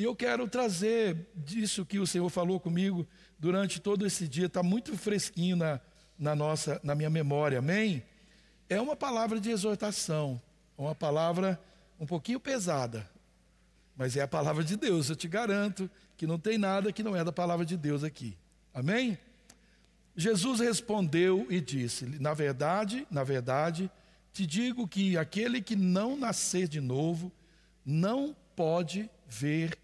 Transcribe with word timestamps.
E 0.00 0.04
eu 0.04 0.16
quero 0.16 0.48
trazer 0.48 1.28
disso 1.34 1.84
que 1.84 1.98
o 1.98 2.06
Senhor 2.06 2.30
falou 2.30 2.58
comigo 2.58 3.06
durante 3.38 3.78
todo 3.78 4.06
esse 4.06 4.26
dia, 4.26 4.46
está 4.46 4.62
muito 4.62 4.96
fresquinho 4.96 5.56
na, 5.56 5.78
na, 6.18 6.34
nossa, 6.34 6.80
na 6.82 6.94
minha 6.94 7.10
memória, 7.10 7.58
amém? 7.58 8.02
É 8.66 8.80
uma 8.80 8.96
palavra 8.96 9.38
de 9.38 9.50
exortação, 9.50 10.40
uma 10.78 10.94
palavra 10.94 11.60
um 12.00 12.06
pouquinho 12.06 12.40
pesada, 12.40 13.06
mas 13.94 14.16
é 14.16 14.22
a 14.22 14.26
palavra 14.26 14.64
de 14.64 14.74
Deus, 14.74 15.10
eu 15.10 15.16
te 15.16 15.28
garanto 15.28 15.90
que 16.16 16.26
não 16.26 16.38
tem 16.38 16.56
nada 16.56 16.94
que 16.94 17.02
não 17.02 17.14
é 17.14 17.22
da 17.22 17.30
palavra 17.30 17.66
de 17.66 17.76
Deus 17.76 18.02
aqui, 18.02 18.38
amém? 18.72 19.18
Jesus 20.16 20.60
respondeu 20.60 21.46
e 21.50 21.60
disse: 21.60 22.06
Na 22.18 22.32
verdade, 22.32 23.06
na 23.10 23.22
verdade, 23.22 23.90
te 24.32 24.46
digo 24.46 24.88
que 24.88 25.18
aquele 25.18 25.60
que 25.60 25.76
não 25.76 26.16
nascer 26.16 26.66
de 26.68 26.80
novo 26.80 27.30
não 27.84 28.34
pode 28.56 29.10
ver 29.28 29.79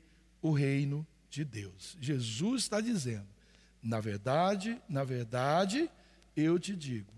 o 0.47 0.53
reino 0.53 1.07
de 1.29 1.45
Deus. 1.45 1.97
Jesus 2.01 2.63
está 2.63 2.81
dizendo: 2.81 3.27
na 3.83 4.01
verdade, 4.01 4.81
na 4.89 5.05
verdade, 5.05 5.91
eu 6.37 6.59
te 6.59 6.75
digo, 6.75 7.13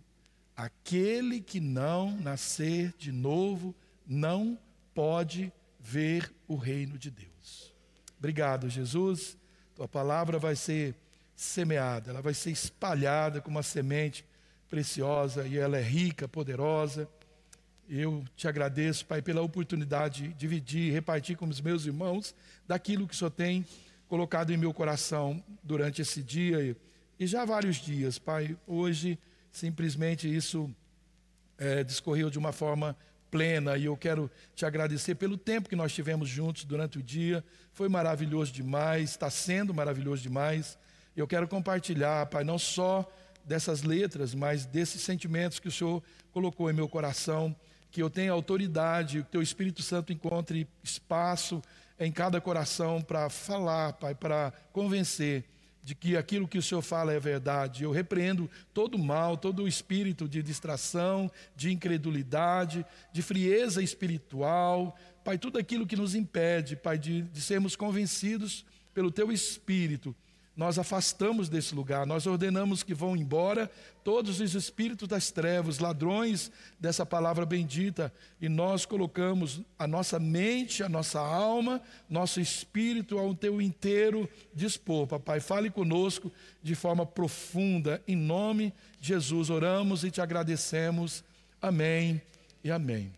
aquele 0.56 1.41
que 1.41 1.60
não 1.60 2.16
nascer 2.19 2.95
de 2.98 3.12
novo 3.12 3.74
não 4.06 4.59
pode 4.95 5.52
ver 5.78 6.33
o 6.46 6.56
reino 6.56 6.98
de 6.98 7.10
Deus. 7.10 7.72
Obrigado, 8.19 8.69
Jesus. 8.69 9.36
Tua 9.74 9.86
palavra 9.86 10.38
vai 10.38 10.56
ser 10.56 10.95
semeada, 11.36 12.10
ela 12.10 12.20
vai 12.20 12.34
ser 12.34 12.50
espalhada 12.50 13.41
como 13.41 13.56
uma 13.56 13.62
semente 13.62 14.24
preciosa 14.69 15.47
e 15.47 15.56
ela 15.56 15.78
é 15.78 15.83
rica, 15.83 16.27
poderosa. 16.27 17.08
Eu 17.91 18.23
te 18.37 18.47
agradeço, 18.47 19.06
Pai, 19.06 19.23
pela 19.23 19.41
oportunidade 19.41 20.28
de 20.28 20.34
dividir, 20.34 20.92
repartir 20.92 21.38
com 21.38 21.48
os 21.48 21.59
meus 21.59 21.87
irmãos 21.87 22.34
daquilo 22.66 23.09
que 23.09 23.14
o 23.14 23.16
Senhor 23.16 23.30
tem 23.30 23.64
colocado 24.06 24.52
em 24.52 24.59
meu 24.59 24.74
coração 24.74 25.42
durante 25.62 26.02
esse 26.02 26.23
dia 26.23 26.77
e 27.19 27.27
já 27.27 27.47
vários 27.47 27.77
dias, 27.77 28.19
Pai. 28.19 28.55
Hoje, 28.66 29.19
simplesmente 29.50 30.33
isso 30.33 30.70
é, 31.56 31.83
discorreu 31.83 32.28
de 32.28 32.39
uma 32.39 32.53
forma 32.53 32.94
plena 33.31 33.78
e 33.78 33.86
eu 33.86 33.97
quero 33.97 34.31
te 34.55 34.66
agradecer 34.66 35.14
pelo 35.14 35.39
tempo 35.39 35.70
que 35.70 35.77
nós 35.77 35.94
tivemos 35.94 36.28
juntos 36.28 36.64
durante 36.64 36.98
o 36.98 37.03
dia. 37.03 37.42
Foi 37.72 37.89
maravilhoso 37.89 38.53
demais, 38.53 39.12
está 39.12 39.31
sendo 39.31 39.72
maravilhoso 39.72 40.22
demais. 40.22 40.78
Eu 41.16 41.27
quero 41.27 41.48
compartilhar, 41.48 42.27
Pai, 42.27 42.44
não 42.44 42.59
só 42.59 43.11
dessas 43.47 43.83
letras, 43.83 44.34
mas 44.34 44.66
desses 44.66 45.00
sentimentos 45.00 45.59
que 45.59 45.69
o 45.69 45.72
Senhor 45.72 46.03
colocou 46.33 46.70
em 46.70 46.75
meu 46.75 46.86
coração 46.86 47.56
que 47.91 48.03
eu 48.03 48.11
tenha 48.11 48.33
autoridade, 48.33 49.19
que 49.19 49.20
o 49.20 49.25
teu 49.25 49.42
Espírito 49.42 49.83
Santo 49.83 50.12
encontre 50.12 50.67
espaço 50.83 51.62
em 51.98 52.12
cada 52.12 52.41
coração 52.41 53.00
para 53.00 53.28
falar, 53.28 53.94
Pai, 53.94 54.14
para 54.14 54.53
convencer 54.72 55.44
de 55.83 55.94
que 55.94 56.16
aquilo 56.16 56.47
que 56.47 56.59
o 56.59 56.62
Senhor 56.62 56.83
fala 56.83 57.12
é 57.12 57.19
verdade. 57.19 57.83
Eu 57.83 57.91
repreendo 57.91 58.50
todo 58.75 58.97
o 58.97 59.03
mal, 59.03 59.36
todo 59.36 59.62
o 59.62 59.69
espírito 59.69 60.28
de 60.28 60.42
distração, 60.42 61.31
de 61.56 61.72
incredulidade, 61.72 62.84
de 63.12 63.22
frieza 63.22 63.83
espiritual, 63.83 64.97
Pai, 65.25 65.39
tudo 65.39 65.59
aquilo 65.59 65.86
que 65.86 65.97
nos 65.97 66.14
impede, 66.14 66.77
Pai, 66.77 66.98
de, 66.98 67.22
de 67.22 67.41
sermos 67.41 67.75
convencidos 67.75 68.64
pelo 68.94 69.11
teu 69.11 69.33
Espírito 69.33 70.14
nós 70.59 70.77
afastamos 70.77 71.48
desse 71.48 71.73
lugar, 71.73 72.05
nós 72.05 72.27
ordenamos 72.27 72.83
que 72.83 72.92
vão 72.92 73.17
embora 73.17 73.70
todos 74.03 74.41
os 74.41 74.55
espíritos 74.56 75.06
das 75.06 75.31
trevas, 75.31 75.78
ladrões 75.78 76.50
dessa 76.81 77.06
palavra 77.06 77.47
bendita, 77.47 78.12
e 78.41 78.48
nós 78.48 78.84
colocamos 78.84 79.61
a 79.78 79.87
nossa 79.87 80.19
mente, 80.19 80.83
a 80.83 80.89
nossa 80.89 81.20
alma, 81.20 81.81
nosso 82.11 82.41
espírito 82.41 83.20
ao 83.20 83.37
teu 83.37 83.62
inteiro 83.62 84.28
dispor. 84.53 85.06
Papai, 85.06 85.39
fale 85.39 85.70
conosco 85.70 86.33
de 86.61 86.75
forma 86.75 87.06
profunda, 87.06 88.03
em 88.09 88.17
nome 88.17 88.75
de 88.98 89.09
Jesus 89.11 89.50
oramos 89.50 90.03
e 90.03 90.11
te 90.11 90.20
agradecemos. 90.20 91.22
Amém 91.62 92.21
e 92.65 92.71
amém. 92.72 93.12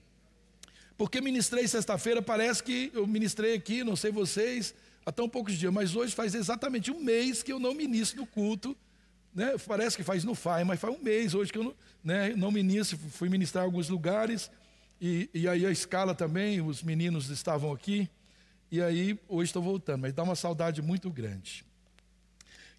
Porque 0.98 1.22
ministrei 1.22 1.66
sexta-feira, 1.66 2.20
parece 2.20 2.62
que 2.62 2.90
eu 2.92 3.06
ministrei 3.06 3.54
aqui, 3.54 3.82
não 3.82 3.96
sei 3.96 4.12
vocês 4.12 4.74
há 5.10 5.12
tão 5.12 5.28
poucos 5.28 5.58
dias, 5.58 5.72
mas 5.72 5.96
hoje 5.96 6.14
faz 6.14 6.34
exatamente 6.34 6.90
um 6.90 7.00
mês 7.00 7.42
que 7.42 7.52
eu 7.52 7.58
não 7.58 7.74
ministro 7.74 8.20
no 8.20 8.26
culto. 8.26 8.76
Né? 9.34 9.56
Parece 9.66 9.96
que 9.96 10.04
faz 10.04 10.24
no 10.24 10.34
FAI, 10.36 10.64
mas 10.64 10.80
faz 10.80 10.94
um 10.94 11.02
mês 11.02 11.34
hoje 11.34 11.52
que 11.52 11.58
eu 11.58 11.64
não, 11.64 11.74
né, 12.02 12.32
não 12.36 12.50
ministro. 12.50 12.96
Fui 12.96 13.28
ministrar 13.28 13.64
em 13.64 13.66
alguns 13.66 13.88
lugares, 13.88 14.50
e, 15.00 15.28
e 15.34 15.48
aí 15.48 15.66
a 15.66 15.70
escala 15.70 16.14
também, 16.14 16.60
os 16.60 16.82
meninos 16.82 17.28
estavam 17.28 17.72
aqui, 17.72 18.08
e 18.70 18.80
aí 18.80 19.18
hoje 19.28 19.50
estou 19.50 19.62
voltando, 19.62 20.02
mas 20.02 20.12
dá 20.12 20.22
uma 20.22 20.36
saudade 20.36 20.80
muito 20.80 21.10
grande. 21.10 21.64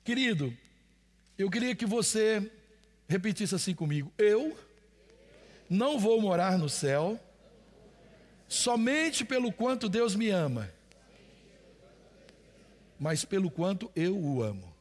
Querido, 0.03 0.55
eu 1.37 1.49
queria 1.49 1.75
que 1.75 1.85
você 1.85 2.49
repetisse 3.07 3.55
assim 3.55 3.75
comigo: 3.75 4.11
Eu 4.17 4.57
não 5.69 5.99
vou 5.99 6.21
morar 6.21 6.57
no 6.57 6.69
céu 6.69 7.19
somente 8.47 9.25
pelo 9.25 9.51
quanto 9.51 9.89
Deus 9.89 10.15
me 10.15 10.29
ama 10.29 10.69
mas 13.01 13.25
pelo 13.25 13.49
quanto 13.49 13.91
eu 13.95 14.15
o 14.15 14.43
amo. 14.43 14.71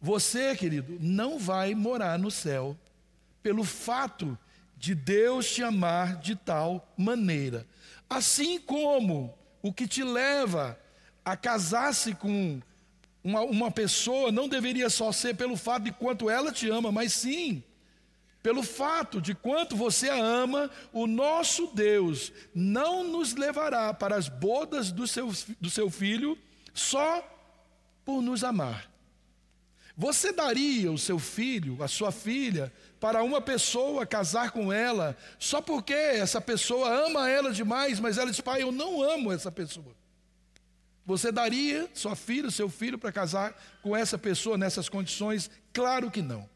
Você, 0.00 0.54
querido, 0.54 0.96
não 1.00 1.36
vai 1.36 1.74
morar 1.74 2.16
no 2.16 2.30
céu 2.30 2.78
pelo 3.42 3.64
fato 3.64 4.38
de 4.76 4.94
Deus 4.94 5.52
te 5.52 5.60
amar 5.60 6.14
de 6.20 6.36
tal 6.36 6.88
maneira. 6.96 7.66
Assim 8.08 8.60
como 8.60 9.36
o 9.60 9.72
que 9.72 9.88
te 9.88 10.04
leva 10.04 10.78
a 11.24 11.36
casar-se 11.36 12.14
com 12.14 12.60
uma, 13.24 13.40
uma, 13.40 13.70
pessoa 13.70 14.30
não 14.30 14.48
deveria 14.48 14.88
só 14.88 15.10
ser 15.10 15.34
pelo 15.34 15.56
fato 15.56 15.82
de 15.82 15.92
quanto 15.92 16.30
ela 16.30 16.52
te 16.52 16.70
ama, 16.70 16.92
mas 16.92 17.12
sim 17.14 17.64
pelo 18.42 18.62
fato 18.62 19.20
de 19.20 19.34
quanto 19.34 19.76
você 19.76 20.08
a 20.08 20.16
ama, 20.16 20.70
o 20.92 21.06
nosso 21.06 21.68
Deus 21.68 22.32
não 22.54 23.04
nos 23.04 23.34
levará 23.34 23.94
para 23.94 24.16
as 24.16 24.28
bodas 24.28 24.90
do 24.90 25.06
seu, 25.06 25.30
do 25.60 25.70
seu 25.70 25.88
filho 25.88 26.36
só 26.74 27.22
por 28.04 28.20
nos 28.20 28.42
amar. 28.42 28.90
Você 29.96 30.32
daria 30.32 30.90
o 30.90 30.98
seu 30.98 31.18
filho, 31.18 31.82
a 31.82 31.86
sua 31.86 32.10
filha, 32.10 32.72
para 32.98 33.22
uma 33.22 33.40
pessoa 33.40 34.06
casar 34.06 34.50
com 34.50 34.72
ela, 34.72 35.16
só 35.38 35.60
porque 35.60 35.92
essa 35.92 36.40
pessoa 36.40 37.06
ama 37.06 37.28
ela 37.28 37.52
demais, 37.52 38.00
mas 38.00 38.16
ela 38.16 38.30
diz, 38.30 38.40
pai, 38.40 38.62
eu 38.62 38.72
não 38.72 39.02
amo 39.02 39.30
essa 39.30 39.52
pessoa. 39.52 39.94
Você 41.04 41.30
daria 41.30 41.90
sua 41.94 42.16
filha, 42.16 42.50
seu 42.50 42.68
filho, 42.68 42.98
para 42.98 43.12
casar 43.12 43.60
com 43.82 43.94
essa 43.94 44.16
pessoa 44.16 44.56
nessas 44.56 44.88
condições? 44.88 45.50
Claro 45.72 46.10
que 46.10 46.22
não. 46.22 46.48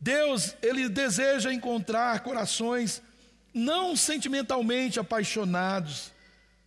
Deus, 0.00 0.54
ele 0.62 0.88
deseja 0.88 1.52
encontrar 1.52 2.20
corações 2.20 3.02
não 3.52 3.96
sentimentalmente 3.96 5.00
apaixonados, 5.00 6.12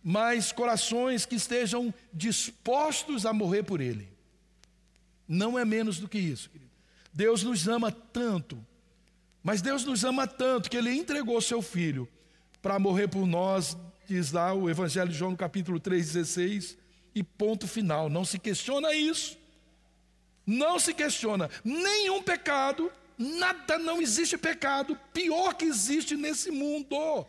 mas 0.02 0.52
corações 0.52 1.24
que 1.24 1.36
estejam 1.36 1.94
dispostos 2.12 3.24
a 3.24 3.32
morrer 3.32 3.62
por 3.62 3.80
ele. 3.80 4.08
Não 5.26 5.58
é 5.58 5.64
menos 5.64 5.98
do 5.98 6.08
que 6.08 6.18
isso, 6.18 6.50
querido. 6.50 6.70
Deus 7.12 7.42
nos 7.42 7.68
ama 7.68 7.90
tanto, 7.90 8.64
mas 9.42 9.62
Deus 9.62 9.84
nos 9.84 10.04
ama 10.04 10.26
tanto 10.26 10.68
que 10.68 10.76
ele 10.76 10.92
entregou 10.92 11.40
seu 11.40 11.62
filho 11.62 12.08
para 12.60 12.78
morrer 12.78 13.08
por 13.08 13.26
nós, 13.26 13.76
diz 14.06 14.32
lá 14.32 14.52
o 14.52 14.68
Evangelho 14.68 15.10
de 15.10 15.16
João 15.16 15.32
no 15.32 15.36
capítulo 15.36 15.80
3,16, 15.80 16.76
e 17.14 17.22
ponto 17.22 17.68
final. 17.68 18.08
Não 18.08 18.24
se 18.24 18.38
questiona 18.38 18.94
isso. 18.94 19.38
Não 20.46 20.78
se 20.78 20.92
questiona 20.92 21.48
nenhum 21.64 22.22
pecado 22.22 22.90
Nada, 23.18 23.78
não 23.78 24.00
existe 24.00 24.36
pecado 24.36 24.98
pior 25.12 25.54
que 25.54 25.64
existe 25.64 26.16
nesse 26.16 26.50
mundo. 26.50 27.26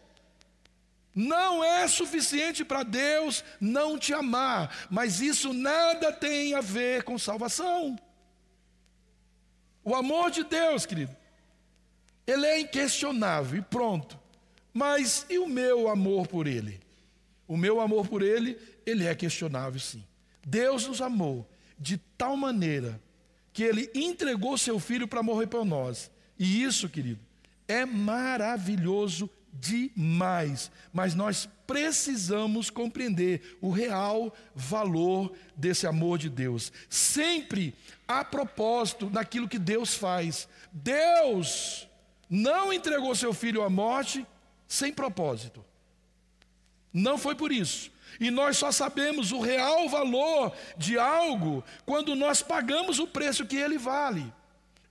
Não 1.16 1.64
é 1.64 1.88
suficiente 1.88 2.66
para 2.66 2.84
Deus 2.84 3.44
não 3.62 4.00
te 4.00 4.14
amar, 4.14 4.88
mas 4.90 5.22
isso 5.22 5.54
nada 5.54 6.12
tem 6.12 6.56
a 6.56 6.62
ver 6.62 7.04
com 7.04 7.18
salvação. 7.20 7.98
O 9.84 9.94
amor 9.94 10.32
de 10.32 10.44
Deus, 10.44 10.86
querido, 10.86 11.16
ele 12.26 12.46
é 12.46 12.60
inquestionável 12.62 13.60
e 13.60 13.62
pronto. 13.62 14.20
Mas 14.74 15.26
e 15.30 15.38
o 15.38 15.48
meu 15.48 15.88
amor 15.88 16.28
por 16.28 16.48
ele? 16.48 16.80
O 17.48 17.56
meu 17.56 17.80
amor 17.80 18.08
por 18.08 18.24
ele, 18.24 18.58
ele 18.86 19.06
é 19.06 19.14
questionável 19.14 19.80
sim. 19.80 20.04
Deus 20.44 20.88
nos 20.88 21.02
amou 21.02 21.48
de 21.78 21.98
tal 22.18 22.36
maneira 22.36 23.00
que 23.54 23.64
ele 23.64 23.90
entregou 23.94 24.58
seu 24.58 24.80
filho 24.80 25.08
para 25.08 25.24
morrer 25.24 25.48
por 25.48 25.64
nós. 25.64 26.10
E 26.38 26.64
isso, 26.64 26.90
querido, 26.90 27.20
é 27.68 27.86
maravilhoso 27.86 29.30
demais. 29.54 30.72
Mas 30.92 31.14
nós 31.14 31.48
precisamos 31.68 32.70
compreender 32.70 33.58
o 33.62 33.70
real 33.70 34.36
valor 34.56 35.32
desse 35.56 35.86
amor 35.86 36.18
de 36.18 36.30
Deus. 36.30 36.72
Sempre 36.90 37.76
a 38.08 38.26
propósito 38.26 39.06
daquilo 39.06 39.48
que 39.48 39.60
Deus 39.60 39.94
faz. 39.94 40.48
Deus 40.72 41.88
não 42.30 42.74
entregou 42.74 43.14
seu 43.16 43.34
filho 43.34 43.62
à 43.62 43.70
morte 43.70 44.26
sem 44.68 44.92
propósito. 44.92 45.64
Não 46.92 47.18
foi 47.18 47.36
por 47.36 47.52
isso. 47.52 47.93
E 48.20 48.30
nós 48.30 48.58
só 48.58 48.72
sabemos 48.72 49.32
o 49.32 49.40
real 49.40 49.90
valor 49.90 50.54
de 50.78 50.98
algo 50.98 51.64
quando 51.86 52.16
nós 52.16 52.42
pagamos 52.42 53.00
o 53.00 53.08
preço 53.08 53.46
que 53.46 53.56
ele 53.56 53.78
vale. 53.78 54.32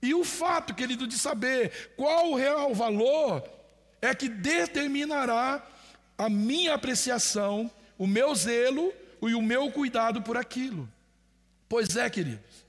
E 0.01 0.15
o 0.15 0.25
fato, 0.25 0.75
querido, 0.75 1.07
de 1.07 1.17
saber 1.17 1.93
qual 1.97 2.33
o 2.33 2.37
real 2.37 2.75
valor 2.75 3.45
é 4.01 4.13
que 4.15 4.29
determinará 4.29 5.65
a 6.19 6.29
minha 6.29 6.75
apreciação, 6.75 7.71
o 7.97 8.07
meu 8.07 8.35
zelo 8.35 8.93
e 9.23 9.35
o 9.35 9.43
meu 9.43 9.71
cuidado 9.71 10.21
por 10.21 10.37
aquilo. 10.37 10.89
Pois 11.69 11.97
é, 11.97 12.11
queridos. 12.11 12.67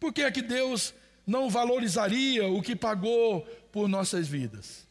Por 0.00 0.12
que 0.12 0.22
é 0.22 0.30
que 0.30 0.42
Deus 0.42 0.94
não 1.26 1.48
valorizaria 1.50 2.48
o 2.48 2.62
que 2.62 2.74
pagou 2.74 3.42
por 3.70 3.88
nossas 3.88 4.26
vidas? 4.26 4.83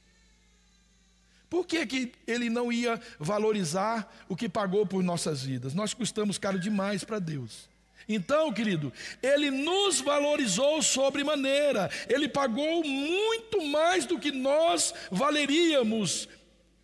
Por 1.54 1.68
que, 1.68 1.86
que 1.86 2.12
ele 2.26 2.50
não 2.50 2.72
ia 2.72 3.00
valorizar 3.20 4.12
o 4.28 4.36
que 4.36 4.50
pagou 4.50 4.88
por 4.88 5.04
nossas 5.04 5.44
vidas? 5.44 5.76
Nós 5.76 5.94
custamos 5.94 6.40
caro 6.40 6.58
demais 6.58 7.04
para 7.04 7.20
Deus. 7.20 7.70
Então, 8.10 8.52
querido, 8.52 8.92
ele 9.22 9.52
nos 9.52 10.02
valorizou 10.02 10.82
sobremaneira, 10.82 11.92
ele 12.10 12.28
pagou 12.28 12.84
muito 12.84 13.68
mais 13.68 14.04
do 14.08 14.18
que 14.18 14.32
nós 14.32 14.96
valeríamos, 15.12 16.28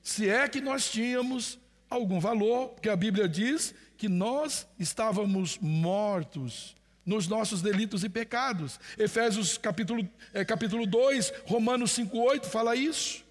se 0.03 0.29
é 0.29 0.47
que 0.47 0.61
nós 0.61 0.91
tínhamos 0.91 1.57
algum 1.89 2.19
valor, 2.19 2.67
porque 2.67 2.89
a 2.89 2.95
Bíblia 2.95 3.27
diz 3.27 3.73
que 3.97 4.07
nós 4.07 4.67
estávamos 4.77 5.57
mortos 5.59 6.75
nos 7.03 7.27
nossos 7.27 7.63
delitos 7.63 8.03
e 8.03 8.09
pecados. 8.09 8.79
Efésios 8.99 9.57
capítulo, 9.57 10.07
é, 10.31 10.45
capítulo 10.45 10.85
2, 10.85 11.33
Romanos 11.47 11.89
5,8 11.97 12.45
fala 12.45 12.75
isso. 12.75 13.27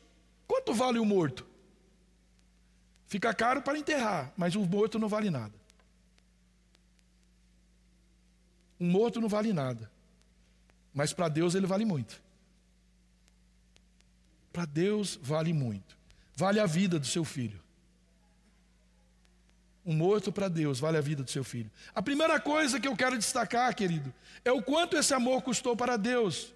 Quanto 0.48 0.72
vale 0.72 0.98
o 0.98 1.04
morto? 1.04 1.46
Fica 3.06 3.32
caro 3.34 3.62
para 3.62 3.78
enterrar, 3.78 4.32
mas 4.36 4.56
o 4.56 4.60
morto 4.64 4.98
não 4.98 5.08
vale 5.08 5.30
nada. 5.30 5.54
Um 8.80 8.90
morto 8.90 9.20
não 9.20 9.28
vale 9.28 9.52
nada. 9.52 9.90
Mas 10.94 11.12
para 11.12 11.28
Deus 11.28 11.54
ele 11.54 11.66
vale 11.66 11.84
muito. 11.84 12.20
Para 14.52 14.64
Deus 14.64 15.18
vale 15.22 15.52
muito. 15.52 15.96
Vale 16.34 16.58
a 16.60 16.66
vida 16.66 16.98
do 16.98 17.06
seu 17.06 17.24
filho. 17.24 17.60
Um 19.84 19.94
morto 19.94 20.30
para 20.30 20.48
Deus 20.48 20.78
vale 20.78 20.98
a 20.98 21.00
vida 21.00 21.22
do 21.22 21.30
seu 21.30 21.42
filho. 21.42 21.70
A 21.94 22.02
primeira 22.02 22.38
coisa 22.38 22.78
que 22.78 22.86
eu 22.86 22.96
quero 22.96 23.16
destacar, 23.16 23.74
querido, 23.74 24.12
é 24.44 24.52
o 24.52 24.62
quanto 24.62 24.96
esse 24.96 25.14
amor 25.14 25.42
custou 25.42 25.76
para 25.76 25.96
Deus. 25.96 26.52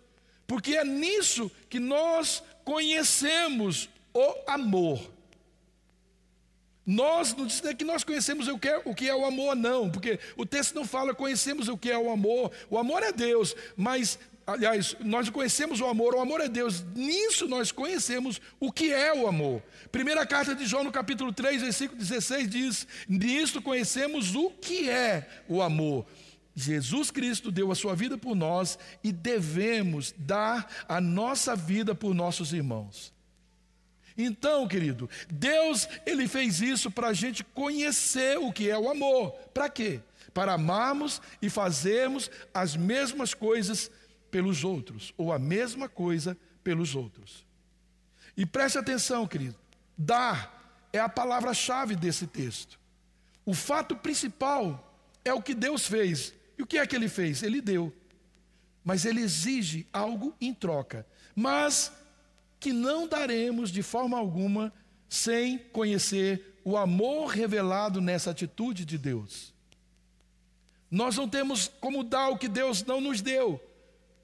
Porque 0.46 0.76
é 0.76 0.84
nisso 0.84 1.50
que 1.70 1.80
nós 1.80 2.42
conhecemos 2.64 3.88
o 4.14 4.34
amor. 4.46 5.12
Nós 6.84 7.34
não 7.34 7.46
diz 7.46 7.60
que 7.60 7.84
nós 7.84 8.02
conhecemos 8.02 8.48
o 8.48 8.58
que, 8.58 8.68
é, 8.68 8.82
o 8.84 8.94
que 8.94 9.08
é 9.08 9.14
o 9.14 9.24
amor, 9.24 9.54
não, 9.54 9.88
porque 9.88 10.18
o 10.36 10.44
texto 10.44 10.74
não 10.74 10.84
fala 10.84 11.14
conhecemos 11.14 11.68
o 11.68 11.78
que 11.78 11.90
é 11.90 11.96
o 11.96 12.10
amor. 12.10 12.50
O 12.68 12.76
amor 12.76 13.04
é 13.04 13.12
Deus, 13.12 13.54
mas, 13.76 14.18
aliás, 14.44 14.96
nós 14.98 15.30
conhecemos 15.30 15.80
o 15.80 15.86
amor, 15.86 16.14
o 16.14 16.20
amor 16.20 16.40
é 16.40 16.48
Deus. 16.48 16.82
Nisso 16.94 17.46
nós 17.46 17.70
conhecemos 17.70 18.40
o 18.58 18.72
que 18.72 18.92
é 18.92 19.14
o 19.14 19.28
amor. 19.28 19.62
Primeira 19.92 20.26
carta 20.26 20.56
de 20.56 20.66
João, 20.66 20.82
no 20.82 20.90
capítulo 20.90 21.32
3, 21.32 21.62
versículo 21.62 22.00
16, 22.00 22.50
diz: 22.50 22.86
Nisto 23.08 23.62
conhecemos 23.62 24.34
o 24.34 24.50
que 24.50 24.90
é 24.90 25.28
o 25.48 25.62
amor. 25.62 26.04
Jesus 26.54 27.10
Cristo 27.10 27.50
deu 27.50 27.72
a 27.72 27.74
sua 27.74 27.94
vida 27.94 28.18
por 28.18 28.34
nós 28.34 28.78
e 29.02 29.10
devemos 29.10 30.14
dar 30.16 30.68
a 30.88 31.00
nossa 31.00 31.56
vida 31.56 31.94
por 31.94 32.14
nossos 32.14 32.52
irmãos. 32.52 33.12
Então, 34.16 34.68
querido, 34.68 35.08
Deus 35.30 35.88
ele 36.04 36.28
fez 36.28 36.60
isso 36.60 36.90
para 36.90 37.08
a 37.08 37.12
gente 37.14 37.42
conhecer 37.42 38.38
o 38.38 38.52
que 38.52 38.68
é 38.68 38.78
o 38.78 38.90
amor. 38.90 39.32
Para 39.54 39.70
quê? 39.70 40.00
Para 40.34 40.52
amarmos 40.52 41.22
e 41.40 41.48
fazermos 41.48 42.30
as 42.52 42.76
mesmas 42.76 43.32
coisas 43.32 43.90
pelos 44.30 44.64
outros, 44.64 45.12
ou 45.16 45.32
a 45.32 45.38
mesma 45.38 45.88
coisa 45.88 46.36
pelos 46.62 46.94
outros. 46.94 47.46
E 48.36 48.46
preste 48.46 48.78
atenção, 48.78 49.26
querido, 49.26 49.56
dar 49.96 50.60
é 50.92 50.98
a 50.98 51.08
palavra-chave 51.08 51.96
desse 51.96 52.26
texto. 52.26 52.78
O 53.44 53.54
fato 53.54 53.96
principal 53.96 54.94
é 55.24 55.32
o 55.32 55.42
que 55.42 55.54
Deus 55.54 55.86
fez 55.86 56.34
e 56.62 56.64
o 56.64 56.66
que 56.66 56.78
é 56.78 56.86
que 56.86 56.94
ele 56.94 57.08
fez? 57.08 57.42
Ele 57.42 57.60
deu. 57.60 57.92
Mas 58.84 59.04
ele 59.04 59.20
exige 59.20 59.84
algo 59.92 60.32
em 60.40 60.54
troca. 60.54 61.04
Mas 61.34 61.92
que 62.60 62.72
não 62.72 63.08
daremos 63.08 63.72
de 63.72 63.82
forma 63.82 64.16
alguma 64.16 64.72
sem 65.08 65.58
conhecer 65.58 66.60
o 66.64 66.76
amor 66.76 67.26
revelado 67.26 68.00
nessa 68.00 68.30
atitude 68.30 68.84
de 68.84 68.96
Deus. 68.96 69.52
Nós 70.88 71.16
não 71.16 71.28
temos 71.28 71.66
como 71.80 72.04
dar 72.04 72.28
o 72.28 72.38
que 72.38 72.46
Deus 72.46 72.84
não 72.84 73.00
nos 73.00 73.20
deu. 73.20 73.60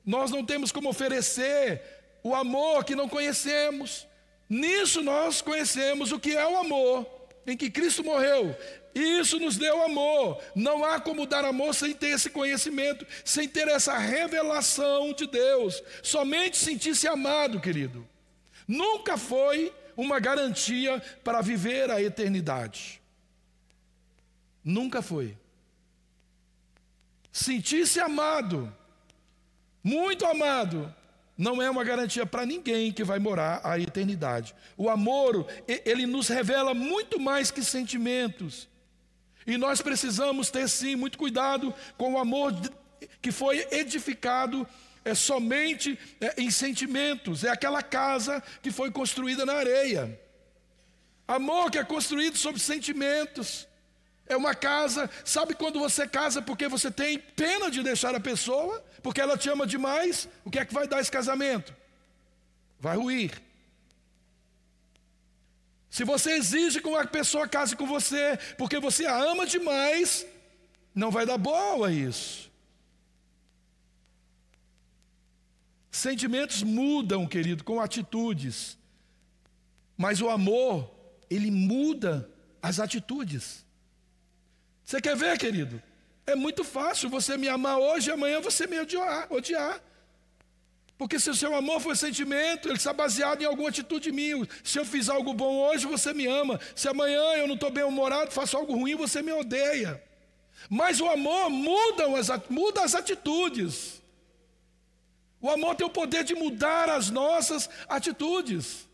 Nós 0.07 0.31
não 0.31 0.45
temos 0.45 0.71
como 0.71 0.91
oferecer 0.91 1.83
o 2.23 2.37
amor 2.37 2.85
que 2.85 2.95
não 2.95 3.09
conhecemos. 3.09 4.07
Nisso 4.49 5.03
nós 5.03 5.43
conhecemos 5.43 6.13
o 6.13 6.21
que 6.21 6.37
é 6.37 6.47
o 6.47 6.57
amor, 6.57 7.05
em 7.45 7.57
que 7.57 7.69
Cristo 7.69 8.05
morreu 8.05 8.57
isso 9.03 9.39
nos 9.39 9.57
deu 9.57 9.83
amor. 9.83 10.43
Não 10.55 10.85
há 10.85 11.01
como 11.01 11.27
dar 11.27 11.45
amor 11.45 11.75
sem 11.75 11.95
ter 11.95 12.09
esse 12.09 12.31
conhecimento, 12.31 13.07
sem 13.25 13.49
ter 13.49 13.69
essa 13.69 13.97
revelação 13.99 15.13
de 15.13 15.27
Deus. 15.27 15.83
Somente 16.03 16.57
sentir-se 16.57 17.07
amado, 17.07 17.61
querido. 17.61 18.07
Nunca 18.67 19.17
foi 19.17 19.73
uma 19.97 20.21
garantia 20.21 21.01
para 21.25 21.41
viver 21.41 21.91
a 21.91 22.03
eternidade. 22.03 23.01
Nunca 24.65 25.03
foi. 25.03 25.37
Sentir-se 27.33 28.01
amado, 28.01 28.75
muito 29.83 30.27
amado, 30.27 30.95
não 31.39 31.63
é 31.63 31.71
uma 31.71 31.85
garantia 31.85 32.27
para 32.27 32.45
ninguém 32.45 32.93
que 32.93 33.05
vai 33.05 33.21
morar 33.21 33.61
a 33.63 33.79
eternidade. 33.79 34.55
O 34.77 34.91
amor, 34.91 35.47
ele 35.67 36.05
nos 36.05 36.27
revela 36.27 36.75
muito 36.75 37.21
mais 37.21 37.51
que 37.51 37.63
sentimentos. 37.63 38.69
E 39.49 39.57
nós 39.57 39.81
precisamos 39.81 40.51
ter 40.51 40.69
sim 40.69 40.95
muito 40.95 41.17
cuidado 41.17 41.75
com 41.97 42.13
o 42.13 42.19
amor 42.19 42.53
que 43.23 43.33
foi 43.33 43.67
edificado 43.71 44.69
é 45.03 45.15
somente 45.15 45.99
é, 46.21 46.35
em 46.37 46.51
sentimentos, 46.51 47.45
é 47.45 47.49
aquela 47.49 47.83
casa 47.83 48.43
que 48.63 48.71
foi 48.71 48.91
construída 48.91 49.47
na 49.47 49.55
areia. 49.55 50.21
Amor 51.27 51.71
que 51.71 51.79
é 51.79 51.85
construído 51.85 52.37
sobre 52.37 52.61
sentimentos. 52.61 53.67
É 54.27 54.37
uma 54.37 54.55
casa, 54.55 55.09
sabe 55.25 55.55
quando 55.55 55.79
você 55.79 56.07
casa 56.07 56.43
porque 56.43 56.69
você 56.69 56.91
tem 56.91 57.19
pena 57.19 57.71
de 57.71 57.83
deixar 57.83 58.15
a 58.15 58.21
pessoa, 58.21 58.85
porque 59.03 59.19
ela 59.19 59.39
te 59.39 59.49
ama 59.49 59.67
demais? 59.67 60.29
O 60.45 60.51
que 60.51 60.59
é 60.59 60.65
que 60.67 60.75
vai 60.75 60.87
dar 60.87 61.01
esse 61.01 61.11
casamento? 61.11 61.75
Vai 62.79 62.99
ruir. 62.99 63.48
Se 65.91 66.05
você 66.05 66.33
exige 66.33 66.81
que 66.81 66.89
uma 66.89 67.07
pessoa 67.07 67.49
case 67.49 67.75
com 67.75 67.87
você 67.87 68.39
porque 68.57 68.79
você 68.79 69.07
a 69.07 69.17
ama 69.17 69.47
demais, 69.47 70.27
não 70.95 71.11
vai 71.11 71.25
dar 71.25 71.39
boa 71.39 71.91
isso. 71.91 72.51
Sentimentos 75.91 76.63
mudam, 76.63 77.27
querido, 77.27 77.65
com 77.65 77.81
atitudes. 77.81 78.79
Mas 79.97 80.21
o 80.21 80.29
amor, 80.29 80.95
ele 81.29 81.51
muda 81.51 82.31
as 82.63 82.79
atitudes. 82.79 83.65
Você 84.85 85.01
quer 85.01 85.17
ver, 85.17 85.37
querido? 85.39 85.83
É 86.27 86.37
muito 86.37 86.63
fácil 86.63 87.09
você 87.09 87.37
me 87.37 87.49
amar 87.49 87.79
hoje 87.79 88.11
e 88.11 88.13
amanhã 88.13 88.41
você 88.41 88.67
me 88.67 88.79
odiar. 88.79 89.27
odiar. 89.33 89.83
Porque 90.99 91.21
se 91.21 91.31
o 91.31 91.35
seu 91.35 91.55
amor 91.55 91.81
for 91.81 91.97
sentimento, 91.97 92.69
ele 92.69 92.77
está 92.77 92.93
baseado 92.93 93.41
em 93.41 93.45
alguma 93.45 93.69
atitude 93.69 94.11
minha. 94.11 94.47
Se 94.65 94.81
eu 94.81 94.85
fiz 94.85 95.09
algo 95.09 95.33
bom 95.33 95.59
hoje, 95.69 95.87
você 95.87 96.13
me 96.13 96.27
ama. 96.27 96.61
Se 96.75 96.89
amanhã 96.89 97.23
eu 97.37 97.47
não 97.47 97.55
estou 97.55 97.71
bem-humorado, 97.71 98.33
faço 98.33 98.57
algo 98.57 98.75
ruim, 98.75 98.97
você 98.97 99.23
me 99.23 99.33
odeia. 99.33 100.03
Mas 100.69 101.01
o 101.01 101.07
amor 101.07 101.49
muda 101.51 102.19
as, 102.19 102.29
muda 102.51 102.83
as 102.83 102.97
atitudes. 102.97 104.03
O 105.41 105.49
amor 105.49 105.77
tem 105.77 105.87
o 105.87 105.91
poder 105.91 106.25
de 106.25 106.35
mudar 106.35 106.91
as 106.91 107.11
nossas 107.11 107.71
atitudes. 107.89 108.89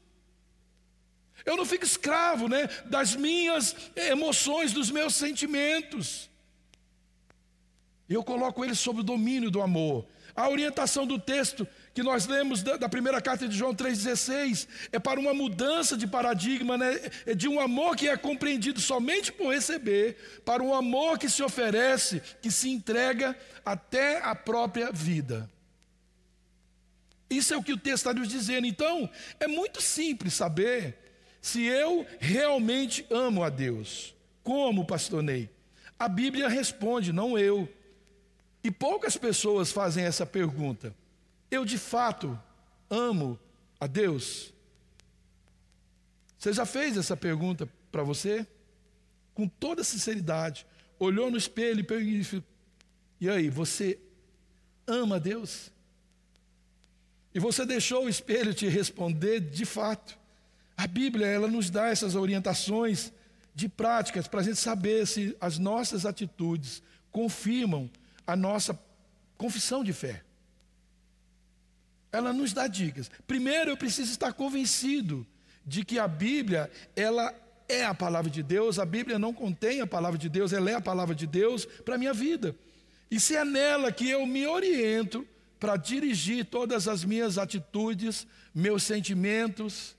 Eu 1.46 1.56
não 1.56 1.64
fico 1.64 1.86
escravo 1.86 2.48
né, 2.48 2.66
das 2.84 3.16
minhas 3.16 3.74
emoções, 3.96 4.74
dos 4.74 4.90
meus 4.90 5.14
sentimentos. 5.14 6.28
Eu 8.06 8.22
coloco 8.22 8.62
eles 8.62 8.78
sob 8.78 9.00
o 9.00 9.04
domínio 9.04 9.50
do 9.50 9.62
amor. 9.62 10.06
A 10.36 10.48
orientação 10.48 11.06
do 11.06 11.18
texto 11.18 11.66
que 11.94 12.02
nós 12.02 12.26
lemos 12.26 12.60
da, 12.60 12.88
primeira 12.88 13.22
carta 13.22 13.46
de 13.46 13.56
João 13.56 13.72
3,16 13.72 14.66
é 14.90 14.98
para 14.98 15.20
uma 15.20 15.32
mudança 15.32 15.96
de 15.96 16.08
paradigma, 16.08 16.76
né? 16.76 17.00
É 17.24 17.36
de 17.36 17.46
um 17.46 17.60
amor 17.60 17.94
que 17.94 18.08
é 18.08 18.16
compreendido 18.16 18.80
somente 18.80 19.30
por 19.30 19.54
receber, 19.54 20.16
para 20.44 20.60
um 20.60 20.74
amor 20.74 21.18
que 21.20 21.30
se 21.30 21.40
oferece, 21.40 22.20
que 22.42 22.50
se 22.50 22.68
entrega 22.68 23.36
até 23.64 24.20
a 24.20 24.34
própria 24.34 24.90
vida. 24.90 25.48
Isso 27.30 27.54
é 27.54 27.56
o 27.56 27.62
que 27.62 27.72
o 27.72 27.78
texto 27.78 28.08
está 28.08 28.12
nos 28.12 28.28
dizendo. 28.28 28.66
Então, 28.66 29.08
é 29.38 29.46
muito 29.46 29.80
simples 29.80 30.34
saber 30.34 30.98
se 31.40 31.62
eu 31.62 32.04
realmente 32.18 33.06
amo 33.08 33.44
a 33.44 33.48
Deus. 33.48 34.12
Como, 34.42 34.84
pastor 34.84 35.22
Ney? 35.22 35.48
A 35.96 36.08
Bíblia 36.08 36.48
responde, 36.48 37.12
não 37.12 37.38
eu. 37.38 37.68
E 38.64 38.70
poucas 38.70 39.16
pessoas 39.16 39.70
fazem 39.70 40.04
essa 40.04 40.26
pergunta. 40.26 40.92
Eu 41.54 41.64
de 41.64 41.78
fato 41.78 42.36
amo 42.90 43.38
a 43.78 43.86
Deus? 43.86 44.52
Você 46.36 46.52
já 46.52 46.66
fez 46.66 46.96
essa 46.96 47.16
pergunta 47.16 47.68
para 47.92 48.02
você? 48.02 48.44
Com 49.34 49.46
toda 49.46 49.84
sinceridade, 49.84 50.66
olhou 50.98 51.30
no 51.30 51.36
espelho 51.36 51.78
e 51.80 51.84
e 53.20 53.30
aí, 53.30 53.48
você 53.48 54.00
ama 54.84 55.16
a 55.16 55.18
Deus? 55.20 55.70
E 57.32 57.38
você 57.38 57.64
deixou 57.64 58.06
o 58.06 58.08
espelho 58.08 58.52
te 58.52 58.66
responder 58.66 59.38
de 59.38 59.64
fato. 59.64 60.18
A 60.76 60.88
Bíblia, 60.88 61.26
ela 61.26 61.46
nos 61.46 61.70
dá 61.70 61.86
essas 61.86 62.16
orientações 62.16 63.12
de 63.54 63.68
práticas 63.68 64.26
para 64.26 64.40
a 64.40 64.42
gente 64.42 64.56
saber 64.56 65.06
se 65.06 65.36
as 65.40 65.56
nossas 65.56 66.04
atitudes 66.04 66.82
confirmam 67.12 67.88
a 68.26 68.34
nossa 68.34 68.76
confissão 69.38 69.84
de 69.84 69.92
fé. 69.92 70.24
Ela 72.14 72.32
nos 72.32 72.52
dá 72.52 72.68
dicas. 72.68 73.10
Primeiro, 73.26 73.70
eu 73.70 73.76
preciso 73.76 74.12
estar 74.12 74.32
convencido 74.32 75.26
de 75.66 75.84
que 75.84 75.98
a 75.98 76.06
Bíblia, 76.06 76.70
ela 76.94 77.34
é 77.68 77.84
a 77.84 77.92
palavra 77.92 78.30
de 78.30 78.40
Deus, 78.40 78.78
a 78.78 78.84
Bíblia 78.84 79.18
não 79.18 79.32
contém 79.32 79.80
a 79.80 79.86
palavra 79.86 80.16
de 80.16 80.28
Deus, 80.28 80.52
ela 80.52 80.70
é 80.70 80.74
a 80.74 80.80
palavra 80.80 81.12
de 81.12 81.26
Deus 81.26 81.64
para 81.84 81.96
a 81.96 81.98
minha 81.98 82.12
vida. 82.12 82.54
E 83.10 83.18
se 83.18 83.34
é 83.34 83.44
nela 83.44 83.90
que 83.90 84.08
eu 84.08 84.24
me 84.26 84.46
oriento 84.46 85.26
para 85.58 85.76
dirigir 85.76 86.44
todas 86.44 86.86
as 86.86 87.04
minhas 87.04 87.36
atitudes, 87.36 88.28
meus 88.54 88.84
sentimentos, 88.84 89.96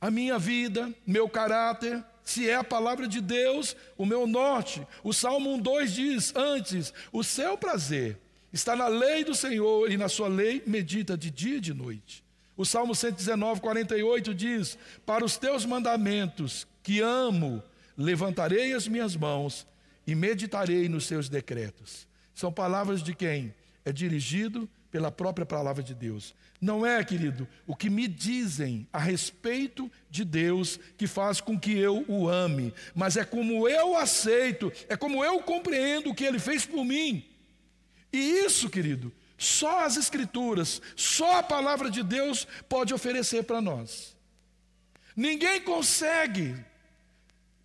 a 0.00 0.12
minha 0.12 0.38
vida, 0.38 0.94
meu 1.04 1.28
caráter, 1.28 2.04
se 2.22 2.48
é 2.48 2.54
a 2.54 2.62
palavra 2.62 3.08
de 3.08 3.20
Deus, 3.20 3.74
o 3.98 4.06
meu 4.06 4.28
norte. 4.28 4.86
O 5.02 5.12
Salmo 5.12 5.58
1,2 5.58 5.86
diz: 5.86 6.36
Antes, 6.36 6.94
o 7.12 7.24
seu 7.24 7.58
prazer 7.58 8.16
está 8.52 8.74
na 8.74 8.88
lei 8.88 9.24
do 9.24 9.34
Senhor, 9.34 9.90
e 9.90 9.96
na 9.96 10.08
sua 10.08 10.28
lei 10.28 10.62
medita 10.66 11.16
de 11.16 11.30
dia 11.30 11.56
e 11.56 11.60
de 11.60 11.74
noite. 11.74 12.24
O 12.56 12.64
Salmo 12.64 12.94
119, 12.94 13.60
48 13.60 14.34
diz: 14.34 14.78
Para 15.06 15.24
os 15.24 15.36
teus 15.36 15.64
mandamentos 15.64 16.66
que 16.82 17.00
amo, 17.00 17.62
levantarei 17.96 18.72
as 18.74 18.86
minhas 18.86 19.16
mãos 19.16 19.66
e 20.06 20.14
meditarei 20.14 20.88
nos 20.88 21.06
seus 21.06 21.28
decretos. 21.28 22.06
São 22.34 22.52
palavras 22.52 23.02
de 23.02 23.14
quem? 23.14 23.54
É 23.84 23.92
dirigido 23.92 24.68
pela 24.90 25.10
própria 25.10 25.46
palavra 25.46 25.82
de 25.82 25.94
Deus. 25.94 26.34
Não 26.60 26.84
é, 26.84 27.02
querido, 27.02 27.48
o 27.66 27.74
que 27.74 27.88
me 27.88 28.06
dizem 28.06 28.86
a 28.92 28.98
respeito 28.98 29.90
de 30.10 30.24
Deus 30.24 30.78
que 30.98 31.06
faz 31.06 31.40
com 31.40 31.58
que 31.58 31.78
eu 31.78 32.04
o 32.08 32.28
ame, 32.28 32.74
mas 32.94 33.16
é 33.16 33.24
como 33.24 33.68
eu 33.68 33.96
aceito, 33.96 34.70
é 34.88 34.96
como 34.96 35.24
eu 35.24 35.40
compreendo 35.40 36.10
o 36.10 36.14
que 36.14 36.24
ele 36.24 36.38
fez 36.38 36.66
por 36.66 36.84
mim. 36.84 37.24
E 38.12 38.18
isso, 38.18 38.68
querido, 38.68 39.12
só 39.38 39.84
as 39.84 39.96
Escrituras, 39.96 40.82
só 40.96 41.38
a 41.38 41.42
palavra 41.42 41.90
de 41.90 42.02
Deus 42.02 42.46
pode 42.68 42.92
oferecer 42.92 43.44
para 43.44 43.60
nós. 43.60 44.16
Ninguém 45.16 45.60
consegue 45.60 46.54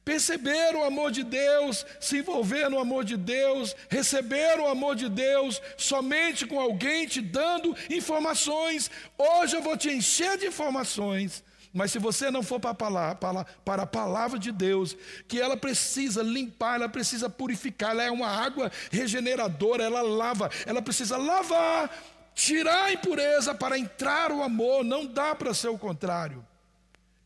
perceber 0.05 0.75
o 0.75 0.83
amor 0.83 1.11
de 1.11 1.23
Deus, 1.23 1.83
se 1.99 2.19
envolver 2.19 2.69
no 2.69 2.77
amor 2.77 3.03
de 3.03 3.17
Deus, 3.17 3.75
receber 3.89 4.59
o 4.59 4.67
amor 4.67 4.95
de 4.95 5.09
Deus 5.09 5.59
somente 5.75 6.45
com 6.45 6.59
alguém 6.59 7.07
te 7.07 7.19
dando 7.19 7.75
informações. 7.89 8.91
Hoje 9.17 9.55
eu 9.55 9.63
vou 9.63 9.75
te 9.75 9.89
encher 9.89 10.37
de 10.37 10.45
informações. 10.45 11.43
Mas 11.75 11.91
se 11.91 11.99
você 11.99 12.31
não 12.31 12.41
for 12.41 12.57
para 12.57 12.69
a, 12.69 12.73
palavra, 12.73 13.45
para 13.65 13.83
a 13.83 13.85
palavra 13.85 14.39
de 14.39 14.49
Deus, 14.49 14.95
que 15.27 15.41
ela 15.41 15.57
precisa 15.57 16.23
limpar, 16.23 16.75
ela 16.75 16.87
precisa 16.87 17.29
purificar, 17.29 17.91
ela 17.91 18.03
é 18.03 18.09
uma 18.09 18.29
água 18.29 18.71
regeneradora, 18.89 19.83
ela 19.83 20.01
lava, 20.01 20.49
ela 20.65 20.81
precisa 20.81 21.17
lavar, 21.17 21.93
tirar 22.33 22.85
a 22.85 22.93
impureza 22.93 23.53
para 23.53 23.77
entrar 23.77 24.31
o 24.31 24.41
amor, 24.41 24.85
não 24.85 25.05
dá 25.05 25.35
para 25.35 25.53
ser 25.53 25.67
o 25.67 25.77
contrário. 25.77 26.47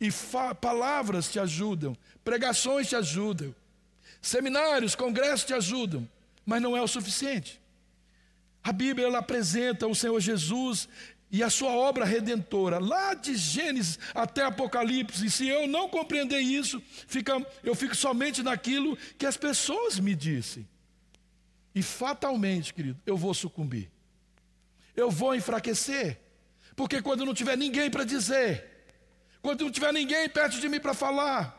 E 0.01 0.09
palavras 0.59 1.31
te 1.31 1.39
ajudam, 1.39 1.95
pregações 2.23 2.89
te 2.89 2.95
ajudam, 2.95 3.53
seminários, 4.19 4.95
congressos 4.95 5.45
te 5.45 5.53
ajudam, 5.53 6.09
mas 6.43 6.59
não 6.59 6.75
é 6.75 6.81
o 6.81 6.87
suficiente. 6.87 7.61
A 8.63 8.71
Bíblia 8.71 9.05
ela 9.05 9.19
apresenta 9.19 9.85
o 9.85 9.93
Senhor 9.93 10.19
Jesus 10.19 10.89
e 11.31 11.43
a 11.43 11.49
sua 11.49 11.71
obra 11.71 12.05
redentora, 12.05 12.79
lá 12.79 13.13
de 13.13 13.35
Gênesis 13.35 13.99
até 14.15 14.43
Apocalipse. 14.43 15.25
E 15.25 15.29
se 15.29 15.47
eu 15.47 15.67
não 15.67 15.87
compreender 15.87 16.39
isso, 16.39 16.81
fica, 17.07 17.45
eu 17.63 17.75
fico 17.75 17.95
somente 17.95 18.41
naquilo 18.41 18.97
que 19.17 19.25
as 19.25 19.37
pessoas 19.37 19.99
me 19.99 20.15
dizem. 20.15 20.67
E 21.75 21.83
fatalmente, 21.83 22.73
querido, 22.73 22.99
eu 23.05 23.15
vou 23.15 23.33
sucumbir. 23.33 23.91
Eu 24.95 25.11
vou 25.11 25.35
enfraquecer. 25.35 26.19
Porque 26.75 27.01
quando 27.01 27.25
não 27.25 27.33
tiver 27.33 27.55
ninguém 27.55 27.91
para 27.91 28.03
dizer, 28.03 28.67
quando 29.41 29.65
não 29.65 29.71
tiver 29.71 29.93
ninguém 29.93 30.27
perto 30.27 30.59
de 30.59 30.67
mim 30.67 30.79
para 30.79 30.93
falar, 30.93 31.58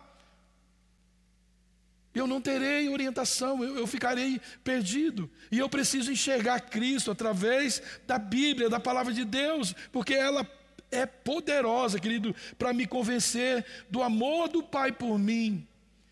eu 2.19 2.27
não 2.27 2.41
terei 2.41 2.89
orientação, 2.89 3.63
eu, 3.63 3.79
eu, 3.79 3.87
ficarei 3.87 4.41
perdido. 4.65 5.31
E 5.51 5.59
eu 5.59 5.69
preciso 5.69 6.11
enxergar 6.11 6.61
Cristo 6.61 7.11
através 7.11 7.81
da 8.07 8.19
Bíblia, 8.19 8.69
da 8.69 8.81
palavra 8.81 9.13
de 9.13 9.25
Deus, 9.25 9.75
porque 9.93 10.15
ela 10.15 10.47
é 10.91 11.07
poderosa, 11.07 12.01
querido, 12.01 12.35
para 12.59 12.73
me 12.73 12.87
convencer 12.87 13.65
do 13.89 14.03
amor 14.03 14.49
do 14.49 14.63
Pai 14.63 14.91
por 14.91 15.19
mim 15.19 15.67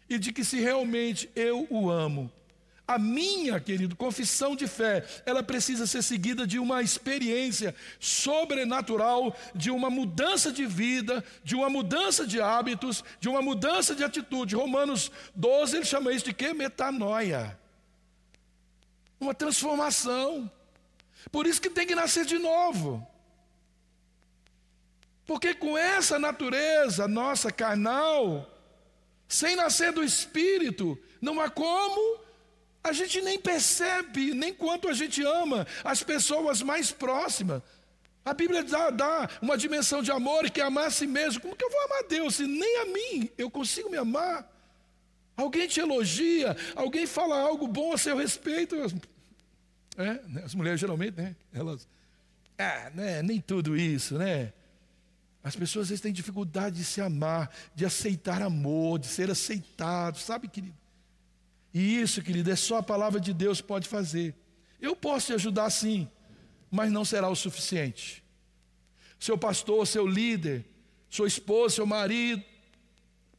e 0.09 0.19
de 0.19 0.33
que 0.33 0.45
se 0.45 0.61
realmente 0.61 1.29
eu 1.35 1.67
o 1.69 1.91
amo, 1.91 2.33
a 2.89 2.99
minha, 2.99 3.61
querido, 3.61 3.95
confissão 3.95 4.57
de 4.57 4.67
fé, 4.67 5.05
ela 5.27 5.43
precisa 5.43 5.87
ser 5.87 6.03
seguida 6.03 6.47
de 6.47 6.59
uma 6.59 6.83
experiência 6.83 7.75
sobrenatural, 8.01 9.37
de 9.55 9.71
uma 9.71 9.91
mudança 9.91 10.51
de 10.51 10.65
vida, 10.65 11.23
de 11.45 11.55
uma 11.55 11.69
mudança 11.69 12.27
de 12.27 12.41
hábitos, 12.41 13.05
de 13.21 13.29
uma 13.29 13.43
mudança 13.43 13.95
de 13.95 14.03
atitude. 14.03 14.57
Romanos 14.57 15.13
12, 15.35 15.77
ele 15.77 15.85
chama 15.85 16.15
isso 16.15 16.25
de 16.25 16.33
que? 16.33 16.55
Metanoia. 16.55 17.61
Uma 19.21 19.35
transformação. 19.35 20.51
Por 21.31 21.47
isso 21.47 21.61
que 21.61 21.69
tem 21.69 21.87
que 21.87 21.95
nascer 21.95 22.25
de 22.25 22.39
novo. 22.39 23.07
Porque 25.27 25.53
com 25.53 25.77
essa 25.77 26.19
natureza 26.19 27.07
nossa 27.07 27.53
carnal, 27.53 28.51
sem 29.29 29.55
nascer 29.57 29.93
do 29.93 30.03
espírito, 30.03 30.99
não 31.21 31.39
há 31.39 31.51
como 31.51 32.27
a 32.89 32.93
gente 32.93 33.21
nem 33.21 33.39
percebe, 33.39 34.35
nem 34.35 34.53
quanto 34.53 34.89
a 34.89 34.93
gente 34.93 35.23
ama 35.23 35.67
as 35.85 36.03
pessoas 36.03 36.63
mais 36.63 36.91
próximas. 36.91 37.63
A 38.25 38.35
Bíblia 38.35 38.63
dá, 38.63 38.91
dá, 38.91 39.31
uma 39.41 39.57
dimensão 39.57 40.03
de 40.03 40.11
amor 40.11 40.51
que 40.51 40.61
é 40.61 40.65
amar 40.65 40.87
a 40.87 40.91
si 40.91 41.07
mesmo. 41.07 41.41
Como 41.41 41.57
que 41.57 41.65
eu 41.65 41.71
vou 41.71 41.81
amar 41.85 42.05
Deus 42.09 42.35
se 42.35 42.47
nem 42.47 42.83
a 42.83 42.85
mim 42.87 43.31
eu 43.39 43.51
consigo 43.51 43.89
me 43.89 43.97
amar? 43.97 44.47
Alguém 45.37 45.69
te 45.69 45.81
elogia, 45.81 46.57
alguém 46.75 47.07
fala 47.07 47.39
algo 47.39 47.67
bom 47.69 47.93
a 47.93 47.99
seu 47.99 48.17
respeito. 48.17 48.77
É, 49.97 50.21
né, 50.29 50.43
as 50.45 50.55
mulheres 50.55 50.81
geralmente, 50.81 51.17
né? 51.17 51.37
Elas. 51.53 51.89
Ah, 52.59 52.91
né, 52.95 53.23
nem 53.23 53.41
tudo 53.41 53.77
isso, 53.77 54.19
né? 54.19 54.53
As 55.43 55.55
pessoas 55.55 55.85
às 55.85 55.89
vezes 55.91 56.03
têm 56.03 56.13
dificuldade 56.13 56.77
de 56.77 56.85
se 56.85 57.01
amar, 57.01 57.51
de 57.75 57.87
aceitar 57.87 58.43
amor, 58.43 58.99
de 58.99 59.07
ser 59.07 59.31
aceitado, 59.31 60.19
sabe, 60.19 60.49
querido? 60.49 60.77
E 61.73 62.01
isso, 62.01 62.23
querido, 62.23 62.51
é 62.51 62.57
só 62.57 62.79
a 62.79 62.83
palavra 62.83 63.21
de 63.21 63.33
Deus 63.33 63.61
pode 63.61 63.89
fazer. 63.89 64.35
Eu 64.81 64.97
posso 64.97 65.27
te 65.27 65.33
ajudar 65.35 65.69
sim, 65.71 66.09
mas 66.71 66.91
não 66.91 67.05
será 67.05 67.29
o 67.29 67.37
suficiente. 67.37 68.25
Seu 69.19 69.37
pastor, 69.37 69.87
seu 69.87 70.07
líder, 70.07 70.65
sua 71.11 71.27
esposa, 71.27 71.77
seu 71.77 71.87
marido, 71.87 72.43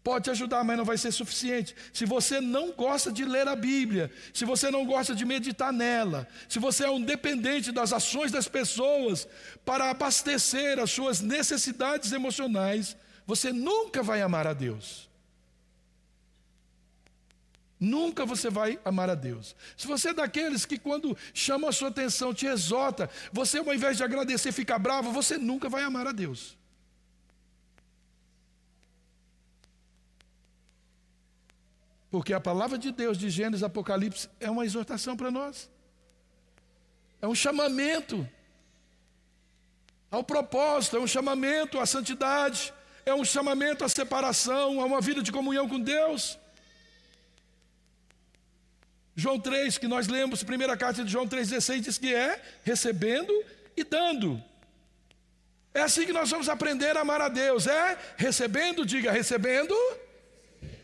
pode 0.03 0.25
te 0.25 0.29
ajudar, 0.31 0.63
mas 0.63 0.77
não 0.77 0.85
vai 0.85 0.97
ser 0.97 1.11
suficiente. 1.11 1.75
Se 1.93 2.05
você 2.05 2.39
não 2.41 2.71
gosta 2.71 3.11
de 3.11 3.25
ler 3.25 3.47
a 3.47 3.55
Bíblia, 3.55 4.11
se 4.33 4.45
você 4.45 4.71
não 4.71 4.85
gosta 4.85 5.15
de 5.15 5.25
meditar 5.25 5.71
nela, 5.71 6.27
se 6.47 6.59
você 6.59 6.85
é 6.85 6.89
um 6.89 7.01
dependente 7.01 7.71
das 7.71 7.93
ações 7.93 8.31
das 8.31 8.47
pessoas 8.47 9.27
para 9.65 9.89
abastecer 9.89 10.79
as 10.79 10.91
suas 10.91 11.21
necessidades 11.21 12.11
emocionais, 12.11 12.95
você 13.25 13.51
nunca 13.53 14.01
vai 14.01 14.21
amar 14.21 14.47
a 14.47 14.53
Deus. 14.53 15.08
Nunca 17.79 18.25
você 18.25 18.49
vai 18.49 18.77
amar 18.83 19.09
a 19.09 19.15
Deus. 19.15 19.55
Se 19.77 19.87
você 19.87 20.09
é 20.09 20.13
daqueles 20.13 20.65
que, 20.65 20.77
quando 20.77 21.17
chama 21.33 21.69
a 21.69 21.71
sua 21.71 21.87
atenção, 21.87 22.33
te 22.33 22.45
exorta, 22.45 23.09
você, 23.31 23.59
ao 23.59 23.73
invés 23.73 23.95
de 23.95 24.03
agradecer, 24.03 24.51
fica 24.51 24.77
bravo, 24.77 25.13
você 25.13 25.37
nunca 25.37 25.69
vai 25.69 25.83
amar 25.83 26.05
a 26.05 26.11
Deus. 26.11 26.57
Porque 32.11 32.33
a 32.33 32.39
palavra 32.39 32.77
de 32.77 32.91
Deus 32.91 33.17
de 33.17 33.29
Gênesis 33.29 33.63
Apocalipse 33.63 34.27
é 34.39 34.49
uma 34.49 34.65
exortação 34.65 35.15
para 35.15 35.31
nós. 35.31 35.69
É 37.21 37.27
um 37.27 37.35
chamamento 37.35 38.27
ao 40.11 40.23
propósito, 40.23 40.97
é 40.97 40.99
um 40.99 41.07
chamamento 41.07 41.79
à 41.79 41.85
santidade, 41.85 42.73
é 43.05 43.13
um 43.13 43.23
chamamento 43.23 43.85
à 43.85 43.89
separação, 43.89 44.81
a 44.81 44.85
uma 44.85 44.99
vida 44.99 45.21
de 45.21 45.31
comunhão 45.31 45.69
com 45.69 45.79
Deus. 45.79 46.37
João 49.15 49.39
3, 49.39 49.77
que 49.77 49.87
nós 49.87 50.07
lemos, 50.07 50.43
primeira 50.43 50.77
carta 50.77 51.03
de 51.03 51.11
João 51.11 51.27
3,16, 51.27 51.81
diz 51.81 51.97
que 51.97 52.13
é 52.13 52.41
recebendo 52.63 53.33
e 53.75 53.83
dando. 53.83 54.41
É 55.73 55.81
assim 55.81 56.05
que 56.05 56.13
nós 56.13 56.29
vamos 56.29 56.49
aprender 56.49 56.97
a 56.97 57.01
amar 57.01 57.21
a 57.21 57.29
Deus, 57.29 57.67
é 57.67 57.97
recebendo, 58.17 58.85
diga 58.85 59.11
recebendo 59.11 59.75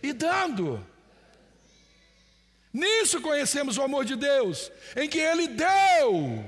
e 0.02 0.14
dando. 0.14 0.86
Nisso 2.72 3.22
conhecemos 3.22 3.78
o 3.78 3.82
amor 3.82 4.06
de 4.06 4.16
Deus, 4.16 4.72
em 4.96 5.08
que 5.08 5.18
Ele 5.18 5.48
deu, 5.48 6.46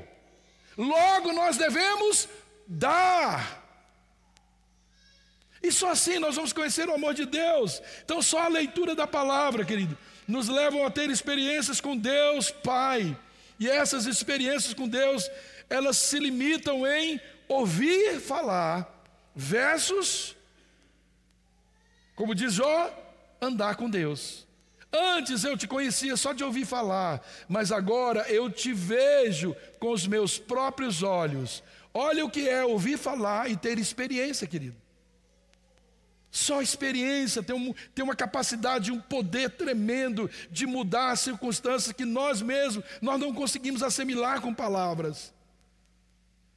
logo 0.78 1.32
nós 1.32 1.58
devemos 1.58 2.28
dar. 2.68 3.66
E 5.64 5.72
só 5.72 5.92
assim 5.92 6.20
nós 6.20 6.36
vamos 6.36 6.54
conhecer 6.54 6.88
o 6.88 6.94
amor 6.94 7.14
de 7.14 7.26
Deus. 7.26 7.82
Então, 8.04 8.22
só 8.22 8.40
a 8.40 8.48
leitura 8.48 8.94
da 8.94 9.08
palavra, 9.08 9.66
querido, 9.66 9.98
nos 10.28 10.50
levam 10.50 10.86
a 10.86 10.92
ter 10.92 11.10
experiências 11.10 11.80
com 11.80 11.96
Deus 11.96 12.52
Pai. 12.52 13.18
E 13.60 13.70
essas 13.70 14.06
experiências 14.06 14.74
com 14.74 14.88
Deus, 14.88 15.30
elas 15.70 15.98
se 15.98 16.20
limitam 16.20 16.86
em 16.86 17.20
ouvir 17.48 18.20
falar, 18.20 18.88
versus, 19.36 20.36
como 22.16 22.36
diz 22.36 22.54
Jó, 22.54 22.92
andar 23.42 23.76
com 23.76 23.90
Deus. 23.90 24.46
Antes 24.92 25.44
eu 25.44 25.58
te 25.58 25.68
conhecia 25.68 26.16
só 26.16 26.34
de 26.34 26.44
ouvir 26.44 26.66
falar, 26.66 27.26
mas 27.48 27.72
agora 27.72 28.22
eu 28.30 28.50
te 28.50 28.74
vejo 28.74 29.56
com 29.80 29.92
os 29.92 30.08
meus 30.08 30.38
próprios 30.38 31.04
olhos. 31.04 31.64
Olha 31.94 32.26
o 32.26 32.30
que 32.30 32.48
é 32.48 32.64
ouvir 32.64 32.98
falar 32.98 33.50
e 33.50 33.58
ter 33.58 33.78
experiência, 33.78 34.48
querido. 34.48 34.76
Só 36.30 36.62
experiência 36.62 37.42
tem, 37.42 37.56
um, 37.56 37.74
tem 37.96 38.04
uma 38.04 38.16
capacidade, 38.16 38.92
um 38.92 39.00
poder 39.00 39.52
tremendo 39.52 40.30
de 40.52 40.66
mudar 40.66 41.12
as 41.12 41.22
circunstâncias 41.22 41.94
que 41.94 42.06
nós 42.06 42.42
mesmos 42.42 42.84
nós 43.02 43.20
não 43.20 43.34
conseguimos 43.34 43.82
assimilar 43.82 44.42
com 44.42 44.54
palavras. 44.54 45.34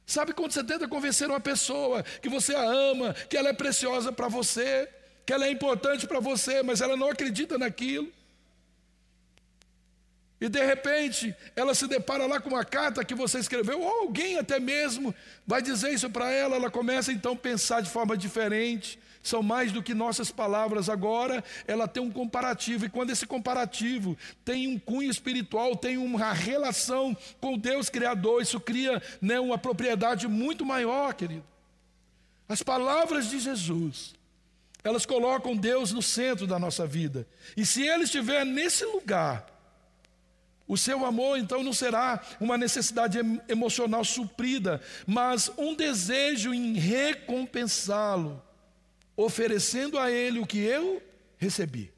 Sabe 0.05 0.33
quando 0.33 0.51
você 0.51 0.63
tenta 0.63 0.87
convencer 0.87 1.29
uma 1.29 1.39
pessoa 1.39 2.03
que 2.03 2.27
você 2.27 2.53
a 2.53 2.63
ama, 2.63 3.13
que 3.29 3.37
ela 3.37 3.49
é 3.49 3.53
preciosa 3.53 4.11
para 4.11 4.27
você, 4.27 4.89
que 5.25 5.31
ela 5.31 5.45
é 5.45 5.51
importante 5.51 6.05
para 6.05 6.19
você, 6.19 6.61
mas 6.61 6.81
ela 6.81 6.97
não 6.97 7.09
acredita 7.09 7.57
naquilo? 7.57 8.11
E 10.41 10.49
de 10.49 10.65
repente, 10.65 11.35
ela 11.55 11.75
se 11.75 11.87
depara 11.87 12.25
lá 12.25 12.41
com 12.41 12.49
uma 12.49 12.65
carta 12.65 13.05
que 13.05 13.13
você 13.13 13.37
escreveu, 13.37 13.79
ou 13.79 14.01
alguém 14.01 14.37
até 14.39 14.59
mesmo 14.59 15.15
vai 15.45 15.61
dizer 15.61 15.93
isso 15.93 16.09
para 16.09 16.31
ela, 16.31 16.55
ela 16.55 16.71
começa 16.71 17.11
então 17.13 17.33
a 17.33 17.37
pensar 17.37 17.79
de 17.79 17.89
forma 17.89 18.17
diferente. 18.17 18.99
São 19.23 19.43
mais 19.43 19.71
do 19.71 19.83
que 19.83 19.93
nossas 19.93 20.31
palavras 20.31 20.89
agora, 20.89 21.43
ela 21.67 21.87
tem 21.87 22.01
um 22.01 22.11
comparativo, 22.11 22.85
e 22.85 22.89
quando 22.89 23.11
esse 23.11 23.25
comparativo 23.25 24.17
tem 24.43 24.67
um 24.67 24.79
cunho 24.79 25.11
espiritual, 25.11 25.75
tem 25.75 25.97
uma 25.97 26.33
relação 26.33 27.15
com 27.39 27.57
Deus 27.57 27.89
Criador, 27.89 28.41
isso 28.41 28.59
cria 28.59 29.01
né, 29.21 29.39
uma 29.39 29.57
propriedade 29.57 30.27
muito 30.27 30.65
maior, 30.65 31.13
querido. 31.13 31.43
As 32.49 32.63
palavras 32.63 33.29
de 33.29 33.39
Jesus, 33.39 34.15
elas 34.83 35.05
colocam 35.05 35.55
Deus 35.55 35.91
no 35.91 36.01
centro 36.01 36.47
da 36.47 36.57
nossa 36.57 36.87
vida, 36.87 37.27
e 37.55 37.65
se 37.65 37.83
Ele 37.83 38.05
estiver 38.05 38.43
nesse 38.43 38.83
lugar, 38.85 39.45
o 40.67 40.77
seu 40.77 41.05
amor 41.05 41.37
então 41.37 41.61
não 41.61 41.73
será 41.73 42.21
uma 42.39 42.57
necessidade 42.57 43.19
emocional 43.49 44.05
suprida, 44.05 44.81
mas 45.05 45.51
um 45.57 45.75
desejo 45.75 46.53
em 46.53 46.73
recompensá-lo, 46.73 48.41
oferecendo 49.15 49.99
a 49.99 50.11
ele 50.11 50.39
o 50.39 50.45
que 50.45 50.59
eu 50.59 51.01
recebi. 51.37 51.91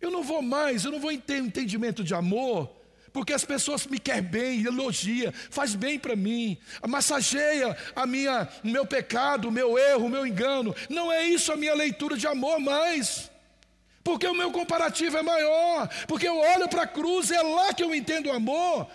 Eu 0.00 0.10
não 0.10 0.22
vou 0.22 0.42
mais, 0.42 0.84
eu 0.84 0.90
não 0.90 0.98
vou 0.98 1.16
ter 1.16 1.38
entendimento 1.38 2.02
de 2.02 2.12
amor, 2.12 2.68
porque 3.12 3.32
as 3.32 3.44
pessoas 3.44 3.86
me 3.86 3.98
querem 3.98 4.22
bem, 4.22 4.64
elogia, 4.64 5.32
faz 5.50 5.74
bem 5.74 5.98
para 5.98 6.16
mim, 6.16 6.58
massageia 6.88 7.76
a 7.94 8.06
minha, 8.06 8.48
o 8.64 8.68
meu 8.68 8.86
pecado, 8.86 9.48
o 9.48 9.52
meu 9.52 9.78
erro, 9.78 10.06
o 10.06 10.10
meu 10.10 10.26
engano. 10.26 10.74
Não 10.88 11.12
é 11.12 11.22
isso 11.24 11.52
a 11.52 11.56
minha 11.56 11.74
leitura 11.74 12.16
de 12.16 12.26
amor 12.26 12.58
mais. 12.58 13.30
Porque 14.02 14.26
o 14.26 14.34
meu 14.34 14.50
comparativo 14.50 15.16
é 15.16 15.22
maior, 15.22 15.88
porque 16.08 16.26
eu 16.26 16.36
olho 16.36 16.68
para 16.68 16.82
a 16.82 16.86
cruz, 16.86 17.30
é 17.30 17.40
lá 17.40 17.72
que 17.72 17.84
eu 17.84 17.94
entendo 17.94 18.26
o 18.26 18.32
amor. 18.32 18.88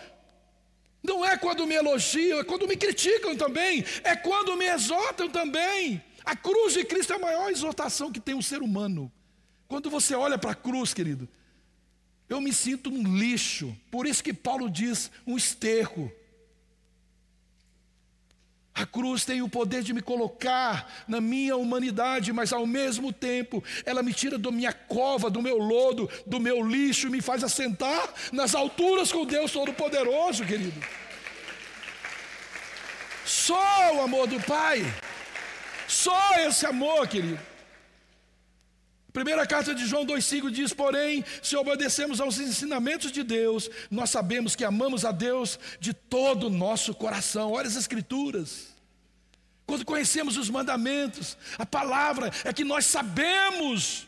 Não 1.07 1.23
é 1.25 1.37
quando 1.37 1.65
me 1.65 1.73
elogiam, 1.73 2.39
é 2.39 2.43
quando 2.43 2.67
me 2.67 2.75
criticam 2.75 3.33
também, 3.33 3.85
é 4.03 4.13
quando 4.13 4.57
me 4.57 4.65
exortam 4.65 5.29
também. 5.29 6.03
A 6.25 6.35
cruz 6.35 6.73
de 6.73 6.83
Cristo 6.83 7.13
é 7.13 7.15
a 7.15 7.19
maior 7.19 7.49
exortação 7.49 8.11
que 8.11 8.19
tem 8.19 8.35
um 8.35 8.41
ser 8.41 8.61
humano. 8.61 9.09
Quando 9.69 9.89
você 9.89 10.13
olha 10.13 10.37
para 10.37 10.51
a 10.51 10.55
cruz, 10.55 10.93
querido, 10.93 11.27
eu 12.27 12.41
me 12.41 12.51
sinto 12.51 12.89
um 12.89 13.17
lixo. 13.17 13.73
Por 13.89 14.05
isso 14.05 14.21
que 14.21 14.33
Paulo 14.33 14.69
diz 14.69 15.09
um 15.25 15.37
esterco. 15.37 16.11
A 18.77 18.85
cruz 18.85 19.25
tem 19.25 19.41
o 19.41 19.49
poder 19.49 19.81
de 19.81 19.91
me 19.91 20.03
colocar 20.03 21.03
na 21.07 21.19
minha 21.19 21.57
humanidade, 21.57 22.31
mas 22.31 22.53
ao 22.53 22.67
mesmo 22.67 23.11
tempo 23.11 23.63
ela 23.83 24.03
me 24.03 24.13
tira 24.13 24.37
da 24.37 24.51
minha 24.51 24.71
cova, 24.71 25.31
do 25.31 25.41
meu 25.41 25.57
lodo, 25.57 26.07
do 26.27 26.39
meu 26.39 26.63
lixo, 26.63 27.07
e 27.07 27.09
me 27.09 27.19
faz 27.19 27.43
assentar 27.43 28.07
nas 28.31 28.53
alturas 28.53 29.11
com 29.11 29.25
Deus 29.25 29.51
Todo-Poderoso, 29.51 30.45
querido. 30.45 30.79
Só 33.25 33.95
o 33.95 34.01
amor 34.01 34.27
do 34.27 34.39
Pai, 34.41 34.85
só 35.87 36.35
esse 36.47 36.63
amor, 36.67 37.07
querido. 37.07 37.56
Primeira 39.17 39.47
carta 39.47 39.73
de 39.73 39.87
João 39.87 40.05
2,5 40.05 40.51
diz: 40.51 40.73
Porém, 40.73 41.25
se 41.41 41.57
obedecemos 41.57 42.21
aos 42.21 42.37
ensinamentos 42.37 43.11
de 43.11 43.23
Deus, 43.23 43.67
nós 43.89 44.11
sabemos 44.11 44.55
que 44.55 44.63
amamos 44.63 45.03
a 45.03 45.11
Deus 45.11 45.57
de 45.79 45.91
todo 45.91 46.45
o 46.45 46.49
nosso 46.51 46.93
coração. 46.93 47.53
Olha 47.53 47.67
as 47.67 47.75
Escrituras. 47.75 48.67
Quando 49.65 49.83
conhecemos 49.83 50.37
os 50.37 50.51
mandamentos, 50.51 51.35
a 51.57 51.65
palavra 51.65 52.31
é 52.43 52.53
que 52.53 52.63
nós 52.63 52.85
sabemos 52.85 54.06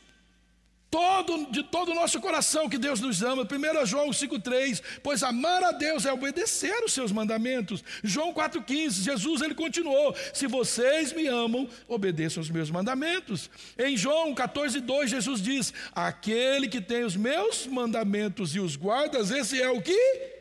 todo, 0.90 1.52
de 1.52 1.64
todo 1.64 1.92
o 1.92 1.96
nosso 1.96 2.20
coração 2.20 2.68
que 2.68 2.78
Deus 2.78 3.00
nos 3.00 3.22
ama. 3.22 3.44
1 3.44 3.86
João 3.86 4.10
5,3, 4.10 4.82
pois 5.04 5.24
amar 5.24 5.64
a 5.64 5.72
Deus 5.72 6.06
é 6.06 6.12
obedecer 6.12 6.84
os 6.84 6.94
seus 6.94 7.12
mandamentos. 7.12 7.84
João 8.04 8.34
4,15, 8.34 9.04
Jesus 9.04 9.42
ele 9.42 9.56
continuou: 9.56 10.16
se 10.34 10.48
vocês 10.48 11.14
me 11.14 11.28
amam, 11.28 11.70
obedeçam 11.88 12.42
os 12.42 12.50
meus 12.50 12.70
mandamentos. 12.70 13.50
Em 13.78 13.96
João 13.96 14.34
14,2, 14.34 15.08
Jesus 15.08 15.42
diz: 15.42 15.74
aquele 15.94 16.68
que 16.68 16.82
tem 16.82 17.04
os 17.04 17.16
meus 17.16 17.68
mandamentos 17.68 18.56
e 18.56 18.60
os 18.60 18.76
guardas, 18.76 19.32
esse 19.32 19.62
é 19.62 19.70
o 19.70 19.82
que 19.82 20.40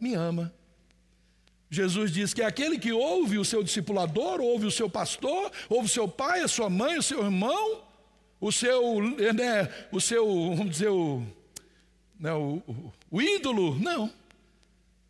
me 0.00 0.14
ama. 0.14 0.52
Jesus 1.68 2.12
diz 2.12 2.32
que 2.32 2.42
aquele 2.42 2.78
que 2.78 2.92
ouve 2.92 3.38
o 3.38 3.44
seu 3.44 3.62
discipulador, 3.62 4.40
ouve 4.40 4.66
o 4.66 4.70
seu 4.70 4.88
pastor, 4.88 5.50
ouve 5.68 5.86
o 5.86 5.92
seu 5.92 6.06
pai, 6.06 6.40
a 6.40 6.48
sua 6.48 6.70
mãe, 6.70 6.96
o 6.96 7.02
seu 7.02 7.24
irmão, 7.24 7.82
o 8.40 8.52
seu, 8.52 9.00
né, 9.02 9.88
o 9.90 10.00
seu, 10.00 10.26
vamos 10.54 10.70
dizer, 10.70 10.88
o, 10.88 11.26
né, 12.18 12.32
o, 12.32 12.62
o, 12.66 12.92
o 13.10 13.22
ídolo. 13.22 13.78
Não. 13.78 14.12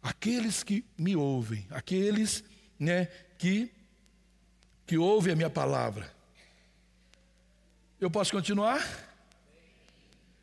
Aqueles 0.03 0.63
que 0.63 0.85
me 0.97 1.17
ouvem, 1.17 1.67
aqueles 1.71 2.45
né, 2.79 3.07
que, 3.39 3.71
que 4.87 4.97
ouvem 4.97 5.33
a 5.33 5.37
minha 5.37 5.51
palavra. 5.51 6.15
Eu 8.01 8.11
posso 8.11 8.31
continuar? 8.31 8.81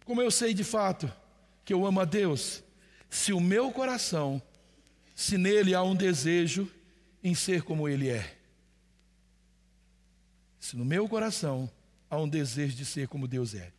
Como 0.05 0.21
eu 0.21 0.29
sei 0.29 0.53
de 0.53 0.63
fato 0.63 1.11
que 1.63 1.73
eu 1.73 1.85
amo 1.85 2.01
a 2.01 2.05
Deus? 2.05 2.63
Se 3.09 3.31
o 3.31 3.39
meu 3.39 3.71
coração, 3.71 4.41
se 5.15 5.37
nele 5.37 5.73
há 5.73 5.81
um 5.81 5.95
desejo 5.95 6.69
em 7.23 7.33
ser 7.33 7.61
como 7.61 7.87
Ele 7.87 8.09
é. 8.09 8.37
Se 10.59 10.75
no 10.75 10.83
meu 10.83 11.07
coração 11.07 11.69
há 12.13 12.21
um 12.21 12.29
desejo 12.29 12.75
de 12.75 12.85
ser 12.85 13.07
como 13.07 13.27
Deus 13.27 13.55
é. 13.55 13.71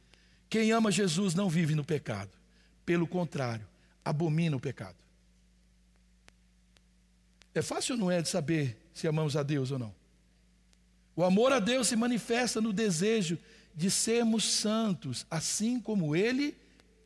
Quem 0.51 0.73
ama 0.73 0.91
Jesus 0.91 1.35
não 1.35 1.49
vive 1.49 1.75
no 1.75 1.85
pecado. 1.85 2.31
Pelo 2.85 3.07
contrário, 3.07 3.67
abomina 4.05 4.57
o 4.57 4.61
pecado. 4.61 4.97
É 7.55 7.63
fácil 7.63 7.95
ou 7.95 8.01
não 8.01 8.11
é 8.11 8.21
de 8.21 8.29
saber 8.29 8.77
se 8.93 9.07
amamos 9.07 9.37
a 9.37 9.43
Deus 9.43 9.71
ou 9.71 9.79
não? 9.79 9.95
O 11.15 11.23
amor 11.23 11.53
a 11.53 11.61
Deus 11.61 11.87
se 11.87 11.95
manifesta 11.95 12.61
no 12.61 12.73
desejo 12.73 13.39
de 13.73 13.89
sermos 13.89 14.45
santos, 14.45 15.25
assim 15.31 15.79
como 15.79 16.17
Ele 16.17 16.57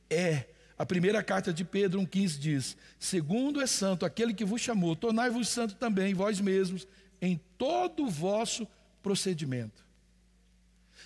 é. 0.08 0.46
A 0.78 0.86
primeira 0.86 1.22
carta 1.22 1.52
de 1.52 1.62
Pedro 1.62 2.00
1,15 2.00 2.38
diz: 2.38 2.76
Segundo 2.98 3.60
é 3.60 3.66
santo 3.66 4.06
aquele 4.06 4.32
que 4.32 4.46
vos 4.46 4.62
chamou, 4.62 4.96
tornai-vos 4.96 5.48
santo 5.48 5.74
também, 5.74 6.14
vós 6.14 6.40
mesmos, 6.40 6.88
em 7.20 7.38
todo 7.58 8.04
o 8.04 8.10
vosso 8.10 8.66
procedimento 9.02 9.87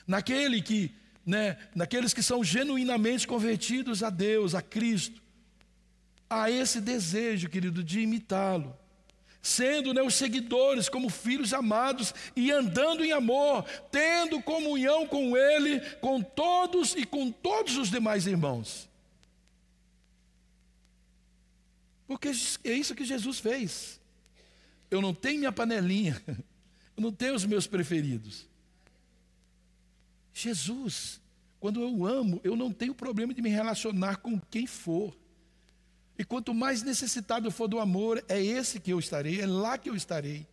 naquele 0.06 0.60
que, 0.60 0.94
né, 1.24 1.56
naqueles 1.74 2.12
que 2.12 2.22
são 2.22 2.42
genuinamente 2.42 3.26
convertidos 3.26 4.02
a 4.02 4.10
Deus, 4.10 4.54
a 4.54 4.62
Cristo, 4.62 5.22
há 6.28 6.50
esse 6.50 6.80
desejo, 6.80 7.48
querido, 7.48 7.84
de 7.84 8.00
imitá-lo. 8.00 8.76
Sendo 9.40 9.92
né, 9.92 10.00
os 10.02 10.14
seguidores 10.14 10.88
como 10.88 11.10
filhos 11.10 11.52
amados 11.52 12.14
e 12.36 12.52
andando 12.52 13.04
em 13.04 13.10
amor, 13.10 13.64
tendo 13.90 14.40
comunhão 14.40 15.06
com 15.06 15.36
Ele, 15.36 15.80
com 16.00 16.22
todos 16.22 16.94
e 16.94 17.04
com 17.04 17.30
todos 17.30 17.76
os 17.76 17.90
demais 17.90 18.26
irmãos. 18.26 18.88
Porque 22.06 22.30
é 22.64 22.72
isso 22.72 22.94
que 22.94 23.04
Jesus 23.04 23.40
fez. 23.40 24.00
Eu 24.90 25.00
não 25.00 25.14
tenho 25.14 25.38
minha 25.38 25.52
panelinha, 25.52 26.22
eu 26.96 27.02
não 27.02 27.10
tenho 27.10 27.34
os 27.34 27.44
meus 27.44 27.66
preferidos. 27.66 28.46
Jesus, 30.32 31.20
quando 31.60 31.80
eu 31.80 32.06
amo, 32.06 32.40
eu 32.42 32.56
não 32.56 32.72
tenho 32.72 32.94
problema 32.94 33.34
de 33.34 33.42
me 33.42 33.50
relacionar 33.50 34.16
com 34.16 34.40
quem 34.50 34.66
for. 34.66 35.16
E 36.18 36.24
quanto 36.24 36.52
mais 36.52 36.82
necessitado 36.82 37.46
eu 37.46 37.50
for 37.50 37.68
do 37.68 37.78
amor, 37.78 38.24
é 38.28 38.42
esse 38.42 38.80
que 38.80 38.92
eu 38.92 38.98
estarei, 38.98 39.40
é 39.40 39.46
lá 39.46 39.78
que 39.78 39.88
eu 39.88 39.94
estarei. 39.94 40.46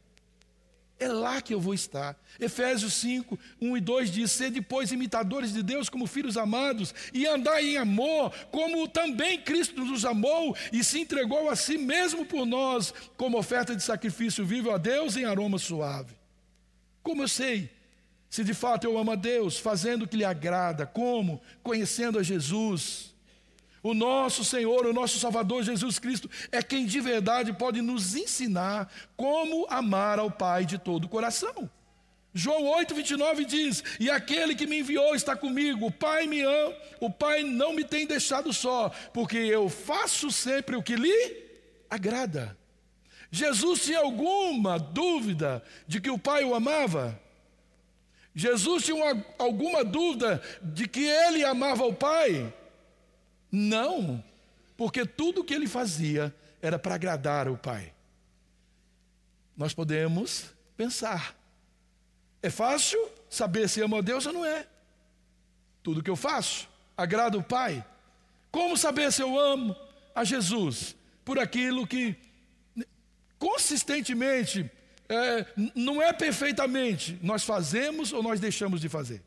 É 0.99 1.07
lá 1.07 1.41
que 1.41 1.53
eu 1.53 1.61
vou 1.61 1.73
estar. 1.73 2.15
Efésios 2.37 2.93
5, 2.95 3.39
1 3.61 3.77
e 3.77 3.79
2 3.79 4.11
diz: 4.11 4.31
Ser 4.31 4.51
depois 4.51 4.91
imitadores 4.91 5.53
de 5.53 5.63
Deus 5.63 5.87
como 5.87 6.05
filhos 6.05 6.35
amados, 6.35 6.93
e 7.13 7.25
andar 7.25 7.63
em 7.63 7.77
amor, 7.77 8.33
como 8.51 8.85
também 8.85 9.41
Cristo 9.41 9.85
nos 9.85 10.03
amou 10.03 10.55
e 10.73 10.83
se 10.83 10.99
entregou 10.99 11.49
a 11.49 11.55
si 11.55 11.77
mesmo 11.77 12.25
por 12.25 12.45
nós, 12.45 12.93
como 13.15 13.37
oferta 13.37 13.73
de 13.73 13.81
sacrifício 13.81 14.45
vivo 14.45 14.71
a 14.71 14.77
Deus 14.77 15.15
em 15.15 15.23
aroma 15.23 15.57
suave. 15.57 16.13
Como 17.01 17.23
eu 17.23 17.29
sei 17.29 17.78
se 18.29 18.43
de 18.43 18.53
fato 18.53 18.85
eu 18.85 18.97
amo 18.97 19.11
a 19.11 19.15
Deus, 19.15 19.57
fazendo 19.57 20.03
o 20.03 20.07
que 20.07 20.17
lhe 20.17 20.25
agrada? 20.25 20.85
Como? 20.85 21.41
Conhecendo 21.63 22.19
a 22.19 22.23
Jesus 22.23 23.09
o 23.81 23.93
nosso 23.93 24.43
Senhor, 24.43 24.85
o 24.85 24.93
nosso 24.93 25.19
Salvador 25.19 25.63
Jesus 25.63 25.99
Cristo 25.99 26.29
é 26.51 26.61
quem 26.61 26.85
de 26.85 26.99
verdade 26.99 27.53
pode 27.53 27.81
nos 27.81 28.15
ensinar 28.15 28.91
como 29.15 29.65
amar 29.69 30.19
ao 30.19 30.29
Pai 30.29 30.65
de 30.65 30.77
todo 30.77 31.05
o 31.05 31.09
coração. 31.09 31.69
João 32.33 32.65
8, 32.65 32.93
29 32.93 33.45
diz: 33.45 33.83
E 33.99 34.09
aquele 34.09 34.53
que 34.53 34.67
me 34.67 34.79
enviou 34.79 35.15
está 35.15 35.35
comigo, 35.35 35.87
o 35.87 35.91
Pai 35.91 36.27
me 36.27 36.41
ama, 36.41 36.75
o 36.99 37.09
Pai 37.09 37.43
não 37.43 37.73
me 37.73 37.83
tem 37.83 38.05
deixado 38.05 38.51
só, 38.53 38.89
porque 39.13 39.37
eu 39.37 39.69
faço 39.69 40.29
sempre 40.29 40.75
o 40.75 40.83
que 40.83 40.95
lhe 40.95 41.49
agrada. 41.89 42.57
Jesus 43.31 43.85
tinha 43.85 43.99
alguma 43.99 44.77
dúvida 44.77 45.63
de 45.87 46.01
que 46.01 46.09
o 46.09 46.19
Pai 46.19 46.43
o 46.43 46.53
amava? 46.53 47.19
Jesus 48.39 48.85
tinha 48.85 48.95
uma, 48.95 49.25
alguma 49.37 49.83
dúvida 49.83 50.41
de 50.63 50.87
que 50.87 51.05
ele 51.05 51.43
amava 51.43 51.83
o 51.83 51.93
Pai? 51.93 52.53
Não, 53.51 54.23
porque 54.77 55.05
tudo 55.05 55.41
o 55.41 55.43
que 55.43 55.53
ele 55.53 55.67
fazia 55.67 56.33
era 56.61 56.79
para 56.79 56.95
agradar 56.95 57.49
o 57.49 57.57
Pai. 57.57 57.93
Nós 59.57 59.73
podemos 59.73 60.45
pensar. 60.77 61.35
É 62.41 62.49
fácil 62.49 62.97
saber 63.29 63.67
se 63.67 63.81
amo 63.81 63.97
a 63.97 64.01
Deus 64.01 64.25
ou 64.25 64.31
não 64.31 64.45
é. 64.45 64.65
Tudo 65.83 66.01
que 66.01 66.09
eu 66.09 66.15
faço 66.15 66.69
agrada 66.95 67.37
o 67.37 67.43
Pai. 67.43 67.85
Como 68.49 68.77
saber 68.77 69.11
se 69.11 69.21
eu 69.21 69.37
amo 69.37 69.75
a 70.15 70.23
Jesus? 70.23 70.95
Por 71.25 71.37
aquilo 71.37 71.85
que 71.85 72.15
consistentemente, 73.37 74.71
é, 75.09 75.45
não 75.73 75.99
é 75.99 76.13
perfeitamente, 76.13 77.17
nós 77.21 77.43
fazemos 77.43 78.13
ou 78.13 78.21
nós 78.21 78.39
deixamos 78.39 78.79
de 78.79 78.87
fazer. 78.87 79.23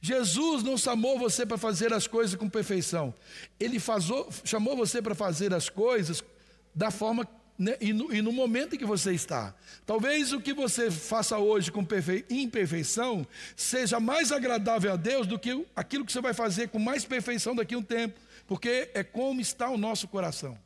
Jesus 0.00 0.62
não 0.62 0.76
chamou 0.76 1.18
você 1.18 1.44
para 1.44 1.58
fazer 1.58 1.92
as 1.92 2.06
coisas 2.06 2.36
com 2.36 2.48
perfeição. 2.48 3.12
Ele 3.58 3.80
fazou, 3.80 4.28
chamou 4.44 4.76
você 4.76 5.02
para 5.02 5.14
fazer 5.14 5.52
as 5.52 5.68
coisas 5.68 6.22
da 6.74 6.90
forma 6.90 7.26
né, 7.58 7.76
e, 7.80 7.92
no, 7.92 8.14
e, 8.14 8.22
no, 8.22 8.30
momento 8.30 8.76
em 8.76 8.78
que 8.78 8.84
você 8.84 9.12
está. 9.12 9.52
Talvez 9.84 10.32
o 10.32 10.40
que 10.40 10.54
você 10.54 10.90
faça 10.90 11.38
hoje 11.38 11.72
com 11.72 11.84
imperfeição 12.30 13.26
seja 13.56 13.98
mais 13.98 14.30
agradável 14.30 14.92
a 14.92 14.96
Deus 14.96 15.26
do 15.26 15.38
que 15.38 15.66
aquilo 15.74 16.04
que 16.04 16.12
você 16.12 16.20
vai 16.20 16.32
fazer 16.32 16.68
com 16.68 16.78
mais 16.78 17.04
perfeição 17.04 17.56
daqui 17.56 17.74
a 17.74 17.78
um 17.78 17.82
tempo, 17.82 18.20
porque 18.46 18.90
é 18.94 19.02
como 19.02 19.40
está 19.40 19.68
o 19.68 19.76
nosso 19.76 20.06
coração. 20.06 20.56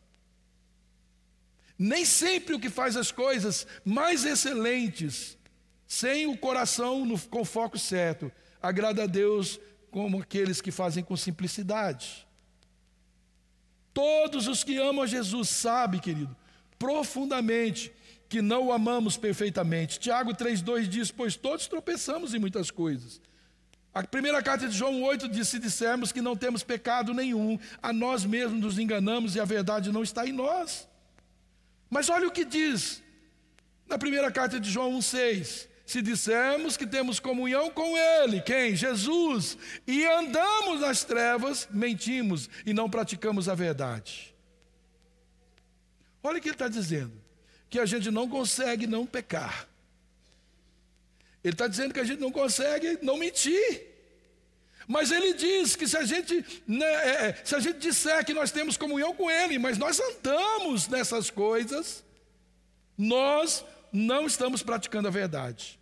Nem 1.83 2.05
sempre 2.05 2.55
o 2.55 2.61
que 2.61 2.71
faz 2.71 2.97
as 2.97 3.11
coisas 3.11 3.67
mais 3.85 4.25
excelentes, 4.25 5.37
sem 5.85 6.29
o 6.29 6.39
coração 6.39 7.05
no, 7.05 7.19
com 7.19 7.41
o 7.41 7.45
foco 7.45 7.77
certo, 7.77 8.31
agrada 8.63 9.03
a 9.03 9.07
Deus 9.07 9.59
como 9.91 10.23
aqueles 10.23 10.61
que 10.61 10.71
fazem 10.71 11.03
com 11.03 11.17
simplicidade. 11.17 12.25
Todos 13.93 14.47
os 14.47 14.63
que 14.63 14.79
amam 14.79 15.03
a 15.03 15.09
Jesus 15.09 15.49
sabem, 15.49 15.99
querido, 15.99 16.37
profundamente 16.79 17.93
que 18.29 18.41
não 18.41 18.69
o 18.69 18.73
amamos 18.73 19.17
perfeitamente. 19.17 19.99
Tiago 19.99 20.35
3,2 20.35 20.87
diz: 20.87 21.11
Pois 21.11 21.35
todos 21.35 21.67
tropeçamos 21.67 22.33
em 22.33 22.39
muitas 22.39 22.71
coisas. 22.71 23.21
A 23.93 24.05
primeira 24.05 24.41
carta 24.41 24.69
de 24.69 24.79
João 24.79 25.03
8 25.03 25.29
diz: 25.29 25.49
Se 25.49 25.59
dissermos 25.59 26.13
que 26.13 26.23
não 26.23 26.37
temos 26.37 26.63
pecado 26.63 27.13
nenhum, 27.13 27.59
a 27.83 27.93
nós 27.93 28.25
mesmos 28.25 28.61
nos 28.61 28.79
enganamos 28.79 29.35
e 29.35 29.41
a 29.41 29.45
verdade 29.45 29.91
não 29.91 30.05
está 30.05 30.25
em 30.25 30.33
nós. 30.33 30.92
Mas 31.93 32.09
olha 32.09 32.27
o 32.27 32.33
que 32.33 32.43
diz 32.43 33.03
na 33.87 33.99
primeira 33.99 34.33
carta 34.33 34.59
de 34.59 34.71
João 34.71 34.99
1,6: 34.99 35.69
se 35.85 36.01
dissermos 36.01 36.75
que 36.75 36.87
temos 36.87 37.21
comunhão 37.21 37.71
com 37.71 37.99
Ele, 37.99 38.41
quem? 38.41 38.75
Jesus, 38.75 39.59
e 39.87 40.03
andamos 40.07 40.81
nas 40.81 41.05
trevas, 41.05 41.69
mentimos 41.71 42.49
e 42.65 42.73
não 42.73 42.89
praticamos 42.89 43.47
a 43.47 43.55
verdade. 43.55 44.35
Olha 46.23 46.39
o 46.39 46.41
que 46.41 46.49
ele 46.49 46.55
está 46.55 46.67
dizendo: 46.67 47.13
que 47.69 47.79
a 47.79 47.85
gente 47.85 48.11
não 48.11 48.27
consegue 48.27 48.87
não 48.87 49.05
pecar. 49.05 49.69
Ele 51.45 51.53
está 51.53 51.69
dizendo 51.69 51.93
que 51.93 52.01
a 52.01 52.05
gente 52.05 52.21
não 52.21 52.33
consegue 52.33 53.01
não 53.03 53.19
mentir. 53.19 53.92
Mas 54.87 55.11
ele 55.11 55.35
diz 55.35 55.77
que 55.77 55.87
se 55.87 55.97
a 55.97 56.05
gente, 56.05 56.45
né, 56.67 56.87
é, 56.87 57.27
é, 57.29 57.41
se 57.45 57.55
a 57.55 57.61
gente 57.61 57.79
disser 57.79 58.25
que 58.25 58.35
nós 58.35 58.51
temos 58.51 58.77
comunhão 58.77 59.15
com 59.15 59.31
Ele, 59.31 59.59
mas 59.59 59.79
nós 59.79 60.01
andamos 60.01 60.89
nessas 60.89 61.31
coisas, 61.31 62.05
nós 62.97 63.65
não 63.93 64.27
estamos 64.27 64.63
praticando 64.63 65.09
a 65.09 65.11
verdade. 65.11 65.79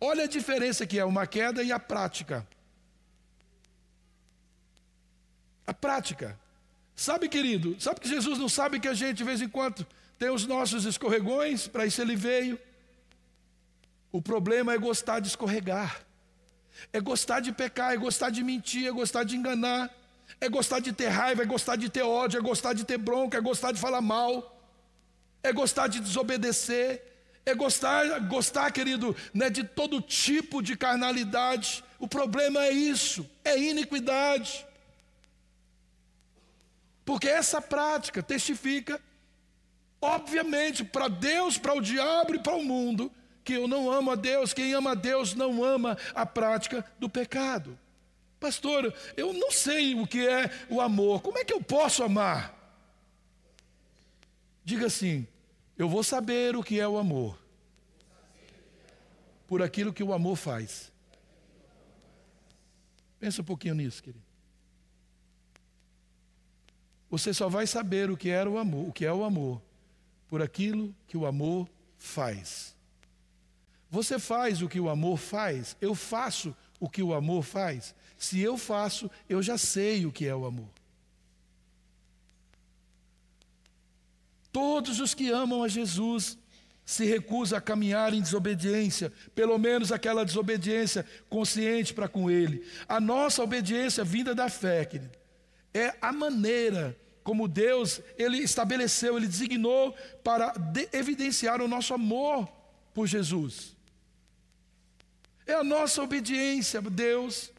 Olha 0.00 0.24
a 0.24 0.28
diferença 0.28 0.86
que 0.86 0.98
é 0.98 1.04
uma 1.04 1.26
queda 1.26 1.62
e 1.62 1.70
a 1.70 1.78
prática. 1.78 2.46
A 5.66 5.72
prática. 5.72 6.38
Sabe, 6.94 7.28
querido, 7.28 7.76
sabe 7.80 8.00
que 8.00 8.08
Jesus 8.08 8.38
não 8.38 8.48
sabe 8.48 8.78
que 8.78 8.88
a 8.88 8.94
gente, 8.94 9.18
de 9.18 9.24
vez 9.24 9.40
em 9.40 9.48
quando, 9.48 9.86
tem 10.18 10.30
os 10.30 10.46
nossos 10.46 10.84
escorregões, 10.84 11.66
para 11.66 11.86
isso 11.86 12.00
ele 12.00 12.14
veio. 12.14 12.58
O 14.10 14.20
problema 14.20 14.74
é 14.74 14.78
gostar 14.78 15.20
de 15.20 15.28
escorregar, 15.28 16.04
é 16.92 17.00
gostar 17.00 17.40
de 17.40 17.52
pecar, 17.52 17.92
é 17.92 17.96
gostar 17.96 18.30
de 18.30 18.42
mentir, 18.42 18.86
é 18.86 18.90
gostar 18.90 19.24
de 19.24 19.36
enganar, 19.36 19.90
é 20.40 20.48
gostar 20.48 20.80
de 20.80 20.92
ter 20.92 21.08
raiva, 21.08 21.42
é 21.42 21.46
gostar 21.46 21.76
de 21.76 21.88
ter 21.88 22.02
ódio, 22.02 22.38
é 22.38 22.42
gostar 22.42 22.72
de 22.72 22.84
ter 22.84 22.98
bronca, 22.98 23.38
é 23.38 23.40
gostar 23.40 23.72
de 23.72 23.80
falar 23.80 24.00
mal, 24.00 24.60
é 25.42 25.52
gostar 25.52 25.86
de 25.86 26.00
desobedecer, 26.00 27.02
é 27.44 27.54
gostar, 27.54 28.20
gostar, 28.20 28.70
querido, 28.70 29.16
né, 29.34 29.50
de 29.50 29.64
todo 29.64 30.00
tipo 30.00 30.62
de 30.62 30.76
carnalidade. 30.76 31.84
O 31.98 32.06
problema 32.06 32.64
é 32.64 32.70
isso, 32.70 33.28
é 33.44 33.58
iniquidade. 33.58 34.64
Porque 37.04 37.28
essa 37.28 37.60
prática 37.60 38.22
testifica, 38.22 39.00
obviamente, 40.00 40.84
para 40.84 41.08
Deus, 41.08 41.58
para 41.58 41.74
o 41.74 41.80
diabo 41.80 42.34
e 42.34 42.38
para 42.38 42.54
o 42.54 42.64
mundo, 42.64 43.10
que 43.44 43.54
eu 43.54 43.66
não 43.66 43.90
amo 43.90 44.10
a 44.10 44.14
Deus. 44.14 44.52
Quem 44.52 44.74
ama 44.74 44.92
a 44.92 44.94
Deus 44.94 45.34
não 45.34 45.64
ama 45.64 45.96
a 46.14 46.24
prática 46.24 46.84
do 46.98 47.08
pecado. 47.08 47.78
Pastor, 48.38 48.92
eu 49.16 49.32
não 49.32 49.50
sei 49.50 49.94
o 49.94 50.06
que 50.06 50.26
é 50.26 50.50
o 50.68 50.80
amor. 50.80 51.22
Como 51.22 51.38
é 51.38 51.44
que 51.44 51.52
eu 51.52 51.62
posso 51.62 52.02
amar? 52.02 52.58
Diga 54.64 54.86
assim: 54.86 55.26
eu 55.78 55.88
vou 55.88 56.02
saber 56.02 56.56
o 56.56 56.62
que 56.62 56.78
é 56.78 56.86
o 56.86 56.98
amor 56.98 57.38
por 59.46 59.60
aquilo 59.60 59.92
que 59.92 60.02
o 60.02 60.12
amor 60.12 60.36
faz. 60.36 60.90
Pensa 63.20 63.42
um 63.42 63.44
pouquinho 63.44 63.74
nisso, 63.74 64.02
querido. 64.02 64.24
Você 67.10 67.34
só 67.34 67.50
vai 67.50 67.66
saber 67.66 68.10
o 68.10 68.16
que 68.16 68.30
era 68.30 68.48
o 68.48 68.56
amor, 68.56 68.88
o 68.88 68.92
que 68.92 69.04
é 69.04 69.12
o 69.12 69.22
amor, 69.22 69.60
por 70.26 70.40
aquilo 70.40 70.94
que 71.06 71.18
o 71.18 71.26
amor 71.26 71.68
faz. 71.98 72.71
Você 73.92 74.18
faz 74.18 74.62
o 74.62 74.68
que 74.70 74.80
o 74.80 74.88
amor 74.88 75.18
faz, 75.18 75.76
eu 75.78 75.94
faço 75.94 76.56
o 76.80 76.88
que 76.88 77.02
o 77.02 77.12
amor 77.12 77.42
faz. 77.42 77.94
Se 78.16 78.40
eu 78.40 78.56
faço, 78.56 79.10
eu 79.28 79.42
já 79.42 79.58
sei 79.58 80.06
o 80.06 80.10
que 80.10 80.26
é 80.26 80.34
o 80.34 80.46
amor. 80.46 80.70
Todos 84.50 84.98
os 84.98 85.12
que 85.12 85.28
amam 85.28 85.62
a 85.62 85.68
Jesus 85.68 86.38
se 86.86 87.04
recusam 87.04 87.58
a 87.58 87.60
caminhar 87.60 88.14
em 88.14 88.22
desobediência, 88.22 89.12
pelo 89.34 89.58
menos 89.58 89.92
aquela 89.92 90.24
desobediência 90.24 91.04
consciente 91.28 91.92
para 91.92 92.08
com 92.08 92.30
Ele. 92.30 92.66
A 92.88 92.98
nossa 92.98 93.42
obediência 93.42 94.02
vinda 94.02 94.34
da 94.34 94.48
fé, 94.48 94.86
querido, 94.86 95.18
é 95.74 95.94
a 96.00 96.10
maneira 96.10 96.96
como 97.22 97.46
Deus 97.46 98.00
ele 98.16 98.38
estabeleceu, 98.38 99.18
ele 99.18 99.28
designou 99.28 99.94
para 100.24 100.52
de 100.52 100.88
evidenciar 100.94 101.60
o 101.60 101.68
nosso 101.68 101.92
amor 101.92 102.48
por 102.94 103.06
Jesus. 103.06 103.76
É 105.46 105.54
a 105.54 105.64
nossa 105.64 106.02
obediência 106.02 106.80
a 106.80 106.82
Deus 106.82 107.50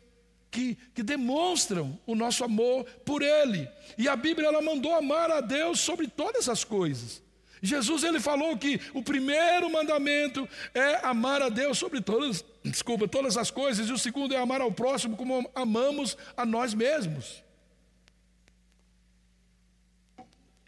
que, 0.53 0.77
que 0.93 1.01
demonstram 1.01 1.99
o 2.05 2.15
nosso 2.15 2.43
amor 2.43 2.85
por 3.03 3.21
Ele. 3.21 3.67
E 3.97 4.07
a 4.07 4.15
Bíblia 4.15 4.47
ela 4.47 4.61
mandou 4.61 4.93
amar 4.93 5.31
a 5.31 5.41
Deus 5.41 5.79
sobre 5.79 6.07
todas 6.07 6.47
as 6.47 6.63
coisas. 6.63 7.23
Jesus 7.61 8.03
ele 8.03 8.19
falou 8.19 8.57
que 8.57 8.79
o 8.93 9.01
primeiro 9.01 9.71
mandamento 9.71 10.47
é 10.73 10.99
amar 11.05 11.41
a 11.41 11.47
Deus 11.47 11.77
sobre 11.77 12.01
todas, 12.01 12.43
desculpa, 12.63 13.07
todas 13.07 13.37
as 13.37 13.49
coisas, 13.49 13.87
e 13.87 13.93
o 13.93 13.97
segundo 13.97 14.33
é 14.33 14.37
amar 14.37 14.59
ao 14.59 14.71
próximo 14.71 15.15
como 15.15 15.49
amamos 15.55 16.17
a 16.35 16.45
nós 16.45 16.73
mesmos. 16.73 17.41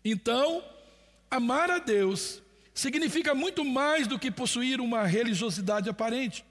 Então, 0.05 0.63
amar 1.29 1.69
a 1.69 1.79
Deus 1.79 2.41
significa 2.73 3.35
muito 3.35 3.65
mais 3.65 4.07
do 4.07 4.17
que 4.17 4.31
possuir 4.31 4.79
uma 4.79 5.03
religiosidade 5.05 5.89
aparente. 5.89 6.45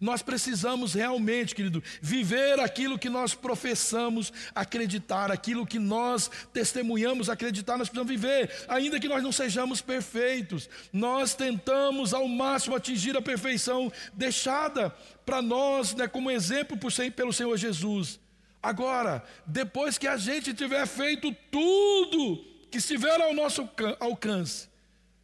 Nós 0.00 0.22
precisamos 0.22 0.94
realmente, 0.94 1.54
querido, 1.54 1.82
viver 2.00 2.60
aquilo 2.60 2.98
que 2.98 3.08
nós 3.08 3.34
professamos 3.34 4.32
acreditar, 4.54 5.30
aquilo 5.30 5.66
que 5.66 5.78
nós 5.78 6.30
testemunhamos 6.52 7.28
acreditar, 7.28 7.76
nós 7.76 7.88
precisamos 7.88 8.10
viver, 8.10 8.50
ainda 8.68 9.00
que 9.00 9.08
nós 9.08 9.22
não 9.22 9.32
sejamos 9.32 9.80
perfeitos. 9.80 10.68
Nós 10.92 11.34
tentamos 11.34 12.14
ao 12.14 12.28
máximo 12.28 12.76
atingir 12.76 13.16
a 13.16 13.22
perfeição 13.22 13.92
deixada 14.14 14.90
para 15.24 15.42
nós, 15.42 15.94
né, 15.94 16.06
como 16.06 16.30
exemplo 16.30 16.78
pelo 17.14 17.32
Senhor 17.32 17.56
Jesus. 17.56 18.20
Agora, 18.62 19.22
depois 19.46 19.98
que 19.98 20.06
a 20.06 20.16
gente 20.16 20.52
tiver 20.52 20.86
feito 20.86 21.34
tudo 21.50 22.44
que 22.70 22.78
estiver 22.78 23.20
ao 23.20 23.32
nosso 23.32 23.68
alcance, 24.00 24.68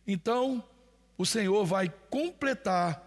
então 0.07 0.63
o 1.19 1.27
Senhor 1.27 1.65
vai 1.65 1.93
completar 2.11 3.04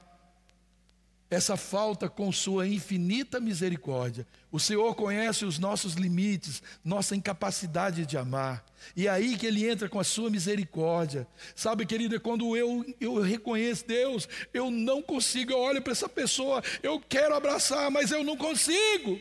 essa 1.30 1.58
falta 1.58 2.08
com 2.08 2.32
sua 2.32 2.68
infinita 2.68 3.40
misericórdia. 3.40 4.26
O 4.50 4.60
Senhor 4.60 4.96
conhece 4.96 5.44
os 5.44 5.60
nossos 5.60 5.96
limites, 5.96 6.64
nossa 6.84 7.16
incapacidade 7.16 8.06
de 8.06 8.18
amar. 8.18 8.64
E 8.96 9.08
é 9.08 9.10
aí 9.10 9.36
que 9.38 9.46
Ele 9.46 9.70
entra 9.70 9.90
com 9.90 10.00
a 10.00 10.06
sua 10.06 10.30
misericórdia. 10.30 11.28
Sabe, 11.54 11.86
querida, 11.86 12.16
é 12.16 12.20
quando 12.20 12.56
eu, 12.56 12.86
eu 13.00 13.22
reconheço 13.22 13.86
Deus, 13.86 14.28
eu 14.54 14.72
não 14.72 15.02
consigo, 15.02 15.52
eu 15.52 15.60
olho 15.60 15.82
para 15.82 15.92
essa 15.92 16.08
pessoa, 16.08 16.64
eu 16.82 17.00
quero 17.00 17.36
abraçar, 17.36 17.92
mas 17.92 18.12
eu 18.12 18.24
não 18.24 18.38
consigo. 18.38 19.20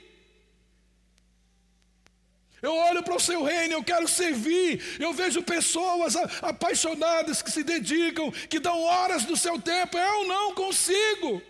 Eu 2.62 2.74
olho 2.74 3.02
para 3.02 3.14
o 3.14 3.20
seu 3.20 3.42
reino, 3.42 3.74
eu 3.74 3.84
quero 3.84 4.08
servir. 4.08 4.80
Eu 4.98 5.12
vejo 5.12 5.42
pessoas 5.42 6.16
apaixonadas 6.40 7.42
que 7.42 7.50
se 7.50 7.62
dedicam, 7.62 8.30
que 8.30 8.58
dão 8.58 8.82
horas 8.82 9.24
do 9.24 9.36
seu 9.36 9.60
tempo. 9.60 9.98
Eu 9.98 10.26
não 10.26 10.54
consigo. 10.54 11.42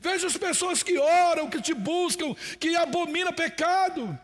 Veja 0.00 0.26
as 0.26 0.36
pessoas 0.36 0.82
que 0.82 0.98
oram, 0.98 1.48
que 1.48 1.60
te 1.60 1.72
buscam, 1.72 2.34
que 2.58 2.74
abominam 2.76 3.32
pecado. 3.32 4.18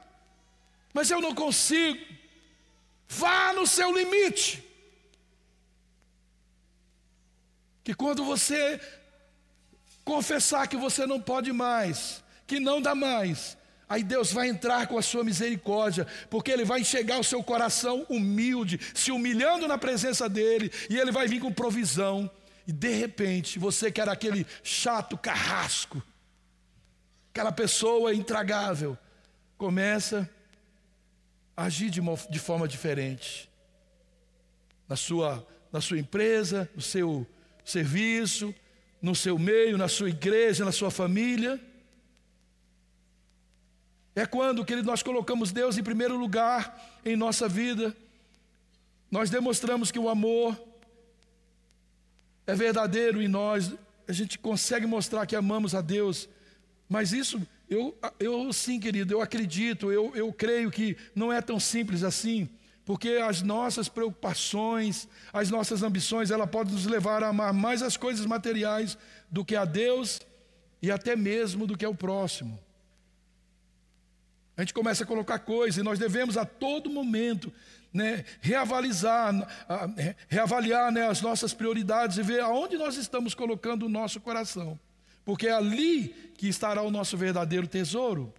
Mas 0.93 1.11
eu 1.11 1.21
não 1.21 1.35
consigo. 1.35 1.99
Vá 3.09 3.53
no 3.53 3.67
seu 3.67 3.93
limite. 3.97 4.63
Que 7.85 7.95
quando 7.95 8.25
você 8.25 8.81
confessar 10.05 10.67
que 10.67 10.77
você 10.77 11.07
não 11.07 11.21
pode 11.21 11.53
mais, 11.53 12.23
que 12.47 12.59
não 12.59 12.81
dá 12.81 12.95
mais, 12.95 13.57
aí 13.89 14.03
Deus 14.03 14.33
vai 14.33 14.49
entrar 14.49 14.87
com 14.87 14.99
a 14.99 15.03
sua 15.03 15.25
misericórdia, 15.25 16.07
porque 16.29 16.51
Ele 16.51 16.65
vai 16.65 16.81
enxergar 16.81 17.19
o 17.19 17.25
seu 17.25 17.43
coração 17.43 18.07
humilde, 18.09 18.81
se 18.95 19.13
humilhando 19.13 19.69
na 19.69 19.79
presença 19.79 20.29
dEle, 20.29 20.73
e 20.91 20.99
Ele 20.99 21.13
vai 21.13 21.29
vir 21.29 21.41
com 21.41 21.53
provisão. 21.53 22.31
E 22.67 22.73
de 22.73 22.91
repente, 22.91 23.59
você 23.59 23.91
que 23.91 24.01
era 24.01 24.13
aquele 24.13 24.47
chato 24.63 25.17
carrasco, 25.19 26.03
aquela 27.31 27.51
pessoa 27.53 28.15
intragável, 28.15 28.97
começa 29.57 30.29
a 31.57 31.65
agir 31.65 31.91
de, 31.91 32.01
uma, 32.01 32.15
de 32.29 32.39
forma 32.39 32.69
diferente. 32.69 33.51
Na 34.89 34.97
sua, 34.97 35.47
na 35.73 35.81
sua 35.81 35.99
empresa, 35.99 36.69
no 36.75 36.83
seu 36.83 37.27
serviço, 37.65 38.55
no 39.01 39.15
seu 39.15 39.39
meio, 39.39 39.77
na 39.77 39.89
sua 39.89 40.11
igreja, 40.11 40.65
na 40.65 40.73
sua 40.73 40.91
família. 40.91 41.61
É 44.15 44.27
quando, 44.27 44.65
querido, 44.65 44.87
nós 44.87 45.03
colocamos 45.03 45.53
Deus 45.53 45.79
em 45.79 45.83
primeiro 45.83 46.17
lugar 46.17 47.01
em 47.05 47.17
nossa 47.17 47.49
vida, 47.49 47.97
nós 49.11 49.31
demonstramos 49.31 49.91
que 49.91 49.99
o 49.99 50.09
amor 50.09 50.57
é 52.47 52.55
verdadeiro 52.55 53.23
em 53.23 53.29
nós, 53.29 53.73
a 54.07 54.13
gente 54.13 54.39
consegue 54.39 54.87
mostrar 54.87 55.27
que 55.27 55.37
amamos 55.37 55.75
a 55.75 55.81
Deus, 55.81 56.29
mas 56.89 57.13
isso, 57.13 57.41
eu, 57.69 57.97
eu 58.19 58.53
sim, 58.53 58.79
querido, 58.79 59.15
eu 59.15 59.23
acredito, 59.23 59.93
eu, 59.93 60.15
eu 60.15 60.33
creio 60.33 60.71
que 60.71 60.97
não 61.15 61.33
é 61.33 61.41
tão 61.41 61.59
simples 61.59 62.03
assim, 62.03 62.49
porque 62.85 63.11
as 63.11 63.43
nossas 63.43 63.89
preocupações, 63.89 65.09
as 65.33 65.51
nossas 65.51 65.83
ambições, 65.83 66.31
ela 66.31 66.47
pode 66.47 66.73
nos 66.73 66.85
levar 66.85 67.23
a 67.23 67.29
amar 67.29 67.53
mais 67.53 67.81
as 67.83 67.97
coisas 67.97 68.27
materiais 68.27 68.99
do 69.31 69.45
que 69.45 69.55
a 69.55 69.65
Deus 69.65 70.21
e 70.83 70.91
até 70.91 71.15
mesmo 71.15 71.67
do 71.67 71.77
que 71.77 71.85
ao 71.85 71.95
próximo. 71.95 72.59
A 74.57 74.63
gente 74.63 74.75
começa 74.75 75.05
a 75.05 75.07
colocar 75.07 75.39
coisas 75.39 75.79
e 75.79 75.83
nós 75.83 75.99
devemos 75.99 76.37
a 76.37 76.45
todo 76.45 76.91
momento 76.91 77.53
né, 77.93 78.25
reavalizar, 78.41 79.35
reavaliar 80.29 80.91
né, 80.91 81.07
as 81.07 81.21
nossas 81.21 81.53
prioridades 81.53 82.17
e 82.17 82.23
ver 82.23 82.41
aonde 82.41 82.79
nós 82.79 82.97
estamos 82.97 83.35
colocando 83.35 83.85
o 83.85 83.89
nosso 83.89 84.21
coração. 84.21 84.79
Porque 85.25 85.47
é 85.47 85.53
ali 85.53 86.09
que 86.37 86.49
estará 86.49 86.83
o 86.83 86.91
nosso 86.91 87.17
verdadeiro 87.17 87.67
tesouro. 87.67 88.33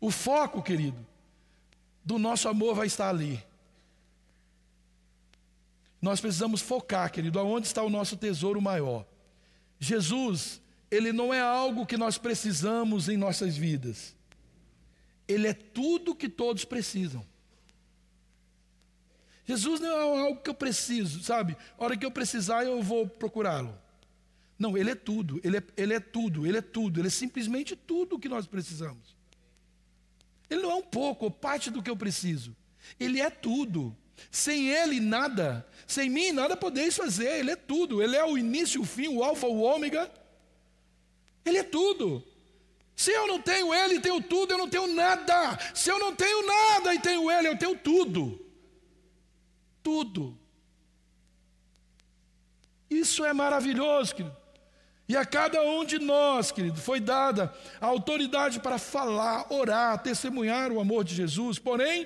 O 0.00 0.10
foco, 0.10 0.62
querido, 0.62 1.06
do 2.04 2.18
nosso 2.18 2.48
amor 2.48 2.74
vai 2.74 2.86
estar 2.86 3.08
ali. 3.08 3.42
Nós 6.00 6.20
precisamos 6.20 6.60
focar, 6.60 7.10
querido, 7.10 7.38
aonde 7.38 7.66
está 7.66 7.82
o 7.82 7.90
nosso 7.90 8.16
tesouro 8.16 8.60
maior. 8.60 9.06
Jesus, 9.78 10.60
ele 10.90 11.12
não 11.12 11.32
é 11.32 11.40
algo 11.40 11.86
que 11.86 11.96
nós 11.96 12.18
precisamos 12.18 13.08
em 13.08 13.16
nossas 13.16 13.56
vidas. 13.56 14.14
Ele 15.28 15.48
é 15.48 15.52
tudo 15.52 16.14
que 16.14 16.28
todos 16.28 16.64
precisam. 16.64 17.24
Jesus 19.46 19.78
não 19.78 19.88
é 19.88 20.20
algo 20.26 20.40
que 20.42 20.50
eu 20.50 20.54
preciso, 20.54 21.22
sabe? 21.22 21.56
A 21.78 21.84
hora 21.84 21.96
que 21.96 22.04
eu 22.04 22.10
precisar, 22.10 22.64
eu 22.64 22.82
vou 22.82 23.08
procurá-lo. 23.08 23.78
Não, 24.58 24.76
Ele 24.76 24.90
é 24.90 24.94
tudo, 24.94 25.40
ele 25.44 25.58
é, 25.58 25.62
ele 25.76 25.94
é 25.94 26.00
tudo, 26.00 26.46
Ele 26.46 26.58
é 26.58 26.62
tudo, 26.62 27.00
Ele 27.00 27.06
é 27.06 27.10
simplesmente 27.10 27.76
tudo 27.76 28.16
o 28.16 28.18
que 28.18 28.28
nós 28.28 28.46
precisamos. 28.46 29.14
Ele 30.50 30.62
não 30.62 30.70
é 30.72 30.74
um 30.74 30.82
pouco 30.82 31.26
ou 31.26 31.30
parte 31.30 31.70
do 31.70 31.82
que 31.82 31.90
eu 31.90 31.96
preciso. 31.96 32.56
Ele 32.98 33.20
é 33.20 33.30
tudo. 33.30 33.96
Sem 34.30 34.68
Ele, 34.68 34.98
nada. 34.98 35.66
Sem 35.86 36.08
mim, 36.08 36.32
nada 36.32 36.56
podeis 36.56 36.96
fazer. 36.96 37.38
Ele 37.38 37.50
é 37.50 37.56
tudo. 37.56 38.02
Ele 38.02 38.16
é 38.16 38.24
o 38.24 38.38
início, 38.38 38.80
o 38.80 38.84
fim, 38.84 39.08
o 39.08 39.22
alfa, 39.22 39.46
o 39.46 39.60
ômega. 39.60 40.10
Ele 41.44 41.58
é 41.58 41.64
tudo. 41.64 42.24
Se 42.94 43.12
eu 43.12 43.26
não 43.26 43.40
tenho 43.40 43.74
Ele, 43.74 44.00
tenho 44.00 44.22
tudo, 44.22 44.52
eu 44.52 44.58
não 44.58 44.68
tenho 44.68 44.86
nada. 44.94 45.58
Se 45.74 45.90
eu 45.90 45.98
não 45.98 46.14
tenho 46.14 46.46
nada 46.46 46.94
e 46.94 47.00
tenho 47.00 47.30
Ele, 47.30 47.48
eu 47.48 47.58
tenho 47.58 47.76
tudo 47.76 48.45
tudo. 49.86 50.36
Isso 52.90 53.24
é 53.24 53.32
maravilhoso, 53.32 54.16
querido. 54.16 54.36
E 55.08 55.16
a 55.16 55.24
cada 55.24 55.62
um 55.62 55.84
de 55.84 56.00
nós, 56.00 56.50
querido, 56.50 56.80
foi 56.80 56.98
dada 56.98 57.54
a 57.80 57.86
autoridade 57.86 58.58
para 58.58 58.78
falar, 58.78 59.46
orar, 59.48 60.02
testemunhar 60.02 60.72
o 60.72 60.80
amor 60.80 61.04
de 61.04 61.14
Jesus, 61.14 61.60
porém, 61.60 62.04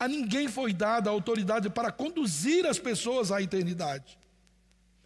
a 0.00 0.08
ninguém 0.08 0.48
foi 0.48 0.72
dada 0.72 1.08
a 1.08 1.12
autoridade 1.12 1.70
para 1.70 1.92
conduzir 1.92 2.66
as 2.66 2.80
pessoas 2.80 3.30
à 3.30 3.40
eternidade. 3.40 4.18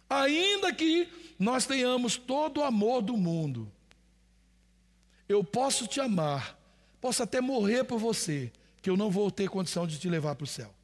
Ainda 0.09 0.73
que 0.73 1.07
nós 1.37 1.67
tenhamos 1.67 2.17
todo 2.17 2.61
o 2.61 2.63
amor 2.63 3.03
do 3.03 3.15
mundo, 3.15 3.71
eu 5.29 5.43
posso 5.43 5.85
te 5.85 6.01
amar, 6.01 6.57
posso 6.99 7.21
até 7.21 7.39
morrer 7.39 7.83
por 7.83 7.99
você, 7.99 8.51
que 8.81 8.89
eu 8.89 8.97
não 8.97 9.11
vou 9.11 9.29
ter 9.29 9.47
condição 9.49 9.85
de 9.85 9.99
te 9.99 10.09
levar 10.09 10.33
para 10.33 10.45
o 10.45 10.47
céu. 10.47 10.76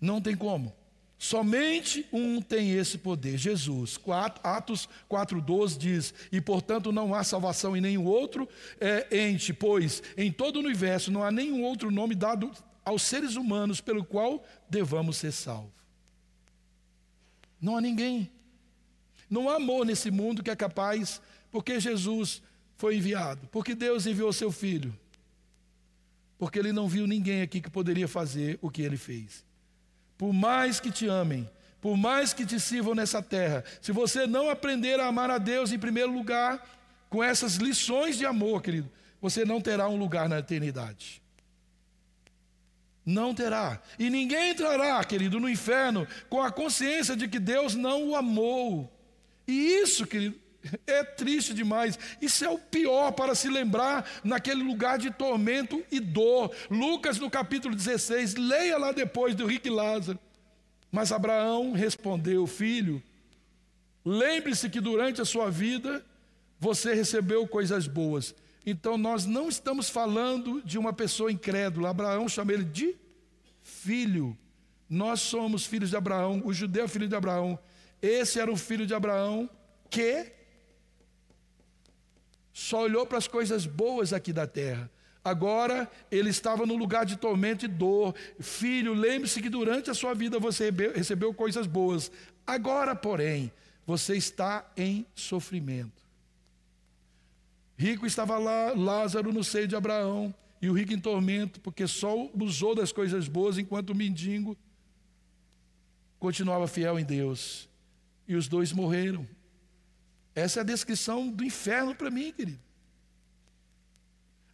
Não 0.00 0.20
tem 0.20 0.34
como. 0.34 0.74
Somente 1.22 2.06
um 2.10 2.40
tem 2.40 2.70
esse 2.70 2.96
poder, 2.96 3.36
Jesus. 3.36 4.00
Atos 4.42 4.88
4,12 5.06 5.76
diz: 5.76 6.14
E 6.32 6.40
portanto 6.40 6.90
não 6.90 7.14
há 7.14 7.22
salvação 7.22 7.76
em 7.76 7.80
nenhum 7.82 8.06
outro 8.06 8.48
é, 8.80 9.28
ente, 9.28 9.52
pois 9.52 10.02
em 10.16 10.32
todo 10.32 10.56
o 10.56 10.60
universo 10.60 11.10
não 11.10 11.22
há 11.22 11.30
nenhum 11.30 11.62
outro 11.62 11.90
nome 11.90 12.14
dado 12.14 12.50
aos 12.82 13.02
seres 13.02 13.36
humanos 13.36 13.82
pelo 13.82 14.02
qual 14.02 14.42
devamos 14.66 15.18
ser 15.18 15.30
salvos. 15.30 15.70
Não 17.60 17.76
há 17.76 17.82
ninguém. 17.82 18.30
Não 19.28 19.50
há 19.50 19.56
amor 19.56 19.84
nesse 19.84 20.10
mundo 20.10 20.42
que 20.42 20.50
é 20.50 20.56
capaz, 20.56 21.20
porque 21.50 21.78
Jesus 21.78 22.42
foi 22.78 22.96
enviado, 22.96 23.46
porque 23.52 23.74
Deus 23.74 24.06
enviou 24.06 24.32
seu 24.32 24.50
filho, 24.50 24.98
porque 26.38 26.58
ele 26.58 26.72
não 26.72 26.88
viu 26.88 27.06
ninguém 27.06 27.42
aqui 27.42 27.60
que 27.60 27.68
poderia 27.68 28.08
fazer 28.08 28.58
o 28.62 28.70
que 28.70 28.80
ele 28.80 28.96
fez 28.96 29.49
por 30.20 30.34
mais 30.34 30.78
que 30.78 30.90
te 30.90 31.08
amem, 31.08 31.48
por 31.80 31.96
mais 31.96 32.34
que 32.34 32.44
te 32.44 32.60
sirvam 32.60 32.94
nessa 32.94 33.22
terra, 33.22 33.64
se 33.80 33.90
você 33.90 34.26
não 34.26 34.50
aprender 34.50 35.00
a 35.00 35.06
amar 35.06 35.30
a 35.30 35.38
Deus 35.38 35.72
em 35.72 35.78
primeiro 35.78 36.12
lugar, 36.12 36.62
com 37.08 37.24
essas 37.24 37.54
lições 37.54 38.18
de 38.18 38.26
amor, 38.26 38.60
querido, 38.60 38.92
você 39.18 39.46
não 39.46 39.62
terá 39.62 39.88
um 39.88 39.96
lugar 39.96 40.28
na 40.28 40.40
eternidade. 40.40 41.22
Não 43.02 43.34
terá. 43.34 43.80
E 43.98 44.10
ninguém 44.10 44.50
entrará, 44.50 45.02
querido, 45.04 45.40
no 45.40 45.48
inferno 45.48 46.06
com 46.28 46.42
a 46.42 46.52
consciência 46.52 47.16
de 47.16 47.26
que 47.26 47.38
Deus 47.38 47.74
não 47.74 48.10
o 48.10 48.14
amou. 48.14 48.92
E 49.48 49.52
isso, 49.80 50.06
querido, 50.06 50.38
é 50.86 51.02
triste 51.02 51.54
demais. 51.54 51.98
Isso 52.20 52.44
é 52.44 52.48
o 52.48 52.58
pior 52.58 53.12
para 53.12 53.34
se 53.34 53.48
lembrar 53.48 54.08
naquele 54.22 54.62
lugar 54.62 54.98
de 54.98 55.10
tormento 55.10 55.84
e 55.90 56.00
dor. 56.00 56.54
Lucas, 56.70 57.18
no 57.18 57.30
capítulo 57.30 57.74
16, 57.74 58.34
leia 58.34 58.78
lá 58.78 58.92
depois 58.92 59.34
do 59.34 59.46
Rick 59.46 59.68
Lázaro. 59.68 60.18
Mas 60.90 61.12
Abraão 61.12 61.72
respondeu: 61.72 62.46
Filho, 62.46 63.02
lembre-se 64.04 64.68
que 64.68 64.80
durante 64.80 65.20
a 65.20 65.24
sua 65.24 65.50
vida 65.50 66.04
você 66.58 66.94
recebeu 66.94 67.46
coisas 67.46 67.86
boas. 67.86 68.34
Então 68.66 68.98
nós 68.98 69.24
não 69.24 69.48
estamos 69.48 69.88
falando 69.88 70.60
de 70.62 70.78
uma 70.78 70.92
pessoa 70.92 71.32
incrédula. 71.32 71.90
Abraão 71.90 72.28
chama 72.28 72.52
ele 72.52 72.64
de 72.64 72.94
filho. 73.62 74.36
Nós 74.88 75.20
somos 75.20 75.64
filhos 75.64 75.90
de 75.90 75.96
Abraão, 75.96 76.42
o 76.44 76.52
judeu 76.52 76.84
é 76.84 76.88
filho 76.88 77.08
de 77.08 77.14
Abraão. 77.14 77.58
Esse 78.02 78.40
era 78.40 78.50
o 78.50 78.56
filho 78.56 78.86
de 78.86 78.94
Abraão 78.94 79.48
que 79.88 80.32
só 82.60 82.82
olhou 82.82 83.06
para 83.06 83.16
as 83.16 83.26
coisas 83.26 83.64
boas 83.64 84.12
aqui 84.12 84.34
da 84.34 84.46
terra. 84.46 84.90
Agora 85.24 85.90
ele 86.10 86.28
estava 86.28 86.66
no 86.66 86.76
lugar 86.76 87.06
de 87.06 87.16
tormento 87.16 87.64
e 87.64 87.68
dor. 87.68 88.14
Filho, 88.38 88.92
lembre-se 88.92 89.40
que 89.40 89.48
durante 89.48 89.90
a 89.90 89.94
sua 89.94 90.12
vida 90.12 90.38
você 90.38 90.70
recebeu 90.94 91.32
coisas 91.32 91.66
boas. 91.66 92.12
Agora, 92.46 92.94
porém, 92.94 93.50
você 93.86 94.14
está 94.14 94.70
em 94.76 95.06
sofrimento. 95.14 96.02
Rico 97.78 98.04
estava 98.04 98.36
lá, 98.36 98.74
Lázaro 98.76 99.32
no 99.32 99.42
seio 99.42 99.66
de 99.66 99.74
Abraão, 99.74 100.34
e 100.60 100.68
o 100.68 100.74
rico 100.74 100.92
em 100.92 101.00
tormento, 101.00 101.60
porque 101.60 101.86
só 101.86 102.14
usou 102.38 102.74
das 102.74 102.92
coisas 102.92 103.26
boas, 103.26 103.56
enquanto 103.56 103.90
o 103.90 103.94
mendigo 103.94 104.54
continuava 106.18 106.68
fiel 106.68 106.98
em 106.98 107.04
Deus. 107.06 107.70
E 108.28 108.34
os 108.34 108.48
dois 108.48 108.70
morreram. 108.70 109.26
Essa 110.40 110.60
é 110.60 110.62
a 110.62 110.64
descrição 110.64 111.28
do 111.28 111.44
inferno 111.44 111.94
para 111.94 112.10
mim, 112.10 112.32
querido. 112.32 112.58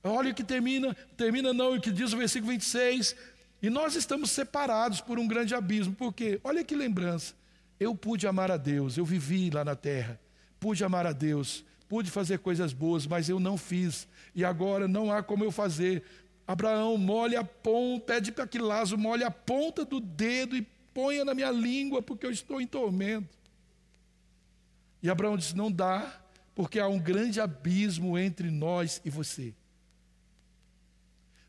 Olha 0.03 0.31
o 0.31 0.35
que 0.35 0.45
termina, 0.45 0.95
termina 1.17 1.53
não, 1.53 1.75
o 1.75 1.81
que 1.81 1.91
diz 1.91 2.13
o 2.13 2.17
versículo 2.17 2.53
26. 2.53 3.15
E 3.63 3.71
nós 3.71 3.95
estamos 3.95 4.31
separados 4.31 5.01
por 5.01 5.19
um 5.19 5.27
grande 5.27 5.55
abismo, 5.55 5.95
porque, 5.95 6.41
olha 6.45 6.63
que 6.63 6.75
lembrança, 6.75 7.35
eu 7.79 7.95
pude 7.95 8.27
amar 8.27 8.51
a 8.51 8.57
Deus, 8.57 8.97
eu 8.97 9.05
vivi 9.05 9.51
lá 9.51 9.65
na 9.65 9.75
terra, 9.75 10.21
pude 10.61 10.85
amar 10.85 11.07
a 11.07 11.13
Deus, 11.13 11.65
pude 11.89 12.11
fazer 12.11 12.39
coisas 12.41 12.73
boas, 12.73 13.07
mas 13.07 13.29
eu 13.29 13.41
não 13.41 13.57
fiz, 13.57 14.07
e 14.35 14.45
agora 14.45 14.87
não 14.87 15.11
há 15.11 15.23
como 15.23 15.45
eu 15.45 15.51
fazer. 15.51 16.03
Abraão, 16.47 16.97
molhe 16.97 17.35
a 17.35 17.43
ponta, 17.43 18.15
pede 18.15 18.31
para 18.31 18.47
que 18.47 18.59
Lázaro 18.59 19.01
molhe 19.01 19.25
a 19.25 19.31
ponta 19.31 19.85
do 19.85 20.01
dedo 20.01 20.57
e 20.57 20.63
ponha 20.95 21.25
na 21.25 21.35
minha 21.35 21.51
língua, 21.51 22.03
porque 22.03 22.27
eu 22.27 22.31
estou 22.31 22.61
em 22.61 22.67
tormento. 22.67 23.36
E 25.03 25.11
Abraão 25.11 25.37
disse: 25.37 25.57
Não 25.57 25.71
dá, 25.71 26.21
porque 26.55 26.79
há 26.79 26.89
um 26.89 26.99
grande 26.99 27.41
abismo 27.41 28.19
entre 28.19 28.51
nós 28.51 29.01
e 29.05 29.11
você. 29.11 29.55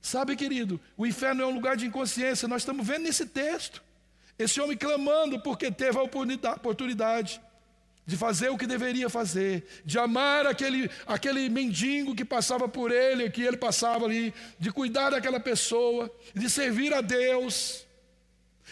Sabe, 0.02 0.36
querido, 0.36 0.80
o 0.96 1.06
inferno 1.06 1.42
é 1.42 1.46
um 1.46 1.54
lugar 1.54 1.76
de 1.76 1.86
inconsciência, 1.86 2.48
nós 2.48 2.62
estamos 2.62 2.86
vendo 2.86 3.04
nesse 3.04 3.26
texto. 3.26 3.84
Esse 4.38 4.62
homem 4.62 4.78
clamando 4.78 5.42
porque 5.42 5.72
teve 5.72 5.98
a 5.98 6.04
oportunidade 6.04 7.42
de 8.06 8.16
fazer 8.16 8.50
o 8.50 8.58
que 8.58 8.68
deveria 8.68 9.10
fazer, 9.10 9.68
de 9.84 9.98
amar 9.98 10.46
aquele, 10.46 10.90
aquele 11.06 11.50
mendigo 11.50 12.16
que 12.16 12.24
passava 12.24 12.70
por 12.70 12.92
ele, 12.92 13.30
que 13.30 13.42
ele 13.42 13.58
passava 13.58 14.06
ali, 14.06 14.34
de 14.58 14.72
cuidar 14.72 15.10
daquela 15.10 15.40
pessoa, 15.40 16.10
de 16.34 16.50
servir 16.50 16.94
a 16.94 17.02
Deus 17.02 17.87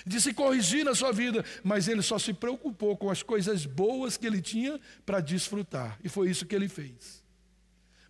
de 0.06 0.20
se 0.20 0.34
corrigir 0.34 0.84
na 0.84 0.96
sua 0.96 1.12
vida, 1.12 1.46
mas 1.64 1.88
ele 1.88 2.02
só 2.02 2.18
se 2.18 2.34
preocupou 2.34 2.98
com 2.98 3.10
as 3.10 3.22
coisas 3.22 3.66
boas 3.66 4.18
que 4.18 4.26
ele 4.26 4.42
tinha 4.42 4.80
para 5.06 5.20
desfrutar, 5.20 6.00
e 6.04 6.10
foi 6.10 6.30
isso 6.30 6.46
que 6.46 6.56
ele 6.56 6.68
fez. 6.68 7.24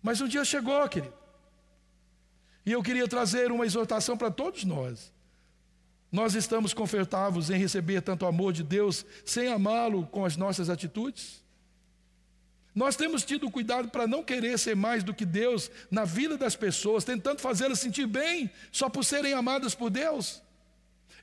Mas 0.02 0.20
um 0.20 0.28
dia 0.28 0.44
chegou, 0.44 0.88
querido, 0.88 1.14
e 2.64 2.72
eu 2.72 2.82
queria 2.82 3.06
trazer 3.06 3.52
uma 3.52 3.64
exortação 3.64 4.16
para 4.16 4.30
todos 4.30 4.64
nós. 4.64 5.12
Nós 6.10 6.34
estamos 6.34 6.72
confortáveis 6.72 7.50
em 7.50 7.58
receber 7.58 8.00
tanto 8.00 8.26
amor 8.26 8.52
de 8.52 8.62
Deus 8.62 9.04
sem 9.24 9.48
amá-lo 9.48 10.06
com 10.06 10.24
as 10.24 10.36
nossas 10.36 10.70
atitudes? 10.70 11.44
Nós 12.74 12.94
temos 12.94 13.24
tido 13.24 13.50
cuidado 13.50 13.88
para 13.88 14.06
não 14.06 14.22
querer 14.22 14.58
ser 14.58 14.76
mais 14.76 15.02
do 15.02 15.14
que 15.14 15.24
Deus 15.24 15.70
na 15.90 16.04
vida 16.04 16.36
das 16.36 16.54
pessoas, 16.54 17.04
tentando 17.04 17.40
fazê-las 17.40 17.80
sentir 17.80 18.06
bem 18.06 18.50
só 18.70 18.88
por 18.88 19.04
serem 19.04 19.32
amadas 19.32 19.74
por 19.74 19.88
Deus? 19.88 20.42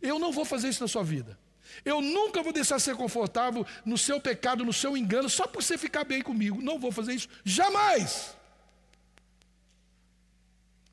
Eu 0.04 0.20
não 0.20 0.34
vou 0.34 0.44
fazer 0.44 0.68
isso 0.68 0.84
na 0.84 0.88
sua 0.88 1.04
vida. 1.04 1.40
Eu 1.86 2.02
nunca 2.02 2.44
vou 2.44 2.52
deixar 2.52 2.78
ser 2.78 2.96
confortável 2.96 3.66
no 3.86 3.98
seu 3.98 4.20
pecado, 4.20 4.66
no 4.66 4.74
seu 4.74 4.98
engano, 4.98 5.30
só 5.30 5.48
por 5.48 5.64
você 5.64 5.78
ficar 5.78 6.04
bem 6.04 6.22
comigo. 6.22 6.62
Não 6.62 6.78
vou 6.78 6.92
fazer 6.92 7.14
isso 7.14 7.30
jamais. 7.44 8.36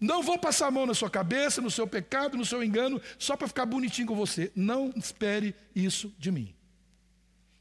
Não 0.00 0.22
vou 0.22 0.38
passar 0.38 0.68
a 0.68 0.70
mão 0.70 0.86
na 0.86 0.94
sua 0.94 1.10
cabeça, 1.10 1.60
no 1.60 1.70
seu 1.70 1.86
pecado, 1.86 2.36
no 2.36 2.46
seu 2.46 2.62
engano, 2.62 3.02
só 3.18 3.36
para 3.36 3.48
ficar 3.48 3.66
bonitinho 3.66 4.06
com 4.06 4.14
você. 4.14 4.50
Não 4.54 4.92
espere 4.96 5.54
isso 5.74 6.14
de 6.16 6.30
mim. 6.30 6.54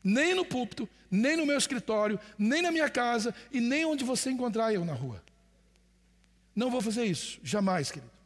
Nem 0.02 0.36
no 0.36 0.46
púlpito, 0.46 0.88
nem 1.10 1.36
no 1.36 1.46
meu 1.46 1.58
escritório, 1.58 2.20
nem 2.38 2.62
na 2.62 2.72
minha 2.72 2.90
casa 2.90 3.34
e 3.52 3.60
nem 3.60 3.86
onde 3.86 4.06
você 4.06 4.30
encontrar 4.30 4.72
eu 4.72 4.86
na 4.86 4.94
rua. 4.94 5.22
Não 6.56 6.70
vou 6.70 6.80
fazer 6.80 7.06
isso, 7.06 7.40
jamais, 7.44 7.92
querido. 7.92 8.19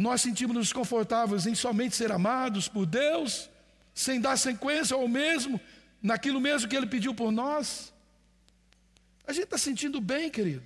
Nós 0.00 0.22
sentimos-nos 0.22 0.68
desconfortáveis 0.68 1.46
em 1.46 1.54
somente 1.54 1.94
ser 1.94 2.10
amados 2.10 2.66
por 2.66 2.86
Deus, 2.86 3.50
sem 3.94 4.18
dar 4.18 4.38
sequência 4.38 4.96
ao 4.96 5.06
mesmo, 5.06 5.60
naquilo 6.02 6.40
mesmo 6.40 6.66
que 6.66 6.74
Ele 6.74 6.86
pediu 6.86 7.14
por 7.14 7.30
nós. 7.30 7.92
A 9.26 9.32
gente 9.34 9.44
está 9.44 9.58
sentindo 9.58 10.00
bem, 10.00 10.30
querido, 10.30 10.62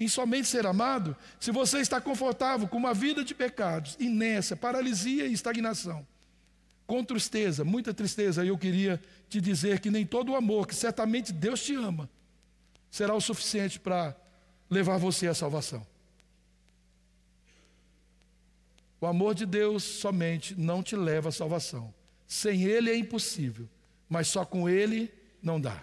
em 0.00 0.08
somente 0.08 0.48
ser 0.48 0.66
amado, 0.66 1.14
se 1.38 1.50
você 1.50 1.80
está 1.80 2.00
confortável 2.00 2.66
com 2.66 2.78
uma 2.78 2.94
vida 2.94 3.22
de 3.22 3.34
pecados, 3.34 3.94
inércia, 4.00 4.56
paralisia 4.56 5.26
e 5.26 5.34
estagnação, 5.34 6.06
com 6.86 7.04
tristeza, 7.04 7.62
muita 7.62 7.92
tristeza, 7.92 8.42
eu 8.42 8.56
queria 8.56 8.98
te 9.28 9.38
dizer 9.38 9.80
que 9.80 9.90
nem 9.90 10.06
todo 10.06 10.32
o 10.32 10.34
amor, 10.34 10.66
que 10.66 10.74
certamente 10.74 11.30
Deus 11.30 11.62
te 11.62 11.74
ama, 11.74 12.08
será 12.90 13.12
o 13.14 13.20
suficiente 13.20 13.78
para 13.78 14.16
levar 14.70 14.96
você 14.96 15.26
à 15.26 15.34
salvação. 15.34 15.86
O 19.00 19.06
amor 19.06 19.34
de 19.34 19.44
Deus 19.44 19.82
somente 19.82 20.54
não 20.58 20.82
te 20.82 20.96
leva 20.96 21.28
à 21.28 21.32
salvação. 21.32 21.92
Sem 22.26 22.64
Ele 22.64 22.90
é 22.90 22.96
impossível, 22.96 23.68
mas 24.08 24.28
só 24.28 24.44
com 24.44 24.68
Ele 24.68 25.12
não 25.42 25.60
dá. 25.60 25.82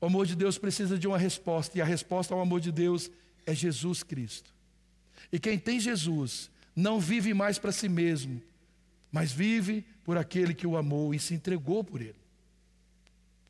O 0.00 0.06
amor 0.06 0.26
de 0.26 0.36
Deus 0.36 0.56
precisa 0.56 0.96
de 0.96 1.08
uma 1.08 1.18
resposta, 1.18 1.76
e 1.76 1.80
a 1.80 1.84
resposta 1.84 2.32
ao 2.32 2.40
amor 2.40 2.60
de 2.60 2.70
Deus 2.70 3.10
é 3.44 3.54
Jesus 3.54 4.02
Cristo. 4.02 4.54
E 5.32 5.38
quem 5.38 5.58
tem 5.58 5.80
Jesus 5.80 6.50
não 6.74 7.00
vive 7.00 7.34
mais 7.34 7.58
para 7.58 7.72
si 7.72 7.88
mesmo, 7.88 8.40
mas 9.10 9.32
vive 9.32 9.84
por 10.04 10.16
aquele 10.16 10.54
que 10.54 10.66
o 10.66 10.76
amou 10.76 11.12
e 11.12 11.18
se 11.18 11.34
entregou 11.34 11.82
por 11.82 12.00
ele. 12.00 12.14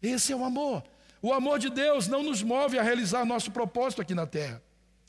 Esse 0.00 0.32
é 0.32 0.36
o 0.36 0.44
amor. 0.44 0.82
O 1.20 1.32
amor 1.32 1.58
de 1.58 1.68
Deus 1.68 2.08
não 2.08 2.22
nos 2.22 2.42
move 2.42 2.78
a 2.78 2.82
realizar 2.82 3.24
nosso 3.26 3.50
propósito 3.50 4.00
aqui 4.00 4.14
na 4.14 4.26
terra. 4.26 4.62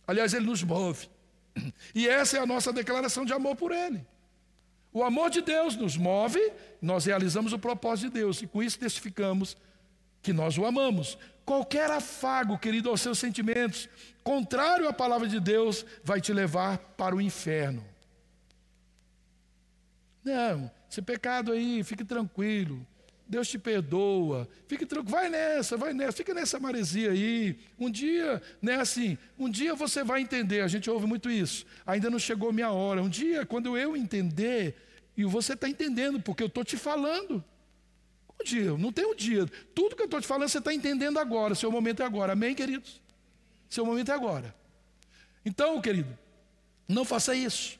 Aliás, 0.05 0.33
ele 0.33 0.45
nos 0.45 0.61
move 0.63 1.07
e 1.93 2.07
essa 2.07 2.37
é 2.37 2.39
a 2.39 2.45
nossa 2.45 2.71
declaração 2.71 3.25
de 3.25 3.33
amor 3.33 3.55
por 3.55 3.71
Ele. 3.71 4.05
O 4.91 5.03
amor 5.03 5.29
de 5.29 5.41
Deus 5.41 5.75
nos 5.75 5.95
move, 5.95 6.39
nós 6.81 7.05
realizamos 7.05 7.53
o 7.53 7.59
propósito 7.59 8.07
de 8.07 8.19
Deus 8.19 8.41
e 8.41 8.47
com 8.47 8.63
isso 8.63 8.79
testificamos 8.79 9.55
que 10.21 10.33
nós 10.33 10.57
o 10.57 10.65
amamos. 10.65 11.17
Qualquer 11.45 11.89
afago, 11.91 12.57
querido, 12.57 12.89
aos 12.89 13.01
seus 13.01 13.19
sentimentos, 13.19 13.87
contrário 14.23 14.87
à 14.87 14.93
palavra 14.93 15.27
de 15.27 15.39
Deus, 15.39 15.85
vai 16.03 16.19
te 16.19 16.33
levar 16.33 16.77
para 16.77 17.15
o 17.15 17.21
inferno. 17.21 17.83
Não, 20.23 20.69
esse 20.89 21.01
pecado 21.01 21.51
aí, 21.51 21.83
fique 21.83 22.03
tranquilo. 22.03 22.85
Deus 23.29 23.47
te 23.47 23.59
perdoa. 23.59 24.49
Fique 24.67 24.87
tranquilo, 24.87 25.11
vai 25.11 25.29
nessa, 25.29 25.77
vai 25.77 25.93
nessa, 25.93 26.13
fica 26.13 26.33
nessa 26.33 26.59
maresia 26.59 27.11
aí. 27.11 27.59
Um 27.77 27.89
dia, 27.89 28.41
né, 28.59 28.75
assim, 28.75 29.19
um 29.37 29.47
dia 29.47 29.75
você 29.75 30.03
vai 30.03 30.19
entender, 30.19 30.61
a 30.61 30.67
gente 30.67 30.89
ouve 30.89 31.05
muito 31.05 31.29
isso. 31.29 31.63
Ainda 31.85 32.09
não 32.09 32.17
chegou 32.17 32.51
minha 32.51 32.71
hora. 32.71 33.03
Um 33.03 33.07
dia, 33.07 33.45
quando 33.45 33.77
eu 33.77 33.95
entender, 33.95 34.75
e 35.15 35.23
você 35.25 35.53
está 35.53 35.69
entendendo, 35.69 36.19
porque 36.19 36.41
eu 36.41 36.47
estou 36.47 36.65
te 36.65 36.75
falando. 36.75 37.43
Um 38.39 38.43
dia, 38.43 38.75
não 38.75 38.91
tem 38.91 39.05
um 39.05 39.15
dia. 39.15 39.45
Tudo 39.75 39.95
que 39.95 40.01
eu 40.01 40.05
estou 40.05 40.19
te 40.19 40.25
falando, 40.25 40.49
você 40.49 40.57
está 40.57 40.73
entendendo 40.73 41.19
agora. 41.19 41.53
Seu 41.53 41.71
momento 41.71 42.01
é 42.01 42.05
agora. 42.05 42.33
Amém, 42.33 42.55
queridos? 42.55 42.99
Seu 43.69 43.85
momento 43.85 44.11
é 44.11 44.15
agora. 44.15 44.55
Então, 45.45 45.79
querido, 45.79 46.17
não 46.87 47.05
faça 47.05 47.35
isso. 47.35 47.78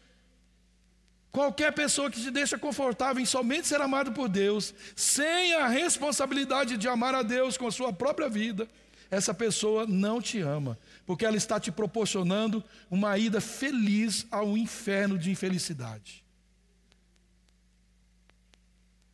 Qualquer 1.31 1.71
pessoa 1.73 2.09
que 2.09 2.21
te 2.21 2.31
deixa 2.31 2.57
confortável 2.57 3.21
em 3.21 3.25
somente 3.25 3.67
ser 3.67 3.81
amado 3.81 4.11
por 4.11 4.27
Deus, 4.27 4.73
sem 4.95 5.53
a 5.53 5.67
responsabilidade 5.67 6.75
de 6.75 6.87
amar 6.87 7.13
a 7.13 7.21
Deus 7.21 7.55
com 7.55 7.67
a 7.67 7.71
sua 7.71 7.93
própria 7.93 8.27
vida, 8.27 8.67
essa 9.11 9.33
pessoa 9.33 9.85
não 9.85 10.21
te 10.21 10.39
ama, 10.39 10.77
porque 11.05 11.25
ela 11.25 11.37
está 11.37 11.59
te 11.59 11.71
proporcionando 11.71 12.63
uma 12.89 13.17
ida 13.17 13.39
feliz 13.39 14.25
ao 14.31 14.57
inferno 14.57 15.17
de 15.17 15.29
infelicidade. 15.31 16.23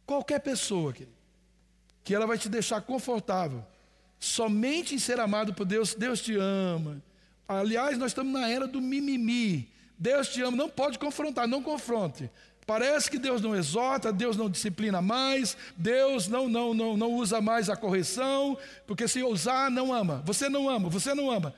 Qualquer 0.05 0.39
pessoa, 0.39 0.93
querido, 0.93 1.15
que 2.03 2.13
ela 2.13 2.27
vai 2.27 2.37
te 2.37 2.47
deixar 2.47 2.81
confortável, 2.81 3.65
somente 4.19 4.93
em 4.95 4.99
ser 4.99 5.19
amado 5.19 5.53
por 5.53 5.65
Deus, 5.65 5.95
Deus 5.95 6.21
te 6.21 6.35
ama. 6.37 7.01
Aliás, 7.47 7.97
nós 7.97 8.11
estamos 8.11 8.31
na 8.31 8.47
era 8.47 8.67
do 8.67 8.81
mimimi. 8.81 9.69
Deus 9.97 10.29
te 10.29 10.41
ama, 10.41 10.57
não 10.57 10.69
pode 10.69 10.99
confrontar, 10.99 11.47
não 11.47 11.61
confronte. 11.61 12.29
Parece 12.65 13.11
que 13.11 13.19
Deus 13.19 13.41
não 13.41 13.55
exorta, 13.55 14.11
Deus 14.11 14.35
não 14.35 14.49
disciplina 14.49 15.01
mais, 15.01 15.55
Deus 15.77 16.27
não 16.27 16.49
não 16.49 16.73
não 16.73 16.97
não 16.97 17.13
usa 17.13 17.39
mais 17.39 17.69
a 17.69 17.75
correção, 17.75 18.57
porque 18.87 19.07
se 19.07 19.21
usar 19.21 19.69
não 19.69 19.93
ama. 19.93 20.23
Você 20.25 20.49
não 20.49 20.67
ama, 20.67 20.89
você 20.89 21.13
não 21.13 21.29
ama. 21.29 21.53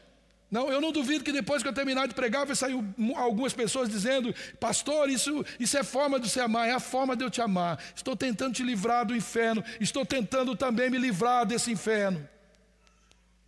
Não, 0.50 0.72
eu 0.72 0.80
não 0.80 0.94
duvido 0.94 1.26
que 1.26 1.32
depois 1.32 1.62
que 1.62 1.68
eu 1.68 1.74
terminar 1.74 2.08
de 2.08 2.14
pregar, 2.14 2.46
vai 2.46 2.56
sair 2.56 2.78
algumas 3.16 3.54
pessoas 3.54 3.90
dizendo: 3.90 4.34
Pastor, 4.60 5.10
isso, 5.10 5.46
isso 5.60 5.78
é 5.78 5.84
forma 5.84 6.20
de 6.20 6.30
se 6.30 6.40
amar, 6.40 6.68
é 6.68 6.72
a 6.72 6.80
forma 6.80 7.16
de 7.16 7.24
eu 7.24 7.30
te 7.30 7.42
amar. 7.42 7.82
Estou 7.96 8.16
tentando 8.16 8.54
te 8.54 8.64
livrar 8.64 9.06
do 9.06 9.16
inferno, 9.16 9.64
estou 9.80 10.06
tentando 10.06 10.56
também 10.56 10.90
me 10.90 10.98
livrar 10.98 11.46
desse 11.46 11.72
inferno. 11.72 12.28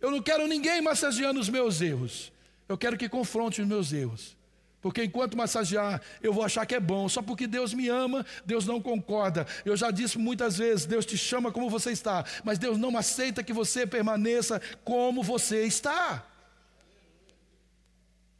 Eu 0.00 0.10
não 0.10 0.22
quero 0.22 0.46
ninguém 0.46 0.80
massageando 0.80 1.40
os 1.40 1.48
meus 1.48 1.80
erros, 1.80 2.32
eu 2.68 2.76
quero 2.76 2.96
que 2.96 3.08
confronte 3.08 3.62
os 3.62 3.68
meus 3.68 3.92
erros. 3.92 4.39
Porque 4.80 5.04
enquanto 5.04 5.36
massagear, 5.36 6.00
eu 6.22 6.32
vou 6.32 6.42
achar 6.42 6.64
que 6.64 6.74
é 6.74 6.80
bom. 6.80 7.08
Só 7.08 7.20
porque 7.20 7.46
Deus 7.46 7.74
me 7.74 7.88
ama, 7.88 8.24
Deus 8.46 8.66
não 8.66 8.80
concorda. 8.80 9.46
Eu 9.64 9.76
já 9.76 9.90
disse 9.90 10.18
muitas 10.18 10.56
vezes: 10.56 10.86
Deus 10.86 11.04
te 11.04 11.18
chama 11.18 11.52
como 11.52 11.68
você 11.68 11.92
está, 11.92 12.24
mas 12.42 12.58
Deus 12.58 12.78
não 12.78 12.96
aceita 12.96 13.42
que 13.42 13.52
você 13.52 13.86
permaneça 13.86 14.60
como 14.82 15.22
você 15.22 15.64
está. 15.64 16.24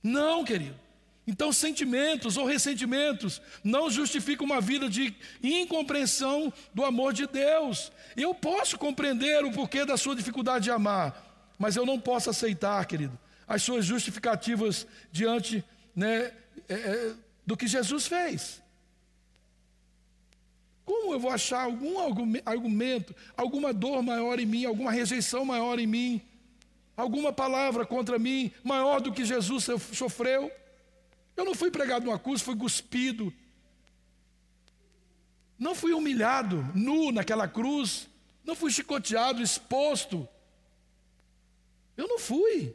Não, 0.02 0.44
querido. 0.44 0.76
Então, 1.26 1.52
sentimentos 1.52 2.36
ou 2.36 2.46
ressentimentos 2.46 3.40
não 3.62 3.90
justificam 3.90 4.46
uma 4.46 4.60
vida 4.60 4.88
de 4.88 5.14
incompreensão 5.42 6.52
do 6.74 6.84
amor 6.84 7.12
de 7.12 7.26
Deus. 7.26 7.92
Eu 8.16 8.34
posso 8.34 8.78
compreender 8.78 9.44
o 9.44 9.52
porquê 9.52 9.84
da 9.84 9.96
sua 9.96 10.16
dificuldade 10.16 10.64
de 10.64 10.70
amar, 10.70 11.46
mas 11.58 11.76
eu 11.76 11.84
não 11.84 12.00
posso 12.00 12.30
aceitar, 12.30 12.84
querido, 12.86 13.16
as 13.46 13.62
suas 13.62 13.84
justificativas 13.84 14.86
diante 15.12 15.62
né, 15.94 16.32
é, 16.68 16.74
é, 16.74 17.14
do 17.46 17.56
que 17.56 17.66
Jesus 17.66 18.06
fez. 18.06 18.62
Como 20.84 21.12
eu 21.12 21.20
vou 21.20 21.30
achar 21.30 21.62
algum 21.62 21.98
argumento, 22.44 23.14
alguma 23.36 23.72
dor 23.72 24.02
maior 24.02 24.40
em 24.40 24.46
mim, 24.46 24.64
alguma 24.64 24.90
rejeição 24.90 25.44
maior 25.44 25.78
em 25.78 25.86
mim, 25.86 26.20
alguma 26.96 27.32
palavra 27.32 27.86
contra 27.86 28.18
mim 28.18 28.52
maior 28.64 29.00
do 29.00 29.12
que 29.12 29.24
Jesus 29.24 29.66
sofreu? 29.92 30.50
Eu 31.36 31.44
não 31.44 31.54
fui 31.54 31.70
pregado 31.70 32.04
numa 32.04 32.18
cruz, 32.18 32.42
fui 32.42 32.56
cuspido. 32.56 33.32
Não 35.58 35.74
fui 35.74 35.92
humilhado, 35.92 36.56
nu 36.74 37.12
naquela 37.12 37.46
cruz. 37.46 38.08
Não 38.44 38.54
fui 38.54 38.70
chicoteado, 38.70 39.42
exposto. 39.42 40.28
Eu 41.96 42.08
não 42.08 42.18
fui. 42.18 42.74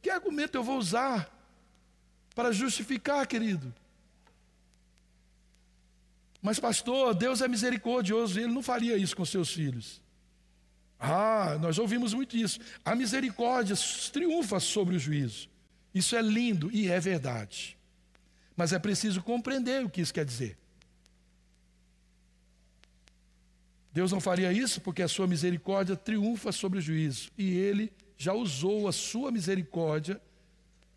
Que 0.00 0.10
argumento 0.10 0.56
eu 0.56 0.62
vou 0.62 0.78
usar? 0.78 1.39
Para 2.40 2.52
justificar, 2.52 3.26
querido. 3.26 3.70
Mas, 6.40 6.58
pastor, 6.58 7.14
Deus 7.14 7.42
é 7.42 7.48
misericordioso, 7.48 8.40
ele 8.40 8.50
não 8.50 8.62
faria 8.62 8.96
isso 8.96 9.14
com 9.14 9.26
seus 9.26 9.52
filhos. 9.52 10.00
Ah, 10.98 11.58
nós 11.60 11.78
ouvimos 11.78 12.14
muito 12.14 12.38
isso. 12.38 12.58
A 12.82 12.94
misericórdia 12.94 13.76
triunfa 14.10 14.58
sobre 14.58 14.96
o 14.96 14.98
juízo. 14.98 15.50
Isso 15.94 16.16
é 16.16 16.22
lindo 16.22 16.70
e 16.72 16.88
é 16.88 16.98
verdade. 16.98 17.76
Mas 18.56 18.72
é 18.72 18.78
preciso 18.78 19.22
compreender 19.22 19.84
o 19.84 19.90
que 19.90 20.00
isso 20.00 20.14
quer 20.14 20.24
dizer. 20.24 20.56
Deus 23.92 24.10
não 24.10 24.20
faria 24.20 24.50
isso 24.50 24.80
porque 24.80 25.02
a 25.02 25.08
sua 25.08 25.26
misericórdia 25.26 25.94
triunfa 25.94 26.52
sobre 26.52 26.78
o 26.78 26.82
juízo. 26.82 27.30
E 27.36 27.50
ele 27.50 27.92
já 28.16 28.32
usou 28.32 28.88
a 28.88 28.92
sua 28.92 29.30
misericórdia 29.30 30.18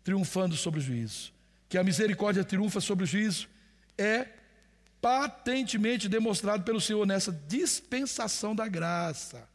triunfando 0.02 0.56
sobre 0.56 0.80
o 0.80 0.82
juízo 0.82 1.33
que 1.74 1.78
a 1.78 1.82
misericórdia 1.82 2.44
triunfa 2.44 2.80
sobre 2.80 3.02
o 3.02 3.06
juízo, 3.06 3.48
é 3.98 4.28
patentemente 5.00 6.08
demonstrado 6.08 6.62
pelo 6.62 6.80
Senhor 6.80 7.04
nessa 7.04 7.32
dispensação 7.32 8.54
da 8.54 8.68
graça. 8.68 9.48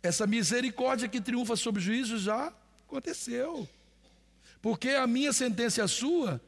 Essa 0.00 0.28
misericórdia 0.28 1.08
que 1.08 1.20
triunfa 1.20 1.56
sobre 1.56 1.80
o 1.80 1.84
juízo 1.84 2.16
já 2.16 2.52
aconteceu. 2.86 3.68
Porque 4.62 4.90
a 4.90 5.04
minha 5.04 5.32
sentença 5.32 5.80
e 5.80 5.82
a 5.82 5.88
sua 5.88 6.40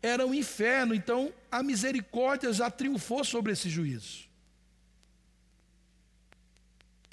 era 0.00 0.24
o 0.24 0.30
um 0.30 0.34
inferno, 0.34 0.94
então 0.94 1.34
a 1.50 1.60
misericórdia 1.60 2.52
já 2.52 2.70
triunfou 2.70 3.24
sobre 3.24 3.50
esse 3.50 3.68
juízo. 3.68 4.23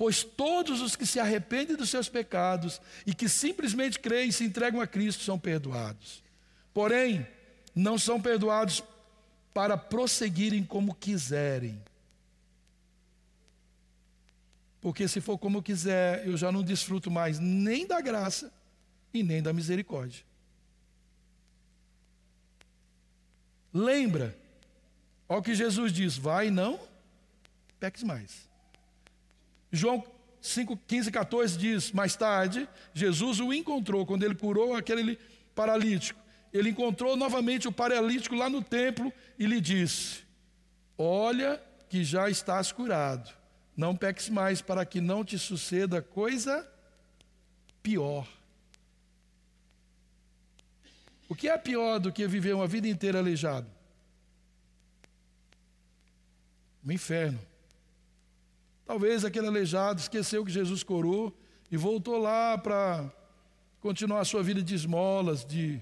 Pois 0.01 0.23
todos 0.23 0.81
os 0.81 0.95
que 0.95 1.05
se 1.05 1.19
arrependem 1.19 1.77
dos 1.77 1.91
seus 1.91 2.09
pecados 2.09 2.81
e 3.05 3.13
que 3.13 3.29
simplesmente 3.29 3.99
creem 3.99 4.29
e 4.29 4.33
se 4.33 4.43
entregam 4.43 4.81
a 4.81 4.87
Cristo 4.87 5.21
são 5.21 5.37
perdoados. 5.37 6.23
Porém, 6.73 7.27
não 7.75 7.99
são 7.99 8.19
perdoados 8.19 8.83
para 9.53 9.77
prosseguirem 9.77 10.63
como 10.63 10.95
quiserem. 10.95 11.79
Porque 14.81 15.07
se 15.07 15.21
for 15.21 15.37
como 15.37 15.61
quiser, 15.61 16.27
eu 16.27 16.35
já 16.35 16.51
não 16.51 16.63
desfruto 16.63 17.11
mais 17.11 17.37
nem 17.37 17.85
da 17.85 18.01
graça 18.01 18.51
e 19.13 19.21
nem 19.21 19.39
da 19.39 19.53
misericórdia. 19.53 20.25
Lembra, 23.71 24.35
olha 25.29 25.39
o 25.41 25.43
que 25.43 25.53
Jesus 25.53 25.93
diz: 25.93 26.17
vai 26.17 26.47
e 26.47 26.51
não 26.51 26.79
peques 27.79 28.01
mais. 28.01 28.49
João 29.72 30.03
5, 30.41 30.76
15, 30.88 31.11
14 31.11 31.57
diz: 31.57 31.91
Mais 31.91 32.15
tarde, 32.15 32.67
Jesus 32.93 33.39
o 33.39 33.53
encontrou 33.53 34.05
quando 34.05 34.24
ele 34.24 34.36
curou 34.36 34.76
aquele 34.76 35.17
paralítico. 35.55 36.19
Ele 36.51 36.69
encontrou 36.69 37.15
novamente 37.15 37.67
o 37.67 37.72
paralítico 37.72 38.36
lá 38.36 38.49
no 38.49 38.61
templo 38.61 39.13
e 39.38 39.45
lhe 39.45 39.61
disse: 39.61 40.24
Olha 40.97 41.61
que 41.88 42.03
já 42.03 42.30
estás 42.30 42.72
curado. 42.72 43.32
Não 43.78 43.95
peques 43.95 44.30
mais 44.30 44.61
para 44.61 44.86
que 44.86 44.99
não 44.99 45.24
te 45.24 45.39
suceda 45.39 46.01
coisa 46.01 46.67
pior. 47.82 48.28
O 51.30 51.36
que 51.36 51.47
é 51.47 51.57
pior 51.57 51.99
do 51.99 52.11
que 52.11 52.28
viver 52.28 52.53
uma 52.53 52.67
vida 52.67 52.88
inteira 52.88 53.19
aleijado? 53.19 53.67
Um 56.86 56.91
inferno. 56.91 57.39
Talvez 58.86 59.23
aquele 59.23 59.47
aleijado 59.47 59.99
esqueceu 59.99 60.43
que 60.43 60.51
Jesus 60.51 60.84
curou 60.84 61.36
e 61.71 61.77
voltou 61.77 62.17
lá 62.17 62.57
para 62.57 63.11
continuar 63.79 64.19
a 64.19 64.25
sua 64.25 64.43
vida 64.43 64.61
de 64.61 64.75
esmolas, 64.75 65.45
de 65.45 65.82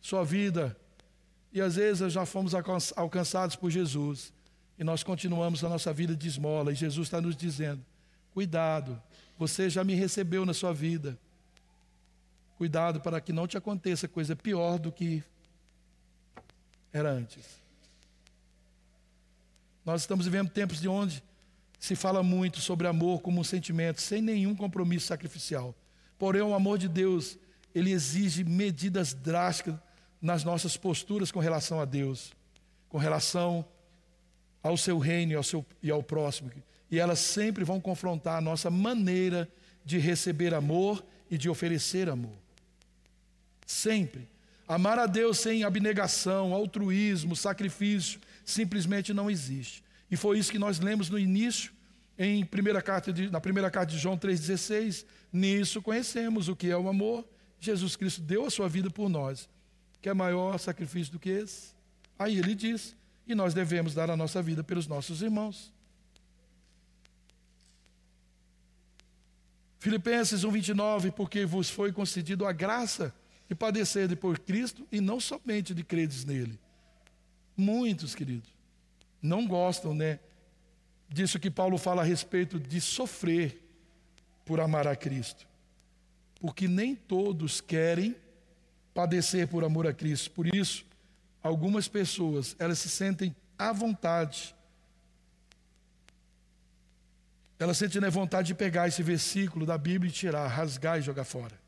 sua 0.00 0.24
vida. 0.24 0.76
E 1.52 1.60
às 1.60 1.76
vezes 1.76 2.12
já 2.12 2.26
fomos 2.26 2.52
alcançados 2.96 3.56
por 3.56 3.70
Jesus 3.70 4.32
e 4.78 4.84
nós 4.84 5.02
continuamos 5.02 5.64
a 5.64 5.68
nossa 5.68 5.92
vida 5.92 6.14
de 6.14 6.28
esmola. 6.28 6.72
E 6.72 6.74
Jesus 6.74 7.08
está 7.08 7.20
nos 7.20 7.36
dizendo: 7.36 7.84
cuidado, 8.32 9.00
você 9.38 9.68
já 9.68 9.82
me 9.82 9.94
recebeu 9.94 10.44
na 10.44 10.54
sua 10.54 10.72
vida. 10.72 11.18
Cuidado 12.56 13.00
para 13.00 13.20
que 13.20 13.32
não 13.32 13.46
te 13.46 13.56
aconteça 13.56 14.08
coisa 14.08 14.34
pior 14.34 14.78
do 14.78 14.90
que 14.90 15.22
era 16.92 17.10
antes. 17.10 17.58
Nós 19.84 20.02
estamos 20.02 20.26
vivendo 20.26 20.50
tempos 20.50 20.80
de 20.80 20.88
onde 20.88 21.22
se 21.78 21.94
fala 21.94 22.22
muito 22.22 22.60
sobre 22.60 22.86
amor 22.86 23.20
como 23.20 23.40
um 23.40 23.44
sentimento 23.44 24.00
sem 24.00 24.20
nenhum 24.20 24.54
compromisso 24.54 25.06
sacrificial. 25.06 25.74
Porém, 26.18 26.42
o 26.42 26.54
amor 26.54 26.78
de 26.78 26.88
Deus, 26.88 27.38
ele 27.74 27.92
exige 27.92 28.42
medidas 28.42 29.14
drásticas 29.14 29.76
nas 30.20 30.42
nossas 30.42 30.76
posturas 30.76 31.30
com 31.30 31.38
relação 31.38 31.80
a 31.80 31.84
Deus, 31.84 32.32
com 32.88 32.98
relação 32.98 33.64
ao 34.62 34.76
seu 34.76 34.98
reino 34.98 35.32
e 35.32 35.34
ao, 35.36 35.44
seu, 35.44 35.64
e 35.82 35.90
ao 35.90 36.02
próximo. 36.02 36.50
E 36.90 36.98
elas 36.98 37.20
sempre 37.20 37.64
vão 37.64 37.80
confrontar 37.80 38.38
a 38.38 38.40
nossa 38.40 38.70
maneira 38.70 39.48
de 39.84 39.98
receber 39.98 40.54
amor 40.54 41.04
e 41.30 41.38
de 41.38 41.48
oferecer 41.48 42.08
amor. 42.08 42.36
Sempre. 43.64 44.28
Amar 44.66 44.98
a 44.98 45.06
Deus 45.06 45.38
sem 45.38 45.64
abnegação, 45.64 46.52
altruísmo, 46.52 47.36
sacrifício, 47.36 48.20
simplesmente 48.44 49.14
não 49.14 49.30
existe. 49.30 49.82
E 50.10 50.16
foi 50.16 50.38
isso 50.38 50.50
que 50.50 50.58
nós 50.58 50.78
lemos 50.80 51.10
no 51.10 51.18
início, 51.18 51.72
em 52.18 52.44
primeira 52.44 52.80
carta 52.82 53.12
de, 53.12 53.30
na 53.30 53.40
primeira 53.40 53.70
carta 53.70 53.92
de 53.92 53.98
João 53.98 54.16
3,16. 54.16 55.04
Nisso 55.32 55.82
conhecemos 55.82 56.48
o 56.48 56.56
que 56.56 56.70
é 56.70 56.76
o 56.76 56.88
amor. 56.88 57.26
Jesus 57.60 57.96
Cristo 57.96 58.20
deu 58.20 58.46
a 58.46 58.50
sua 58.50 58.68
vida 58.68 58.90
por 58.90 59.08
nós. 59.08 59.48
Quer 60.00 60.14
maior 60.14 60.58
sacrifício 60.58 61.12
do 61.12 61.18
que 61.18 61.30
esse? 61.30 61.74
Aí 62.18 62.38
ele 62.38 62.54
diz: 62.54 62.96
e 63.26 63.34
nós 63.34 63.52
devemos 63.52 63.94
dar 63.94 64.10
a 64.10 64.16
nossa 64.16 64.42
vida 64.42 64.64
pelos 64.64 64.86
nossos 64.86 65.20
irmãos. 65.20 65.72
Filipenses 69.78 70.44
1,29, 70.44 71.12
porque 71.12 71.44
vos 71.44 71.70
foi 71.70 71.92
concedido 71.92 72.46
a 72.46 72.52
graça 72.52 73.14
de 73.48 73.54
padecer 73.54 74.14
por 74.16 74.38
Cristo 74.38 74.86
e 74.90 75.00
não 75.00 75.20
somente 75.20 75.72
de 75.72 75.84
credes 75.84 76.24
nele. 76.24 76.58
Muitos, 77.56 78.14
queridos, 78.14 78.50
não 79.20 79.46
gostam, 79.46 79.94
né? 79.94 80.20
Disso 81.08 81.38
que 81.38 81.50
Paulo 81.50 81.78
fala 81.78 82.02
a 82.02 82.04
respeito 82.04 82.58
de 82.58 82.80
sofrer 82.80 83.62
por 84.44 84.60
amar 84.60 84.86
a 84.86 84.94
Cristo. 84.94 85.46
Porque 86.40 86.68
nem 86.68 86.94
todos 86.94 87.60
querem 87.60 88.14
padecer 88.94 89.48
por 89.48 89.64
amor 89.64 89.86
a 89.86 89.92
Cristo. 89.92 90.30
Por 90.30 90.54
isso, 90.54 90.84
algumas 91.42 91.88
pessoas, 91.88 92.54
elas 92.58 92.78
se 92.78 92.88
sentem 92.88 93.34
à 93.58 93.72
vontade. 93.72 94.54
Elas 97.58 97.76
sentem 97.76 98.04
a 98.04 98.10
vontade 98.10 98.48
de 98.48 98.54
pegar 98.54 98.86
esse 98.86 99.02
versículo 99.02 99.66
da 99.66 99.76
Bíblia 99.76 100.10
e 100.10 100.12
tirar, 100.12 100.46
rasgar 100.46 100.98
e 100.98 101.02
jogar 101.02 101.24
fora. 101.24 101.58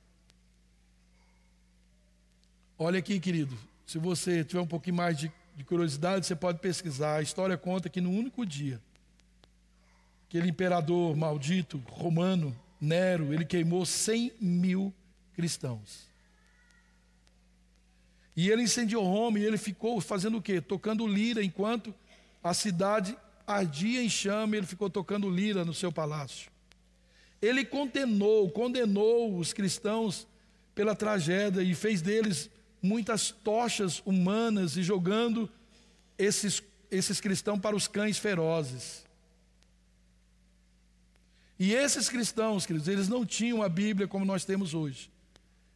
Olha 2.78 2.98
aqui, 2.98 3.18
querido, 3.18 3.59
se 3.86 3.98
você 3.98 4.44
tiver 4.44 4.62
um 4.62 4.66
pouquinho 4.66 4.96
mais 4.96 5.18
de, 5.18 5.32
de 5.61 5.64
curiosidade, 5.64 6.24
você 6.24 6.34
pode 6.34 6.58
pesquisar. 6.58 7.16
A 7.16 7.22
história 7.22 7.54
conta 7.54 7.90
que 7.90 8.00
no 8.00 8.11
único 8.11 8.46
dia, 8.46 8.80
aquele 10.26 10.48
imperador 10.48 11.14
maldito 11.14 11.76
romano, 11.86 12.58
Nero, 12.80 13.34
ele 13.34 13.44
queimou 13.44 13.84
100 13.84 14.32
mil 14.40 14.92
cristãos. 15.34 16.08
E 18.34 18.48
ele 18.48 18.62
incendiou 18.62 19.04
Roma 19.04 19.38
e 19.38 19.44
ele 19.44 19.58
ficou 19.58 20.00
fazendo 20.00 20.38
o 20.38 20.42
quê? 20.42 20.62
Tocando 20.62 21.06
lira 21.06 21.44
enquanto 21.44 21.94
a 22.42 22.54
cidade 22.54 23.14
ardia 23.46 24.02
em 24.02 24.08
chama, 24.08 24.56
ele 24.56 24.66
ficou 24.66 24.88
tocando 24.88 25.28
lira 25.28 25.62
no 25.62 25.74
seu 25.74 25.92
palácio. 25.92 26.50
Ele 27.42 27.66
condenou, 27.66 28.48
condenou 28.50 29.36
os 29.36 29.52
cristãos 29.52 30.26
pela 30.74 30.96
tragédia 30.96 31.61
e 31.61 31.74
fez 31.74 32.00
deles 32.00 32.48
muitas 32.83 33.31
tochas 33.31 34.03
humanas 34.05 34.76
e 34.76 34.83
jogando 34.83 35.51
esses, 36.16 36.62
esses 36.91 37.20
cristãos 37.20 37.61
para 37.61 37.76
os 37.76 37.87
cães 37.87 38.18
ferozes. 38.18 39.05
E 41.59 41.74
esses 41.74 42.09
cristãos, 42.09 42.64
queridos, 42.64 42.89
eles 42.89 43.09
não 43.09 43.26
tinham 43.26 43.62
a 43.62 43.68
Bíblia 43.68 44.09
como 44.09 44.24
nós 44.24 44.45
temos 44.45 44.72
hoje. 44.72 45.11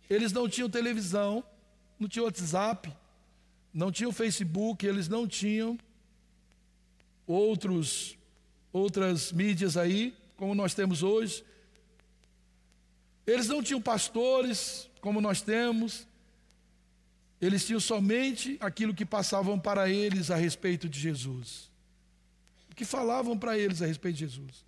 Eles 0.08 0.32
não 0.32 0.48
tinham 0.48 0.70
televisão, 0.70 1.44
não 1.98 2.08
tinham 2.08 2.24
WhatsApp, 2.24 2.90
não 3.72 3.92
tinham 3.92 4.12
Facebook, 4.12 4.86
eles 4.86 5.08
não 5.08 5.26
tinham 5.26 5.78
outros 7.26 8.16
outras 8.72 9.30
mídias 9.30 9.76
aí, 9.76 10.12
como 10.36 10.52
nós 10.52 10.74
temos 10.74 11.02
hoje. 11.02 11.44
Eles 13.24 13.46
não 13.46 13.62
tinham 13.62 13.80
pastores, 13.80 14.90
como 15.00 15.20
nós 15.20 15.40
temos. 15.40 16.06
Eles 17.44 17.66
tinham 17.66 17.78
somente 17.78 18.56
aquilo 18.58 18.94
que 18.94 19.04
passavam 19.04 19.58
para 19.58 19.90
eles 19.90 20.30
a 20.30 20.36
respeito 20.36 20.88
de 20.88 20.98
Jesus. 20.98 21.70
O 22.70 22.74
que 22.74 22.86
falavam 22.86 23.38
para 23.38 23.58
eles 23.58 23.82
a 23.82 23.86
respeito 23.86 24.14
de 24.14 24.20
Jesus. 24.20 24.64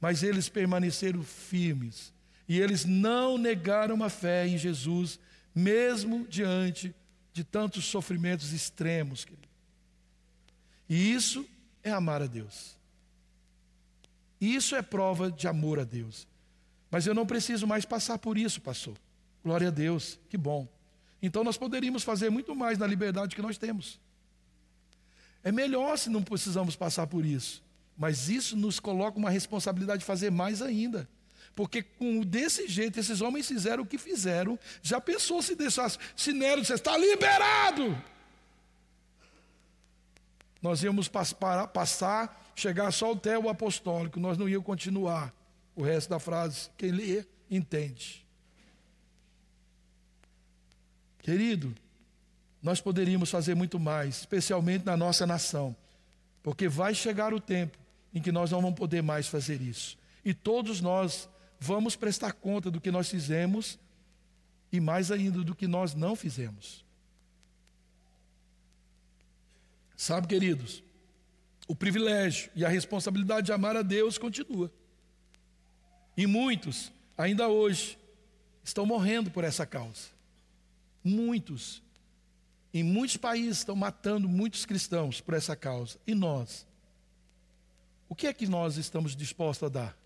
Mas 0.00 0.22
eles 0.22 0.48
permaneceram 0.48 1.24
firmes. 1.24 2.12
E 2.48 2.60
eles 2.60 2.84
não 2.84 3.36
negaram 3.36 4.04
a 4.04 4.08
fé 4.08 4.46
em 4.46 4.56
Jesus, 4.56 5.18
mesmo 5.52 6.24
diante 6.28 6.94
de 7.32 7.42
tantos 7.42 7.86
sofrimentos 7.86 8.52
extremos. 8.52 9.24
Querido. 9.24 9.48
E 10.88 11.12
isso 11.12 11.44
é 11.82 11.90
amar 11.90 12.22
a 12.22 12.26
Deus. 12.26 12.76
Isso 14.40 14.76
é 14.76 14.82
prova 14.82 15.28
de 15.28 15.48
amor 15.48 15.80
a 15.80 15.84
Deus. 15.84 16.28
Mas 16.88 17.04
eu 17.04 17.14
não 17.14 17.26
preciso 17.26 17.66
mais 17.66 17.84
passar 17.84 18.16
por 18.18 18.38
isso, 18.38 18.60
pastor. 18.60 18.96
Glória 19.42 19.68
a 19.68 19.72
Deus, 19.72 20.20
que 20.30 20.36
bom. 20.36 20.68
Então 21.22 21.42
nós 21.42 21.56
poderíamos 21.56 22.02
fazer 22.02 22.30
muito 22.30 22.54
mais 22.54 22.78
na 22.78 22.86
liberdade 22.86 23.34
que 23.34 23.42
nós 23.42 23.58
temos. 23.58 23.98
É 25.42 25.52
melhor 25.52 25.96
se 25.96 26.10
não 26.10 26.22
precisamos 26.22 26.76
passar 26.76 27.06
por 27.06 27.24
isso. 27.24 27.62
Mas 27.96 28.28
isso 28.28 28.56
nos 28.56 28.78
coloca 28.78 29.18
uma 29.18 29.30
responsabilidade 29.30 30.00
de 30.00 30.04
fazer 30.04 30.30
mais 30.30 30.60
ainda. 30.60 31.08
Porque 31.54 31.82
com 31.82 32.20
desse 32.20 32.68
jeito, 32.68 33.00
esses 33.00 33.22
homens 33.22 33.48
fizeram 33.48 33.82
o 33.82 33.86
que 33.86 33.96
fizeram. 33.96 34.58
Já 34.82 35.00
pensou 35.00 35.40
se 35.40 35.54
deixasse, 35.54 35.98
se 36.14 36.32
Nero 36.32 36.60
dissesse, 36.60 36.80
está 36.80 36.98
liberado. 36.98 37.96
Nós 40.60 40.82
íamos 40.82 41.08
passar, 41.08 42.52
chegar 42.54 42.90
só 42.90 43.12
até 43.12 43.38
o 43.38 43.48
apostólico, 43.48 44.20
nós 44.20 44.36
não 44.36 44.48
íamos 44.48 44.66
continuar 44.66 45.32
o 45.74 45.82
resto 45.82 46.10
da 46.10 46.18
frase. 46.18 46.68
Quem 46.76 46.90
lê, 46.90 47.24
entende. 47.50 48.25
Querido, 51.26 51.74
nós 52.62 52.80
poderíamos 52.80 53.32
fazer 53.32 53.56
muito 53.56 53.80
mais, 53.80 54.18
especialmente 54.18 54.86
na 54.86 54.96
nossa 54.96 55.26
nação, 55.26 55.74
porque 56.40 56.68
vai 56.68 56.94
chegar 56.94 57.34
o 57.34 57.40
tempo 57.40 57.76
em 58.14 58.22
que 58.22 58.30
nós 58.30 58.52
não 58.52 58.62
vamos 58.62 58.78
poder 58.78 59.02
mais 59.02 59.26
fazer 59.26 59.60
isso. 59.60 59.98
E 60.24 60.32
todos 60.32 60.80
nós 60.80 61.28
vamos 61.58 61.96
prestar 61.96 62.32
conta 62.32 62.70
do 62.70 62.80
que 62.80 62.92
nós 62.92 63.10
fizemos 63.10 63.76
e 64.70 64.78
mais 64.78 65.10
ainda 65.10 65.42
do 65.42 65.52
que 65.52 65.66
nós 65.66 65.94
não 65.94 66.14
fizemos. 66.14 66.84
Sabe, 69.96 70.28
queridos, 70.28 70.80
o 71.66 71.74
privilégio 71.74 72.52
e 72.54 72.64
a 72.64 72.68
responsabilidade 72.68 73.46
de 73.46 73.52
amar 73.52 73.76
a 73.76 73.82
Deus 73.82 74.16
continua. 74.16 74.70
E 76.16 76.24
muitos, 76.24 76.92
ainda 77.18 77.48
hoje, 77.48 77.98
estão 78.62 78.86
morrendo 78.86 79.28
por 79.28 79.42
essa 79.42 79.66
causa. 79.66 80.14
Muitos, 81.06 81.80
em 82.74 82.82
muitos 82.82 83.16
países, 83.16 83.58
estão 83.58 83.76
matando 83.76 84.28
muitos 84.28 84.66
cristãos 84.66 85.20
por 85.20 85.34
essa 85.34 85.54
causa. 85.54 85.98
E 86.04 86.16
nós? 86.16 86.66
O 88.08 88.14
que 88.14 88.26
é 88.26 88.32
que 88.32 88.48
nós 88.48 88.76
estamos 88.76 89.14
dispostos 89.14 89.68
a 89.68 89.70
dar? 89.70 89.98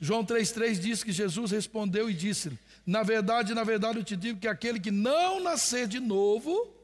João 0.00 0.24
3,3 0.24 0.80
diz 0.80 1.04
que 1.04 1.12
Jesus 1.12 1.52
respondeu 1.52 2.10
e 2.10 2.14
disse: 2.14 2.58
Na 2.84 3.04
verdade, 3.04 3.54
na 3.54 3.62
verdade 3.62 3.98
eu 3.98 4.04
te 4.04 4.16
digo 4.16 4.40
que 4.40 4.48
aquele 4.48 4.80
que 4.80 4.90
não 4.90 5.38
nascer 5.38 5.86
de 5.86 6.00
novo, 6.00 6.74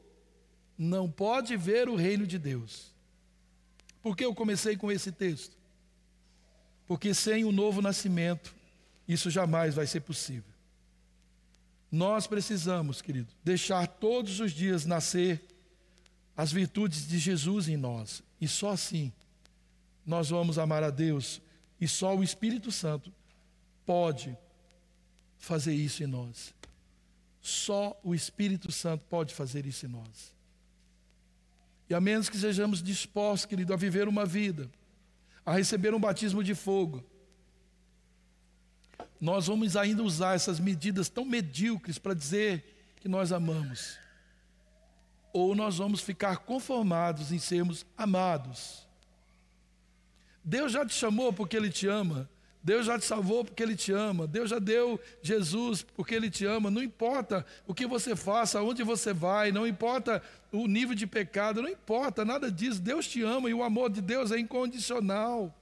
não 0.77 1.11
pode 1.11 1.57
ver 1.57 1.89
o 1.89 1.97
reino 1.97 2.25
de 2.25 2.39
Deus. 2.39 2.95
Por 4.01 4.15
que 4.15 4.23
eu 4.23 4.33
comecei 4.33 4.77
com 4.77 4.89
esse 4.89 5.11
texto? 5.11 5.57
Porque 6.87 7.13
sem 7.13 7.43
o 7.43 7.51
novo 7.51 7.81
nascimento, 7.81 8.55
isso 9.05 9.29
jamais 9.29 9.75
vai 9.75 9.85
ser 9.85 9.99
possível. 9.99 10.50
Nós 11.91 12.25
precisamos, 12.25 13.01
querido, 13.01 13.27
deixar 13.43 13.85
todos 13.85 14.39
os 14.39 14.53
dias 14.53 14.85
nascer 14.85 15.43
as 16.37 16.51
virtudes 16.51 17.05
de 17.05 17.19
Jesus 17.19 17.67
em 17.67 17.75
nós. 17.75 18.23
E 18.39 18.47
só 18.47 18.71
assim 18.71 19.11
nós 20.05 20.29
vamos 20.29 20.57
amar 20.57 20.83
a 20.83 20.89
Deus. 20.89 21.41
E 21.79 21.87
só 21.87 22.15
o 22.15 22.23
Espírito 22.23 22.71
Santo 22.71 23.11
pode 23.85 24.37
fazer 25.37 25.73
isso 25.73 26.01
em 26.03 26.07
nós. 26.07 26.53
Só 27.41 27.99
o 28.03 28.15
Espírito 28.15 28.71
Santo 28.71 29.03
pode 29.09 29.33
fazer 29.33 29.65
isso 29.65 29.85
em 29.85 29.89
nós. 29.89 30.33
E 31.89 31.93
a 31.93 31.99
menos 31.99 32.29
que 32.29 32.37
sejamos 32.37 32.81
dispostos, 32.81 33.45
querido, 33.45 33.73
a 33.73 33.77
viver 33.77 34.07
uma 34.07 34.25
vida, 34.25 34.69
a 35.45 35.55
receber 35.55 35.93
um 35.93 35.99
batismo 35.99 36.41
de 36.41 36.55
fogo, 36.55 37.03
nós 39.19 39.47
vamos 39.47 39.75
ainda 39.75 40.03
usar 40.03 40.35
essas 40.35 40.59
medidas 40.59 41.09
tão 41.09 41.25
medíocres 41.25 41.97
para 41.97 42.13
dizer 42.13 42.95
que 42.99 43.07
nós 43.07 43.31
amamos. 43.31 43.97
Ou 45.33 45.55
nós 45.55 45.77
vamos 45.77 46.01
ficar 46.01 46.37
conformados 46.37 47.31
em 47.31 47.39
sermos 47.39 47.85
amados. 47.97 48.87
Deus 50.43 50.71
já 50.71 50.85
te 50.85 50.93
chamou 50.93 51.31
porque 51.31 51.55
Ele 51.55 51.69
te 51.69 51.87
ama. 51.87 52.29
Deus 52.63 52.85
já 52.85 52.99
te 52.99 53.05
salvou 53.05 53.43
porque 53.43 53.63
Ele 53.63 53.75
te 53.75 53.91
ama. 53.91 54.27
Deus 54.27 54.49
já 54.49 54.59
deu 54.59 54.99
Jesus 55.21 55.81
porque 55.81 56.13
Ele 56.13 56.29
te 56.29 56.45
ama. 56.45 56.69
Não 56.69 56.83
importa 56.83 57.45
o 57.65 57.73
que 57.73 57.87
você 57.87 58.15
faça, 58.15 58.59
aonde 58.59 58.83
você 58.83 59.13
vai, 59.13 59.51
não 59.51 59.65
importa 59.65 60.21
o 60.51 60.67
nível 60.67 60.95
de 60.95 61.07
pecado, 61.07 61.61
não 61.61 61.69
importa 61.69 62.23
nada 62.23 62.51
disso. 62.51 62.81
Deus 62.81 63.07
te 63.07 63.23
ama 63.23 63.49
e 63.49 63.53
o 63.53 63.63
amor 63.63 63.89
de 63.89 64.01
Deus 64.01 64.31
é 64.31 64.39
incondicional. 64.39 65.55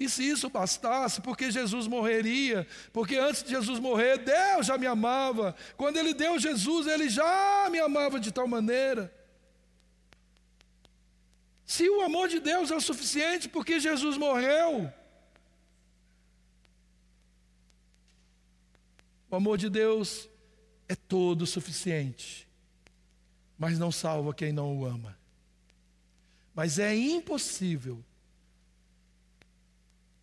E 0.00 0.08
se 0.08 0.28
isso 0.28 0.48
bastasse, 0.50 1.20
porque 1.20 1.50
Jesus 1.50 1.86
morreria, 1.86 2.66
porque 2.92 3.16
antes 3.16 3.42
de 3.42 3.50
Jesus 3.50 3.78
morrer, 3.78 4.18
Deus 4.18 4.66
já 4.66 4.76
me 4.76 4.86
amava. 4.86 5.54
Quando 5.76 5.96
Ele 5.96 6.12
deu 6.12 6.38
Jesus, 6.38 6.86
Ele 6.86 7.08
já 7.08 7.68
me 7.70 7.78
amava 7.78 8.18
de 8.18 8.32
tal 8.32 8.48
maneira. 8.48 9.14
Se 11.64 11.88
o 11.88 12.00
amor 12.02 12.28
de 12.28 12.40
Deus 12.40 12.70
é 12.70 12.76
o 12.76 12.80
suficiente, 12.80 13.48
porque 13.48 13.78
Jesus 13.80 14.16
morreu. 14.16 14.92
O 19.30 19.36
amor 19.36 19.56
de 19.56 19.70
Deus 19.70 20.28
é 20.88 20.94
todo 20.94 21.46
suficiente. 21.46 22.46
mas 23.62 23.78
não 23.78 23.92
salva 23.92 24.34
quem 24.34 24.52
não 24.52 24.76
o 24.76 24.84
ama. 24.84 25.16
Mas 26.52 26.80
é 26.80 26.94
impossível 26.94 28.04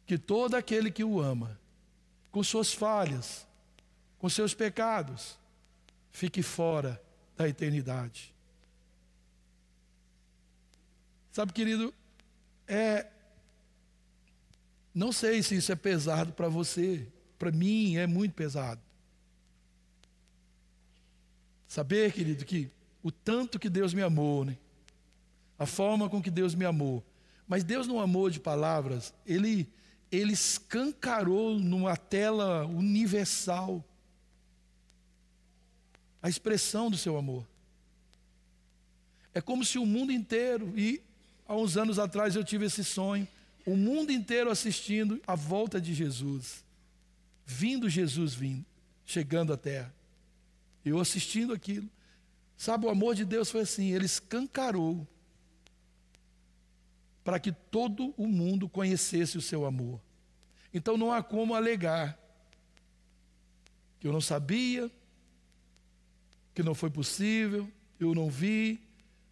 que 0.09 0.17
todo 0.17 0.55
aquele 0.55 0.89
que 0.89 1.03
o 1.03 1.21
ama, 1.21 1.55
com 2.31 2.43
suas 2.43 2.73
falhas, 2.73 3.45
com 4.17 4.27
seus 4.27 4.55
pecados, 4.55 5.37
fique 6.11 6.41
fora 6.41 6.99
da 7.37 7.47
eternidade. 7.47 8.33
Sabe, 11.31 11.53
querido, 11.53 11.93
é 12.67 13.05
não 14.95 15.11
sei 15.11 15.43
se 15.43 15.55
isso 15.55 15.71
é 15.71 15.75
pesado 15.75 16.33
para 16.33 16.49
você, 16.49 17.07
para 17.37 17.51
mim 17.51 17.95
é 17.95 18.07
muito 18.07 18.33
pesado. 18.33 18.81
Saber, 21.67 22.11
querido, 22.13 22.45
que 22.45 22.71
o 23.03 23.11
tanto 23.11 23.59
que 23.59 23.69
Deus 23.69 23.93
me 23.93 24.01
amou, 24.01 24.43
né? 24.43 24.57
a 25.59 25.67
forma 25.67 26.09
com 26.09 26.19
que 26.19 26.31
Deus 26.31 26.55
me 26.55 26.65
amou. 26.65 27.05
Mas 27.47 27.63
Deus 27.63 27.85
não 27.85 27.99
amou 27.99 28.27
de 28.27 28.39
palavras, 28.39 29.13
Ele, 29.23 29.71
ele 30.11 30.33
escancarou 30.33 31.59
numa 31.59 31.95
tela 31.95 32.65
universal 32.65 33.83
a 36.21 36.27
expressão 36.27 36.89
do 36.89 36.97
seu 36.97 37.17
amor. 37.17 37.47
É 39.33 39.39
como 39.41 39.63
se 39.63 39.77
o 39.77 39.85
mundo 39.85 40.11
inteiro, 40.11 40.73
e 40.77 41.01
há 41.47 41.55
uns 41.55 41.77
anos 41.77 41.99
atrás 41.99 42.35
eu 42.35 42.43
tive 42.43 42.65
esse 42.65 42.83
sonho, 42.83 43.27
o 43.65 43.75
mundo 43.75 44.11
inteiro 44.11 44.49
assistindo 44.49 45.21
a 45.27 45.35
volta 45.35 45.79
de 45.79 45.93
Jesus, 45.93 46.65
vindo 47.45 47.87
Jesus 47.87 48.33
vindo, 48.33 48.65
chegando 49.05 49.53
à 49.53 49.57
terra. 49.57 49.93
Eu 50.83 50.99
assistindo 50.99 51.53
aquilo. 51.53 51.87
Sabe, 52.57 52.85
o 52.85 52.89
amor 52.89 53.15
de 53.15 53.23
Deus 53.23 53.49
foi 53.49 53.61
assim, 53.61 53.91
ele 53.91 54.05
escancarou 54.05 55.07
para 57.29 57.39
que 57.39 57.51
todo 57.51 58.11
o 58.17 58.25
mundo 58.25 58.67
conhecesse 58.67 59.37
o 59.37 59.41
seu 59.41 59.63
amor. 59.63 60.01
Então 60.73 60.97
não 60.97 61.13
há 61.13 61.21
como 61.21 61.53
alegar 61.53 62.17
que 63.99 64.07
eu 64.07 64.11
não 64.11 64.19
sabia, 64.19 64.89
que 66.55 66.63
não 66.63 66.73
foi 66.73 66.89
possível, 66.89 67.69
eu 67.99 68.15
não 68.15 68.31
vi. 68.31 68.81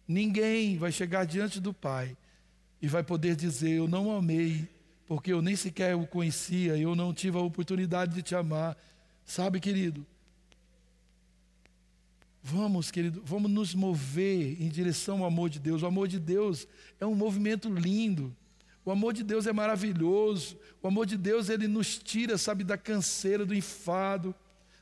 Ninguém 0.06 0.78
vai 0.78 0.92
chegar 0.92 1.24
diante 1.24 1.58
do 1.58 1.74
Pai 1.74 2.16
e 2.80 2.86
vai 2.86 3.02
poder 3.02 3.34
dizer: 3.34 3.72
Eu 3.72 3.88
não 3.88 4.16
amei, 4.16 4.68
porque 5.04 5.32
eu 5.32 5.42
nem 5.42 5.56
sequer 5.56 5.96
o 5.96 6.06
conhecia, 6.06 6.76
eu 6.76 6.94
não 6.94 7.12
tive 7.12 7.36
a 7.36 7.40
oportunidade 7.40 8.14
de 8.14 8.22
te 8.22 8.36
amar. 8.36 8.76
Sabe, 9.24 9.58
querido? 9.58 10.06
Vamos, 12.42 12.90
querido, 12.90 13.22
vamos 13.24 13.50
nos 13.50 13.74
mover 13.74 14.60
em 14.62 14.68
direção 14.68 15.18
ao 15.20 15.26
amor 15.26 15.50
de 15.50 15.58
Deus. 15.58 15.82
O 15.82 15.86
amor 15.86 16.08
de 16.08 16.18
Deus 16.18 16.66
é 17.00 17.06
um 17.06 17.14
movimento 17.14 17.68
lindo. 17.68 18.34
O 18.84 18.90
amor 18.90 19.12
de 19.12 19.22
Deus 19.22 19.46
é 19.46 19.52
maravilhoso. 19.52 20.58
O 20.82 20.88
amor 20.88 21.04
de 21.04 21.16
Deus, 21.16 21.48
ele 21.48 21.68
nos 21.68 21.98
tira, 21.98 22.38
sabe, 22.38 22.64
da 22.64 22.78
canseira, 22.78 23.44
do 23.44 23.54
enfado 23.54 24.34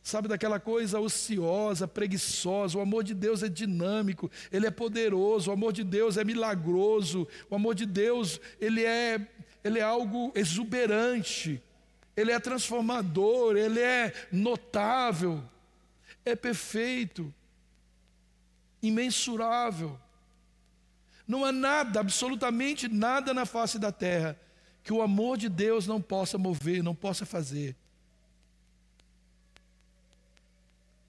sabe, 0.06 0.28
daquela 0.28 0.60
coisa 0.60 1.00
ociosa, 1.00 1.88
preguiçosa. 1.88 2.78
O 2.78 2.80
amor 2.80 3.02
de 3.02 3.12
Deus 3.12 3.42
é 3.42 3.48
dinâmico, 3.48 4.30
ele 4.52 4.64
é 4.64 4.70
poderoso, 4.70 5.50
o 5.50 5.52
amor 5.52 5.72
de 5.72 5.82
Deus 5.82 6.16
é 6.16 6.22
milagroso, 6.22 7.26
o 7.50 7.56
amor 7.56 7.74
de 7.74 7.84
Deus, 7.84 8.40
ele 8.60 8.84
é, 8.84 9.20
ele 9.64 9.80
é 9.80 9.82
algo 9.82 10.30
exuberante, 10.36 11.60
ele 12.16 12.30
é 12.30 12.38
transformador, 12.38 13.56
ele 13.56 13.80
é 13.80 14.12
notável, 14.30 15.42
é 16.24 16.36
perfeito, 16.36 17.34
imensurável. 18.82 19.98
Não 21.26 21.44
há 21.44 21.52
nada, 21.52 22.00
absolutamente 22.00 22.88
nada 22.88 23.34
na 23.34 23.44
face 23.44 23.78
da 23.78 23.90
terra 23.90 24.38
que 24.84 24.92
o 24.92 25.02
amor 25.02 25.36
de 25.36 25.48
Deus 25.48 25.86
não 25.86 26.00
possa 26.00 26.38
mover, 26.38 26.82
não 26.82 26.94
possa 26.94 27.26
fazer. 27.26 27.74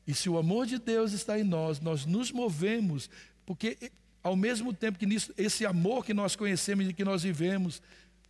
E 0.08 0.16
se 0.16 0.30
o 0.30 0.38
amor 0.38 0.66
de 0.66 0.80
Deus 0.80 1.12
está 1.12 1.38
em 1.38 1.44
nós, 1.44 1.80
nós 1.80 2.06
nos 2.06 2.32
movemos, 2.32 3.10
porque 3.46 3.92
ao 4.24 4.36
mesmo 4.36 4.74
tempo 4.74 4.98
que 4.98 5.06
nisso, 5.06 5.32
esse 5.38 5.66
amor 5.66 6.04
que 6.04 6.14
nós 6.14 6.36
conhecemos 6.36 6.88
e 6.90 6.94
que 6.94 7.04
nós 7.04 7.22
vivemos, 7.22 7.82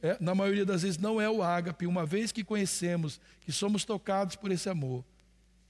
é, 0.02 0.18
na 0.20 0.36
maioria 0.36 0.66
das 0.66 0.82
vezes 0.82 0.98
não 0.98 1.22
é 1.22 1.30
o 1.30 1.42
ágape, 1.42 1.88
uma 1.88 2.06
vez 2.06 2.32
que 2.32 2.44
conhecemos, 2.44 3.20
que 3.42 3.52
somos 3.52 3.86
tocados 3.86 4.36
por 4.36 4.52
esse 4.52 4.68
amor, 4.68 5.06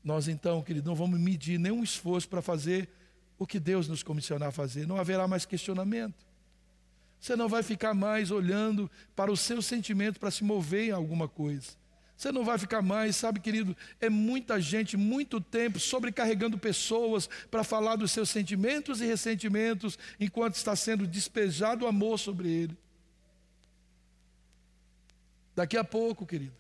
nós 0.04 0.28
então, 0.28 0.62
querido, 0.62 0.90
não 0.90 0.96
vamos 0.96 1.20
medir 1.20 1.60
nenhum 1.60 1.84
esforço 1.84 2.28
para 2.28 2.42
fazer 2.42 2.90
o 3.38 3.46
que 3.46 3.60
Deus 3.60 3.88
nos 3.88 4.04
comissionar 4.04 4.50
a 4.50 4.52
fazer, 4.52 4.88
não 4.88 4.98
haverá 4.98 5.28
mais 5.28 5.46
questionamento. 5.46 6.26
Você 7.20 7.36
não 7.36 7.50
vai 7.50 7.64
ficar 7.64 7.94
mais 7.94 8.32
olhando 8.32 8.90
para 9.16 9.32
o 9.32 9.38
seu 9.38 9.62
sentimento 9.62 10.20
para 10.20 10.32
se 10.32 10.44
mover 10.44 10.90
em 10.90 10.92
alguma 10.92 11.28
coisa. 11.28 11.72
Você 12.16 12.32
não 12.32 12.44
vai 12.44 12.58
ficar 12.58 12.82
mais, 12.82 13.16
sabe, 13.16 13.40
querido? 13.40 13.78
É 14.02 14.10
muita 14.10 14.60
gente, 14.60 14.98
muito 14.98 15.40
tempo 15.40 15.80
sobrecarregando 15.80 16.58
pessoas 16.58 17.30
para 17.52 17.64
falar 17.64 17.96
dos 17.96 18.12
seus 18.12 18.30
sentimentos 18.30 19.02
e 19.02 19.06
ressentimentos, 19.06 20.00
enquanto 20.20 20.56
está 20.56 20.76
sendo 20.76 21.06
despejado 21.06 21.86
o 21.86 21.88
amor 21.88 22.18
sobre 22.18 22.50
ele. 22.50 22.78
Daqui 25.56 25.78
a 25.78 25.84
pouco, 25.84 26.26
querido, 26.26 26.56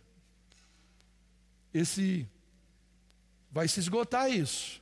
esse 1.73 2.28
vai 3.51 3.67
se 3.67 3.80
esgotar 3.80 4.30
isso. 4.30 4.82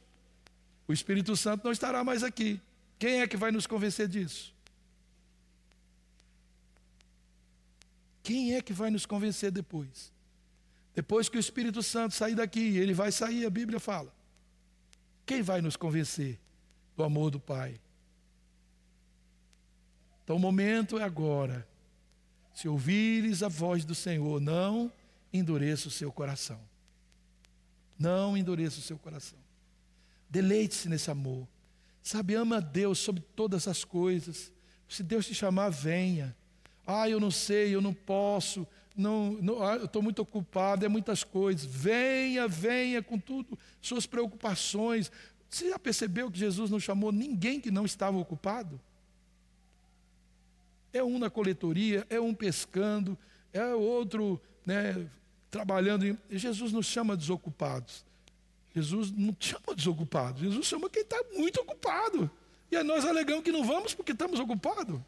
O 0.88 0.94
Espírito 0.94 1.36
Santo 1.36 1.64
não 1.64 1.72
estará 1.72 2.04
mais 2.04 2.24
aqui. 2.24 2.60
Quem 3.00 3.22
é 3.22 3.28
que 3.28 3.38
vai 3.38 3.52
nos 3.52 3.68
convencer 3.68 4.08
disso? 4.08 4.54
Quem 8.24 8.56
é 8.56 8.62
que 8.62 8.74
vai 8.74 8.90
nos 8.90 9.06
convencer 9.06 9.52
depois? 9.52 10.12
Depois 10.96 11.28
que 11.30 11.38
o 11.38 11.40
Espírito 11.40 11.84
Santo 11.84 12.16
sair 12.16 12.36
daqui, 12.36 12.78
ele 12.78 12.94
vai 12.94 13.12
sair, 13.12 13.46
a 13.46 13.50
Bíblia 13.50 13.80
fala. 13.80 14.14
Quem 15.26 15.42
vai 15.42 15.62
nos 15.62 15.76
convencer 15.76 16.40
do 16.96 17.04
amor 17.04 17.30
do 17.30 17.40
Pai? 17.40 17.80
Então 20.24 20.38
o 20.38 20.40
momento 20.40 20.98
é 20.98 21.04
agora. 21.04 21.68
Se 22.54 22.68
ouvires 22.68 23.44
a 23.44 23.48
voz 23.48 23.84
do 23.84 23.94
Senhor, 23.94 24.40
não 24.40 24.92
endureça 25.32 25.88
o 25.88 25.92
seu 25.92 26.12
coração. 26.12 26.60
Não 28.00 28.36
endureça 28.36 28.80
o 28.80 28.82
seu 28.82 28.98
coração. 28.98 29.45
Deleite-se 30.30 30.90
nesse 30.90 31.10
amor. 31.10 31.48
Sabe, 32.02 32.36
ama 32.36 32.58
a 32.58 32.60
Deus 32.60 33.00
sobre 33.00 33.24
todas 33.36 33.68
as 33.68 33.84
coisas. 33.84 34.52
Se 34.88 35.02
Deus 35.02 35.26
te 35.26 35.34
chamar, 35.34 35.70
venha. 35.70 36.36
Ah, 36.86 37.10
eu 37.10 37.20
não 37.20 37.32
sei, 37.32 37.74
eu 37.74 37.82
não 37.82 37.94
posso 37.94 38.68
não, 38.96 39.34
não 39.42 39.62
ah, 39.62 39.76
eu 39.76 39.86
estou 39.86 40.02
muito 40.02 40.22
ocupado, 40.22 40.86
é 40.86 40.88
muitas 40.88 41.24
coisas. 41.24 41.66
Venha, 41.66 42.48
venha 42.48 43.04
com 43.04 43.20
tudo, 43.20 43.58
suas 43.82 44.06
preocupações. 44.06 45.12
Você 45.50 45.70
já 45.70 45.78
percebeu 45.78 46.32
que 46.32 46.40
Jesus 46.40 46.70
não 46.70 46.80
chamou 46.80 47.12
ninguém 47.12 47.60
que 47.60 47.70
não 47.70 47.86
estava 47.86 48.18
ocupado? 48.18 48.80
É 50.94 51.04
um 51.04 51.20
na 51.20 51.30
coletoria, 51.30 52.08
é 52.10 52.20
um 52.20 52.34
pescando, 52.34 53.18
é 53.52 53.74
outro 53.74 54.42
né, 54.66 55.10
trabalhando. 55.52 56.18
Jesus 56.30 56.72
não 56.72 56.82
chama 56.82 57.18
desocupados. 57.18 58.05
Jesus 58.76 59.10
não 59.10 59.34
chama 59.40 59.74
desocupados. 59.74 60.42
Jesus 60.42 60.66
chama 60.66 60.90
quem 60.90 61.02
está 61.02 61.18
muito 61.34 61.62
ocupado. 61.62 62.30
E 62.70 62.76
aí 62.76 62.84
nós 62.84 63.06
alegamos 63.06 63.42
que 63.42 63.52
não 63.52 63.64
vamos 63.64 63.94
porque 63.94 64.12
estamos 64.12 64.38
ocupados. 64.38 65.00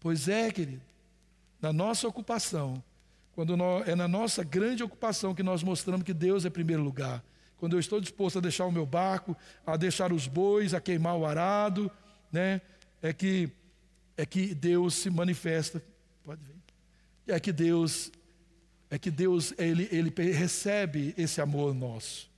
Pois 0.00 0.26
é, 0.28 0.50
querido, 0.50 0.82
na 1.62 1.72
nossa 1.72 2.08
ocupação, 2.08 2.82
quando 3.34 3.56
nós, 3.56 3.86
é 3.86 3.94
na 3.94 4.08
nossa 4.08 4.42
grande 4.42 4.82
ocupação 4.82 5.32
que 5.32 5.44
nós 5.44 5.62
mostramos 5.62 6.04
que 6.04 6.12
Deus 6.12 6.44
é 6.44 6.50
primeiro 6.50 6.82
lugar. 6.82 7.22
Quando 7.58 7.76
eu 7.76 7.80
estou 7.80 8.00
disposto 8.00 8.38
a 8.38 8.40
deixar 8.40 8.66
o 8.66 8.72
meu 8.72 8.84
barco, 8.84 9.36
a 9.64 9.76
deixar 9.76 10.12
os 10.12 10.26
bois, 10.26 10.74
a 10.74 10.80
queimar 10.80 11.16
o 11.16 11.24
arado, 11.24 11.88
né? 12.32 12.60
É 13.00 13.12
que 13.12 13.48
é 14.16 14.26
que 14.26 14.54
Deus 14.54 14.94
se 14.94 15.08
manifesta. 15.08 15.80
Pode 16.24 16.42
ver. 16.42 16.56
É 17.28 17.38
que 17.38 17.52
Deus 17.52 18.10
é 18.90 18.98
que 18.98 19.10
Deus 19.10 19.54
ele, 19.56 19.88
ele 19.92 20.12
recebe 20.32 21.14
esse 21.16 21.40
amor 21.40 21.72
nosso. 21.72 22.28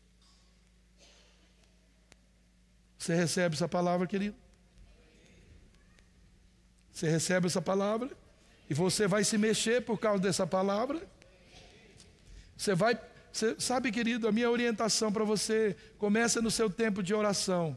Você 2.98 3.14
recebe 3.14 3.54
essa 3.54 3.66
palavra, 3.66 4.06
querido? 4.06 4.36
Você 6.92 7.08
recebe 7.08 7.46
essa 7.46 7.62
palavra 7.62 8.10
e 8.68 8.74
você 8.74 9.08
vai 9.08 9.24
se 9.24 9.38
mexer 9.38 9.82
por 9.82 9.98
causa 9.98 10.22
dessa 10.22 10.46
palavra. 10.46 11.02
Você 12.56 12.74
vai, 12.74 13.00
você, 13.32 13.56
sabe, 13.58 13.90
querido, 13.90 14.28
a 14.28 14.32
minha 14.32 14.50
orientação 14.50 15.10
para 15.10 15.24
você 15.24 15.74
começa 15.98 16.40
no 16.42 16.50
seu 16.50 16.68
tempo 16.68 17.02
de 17.02 17.14
oração. 17.14 17.76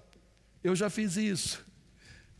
Eu 0.62 0.76
já 0.76 0.90
fiz 0.90 1.16
isso. 1.16 1.66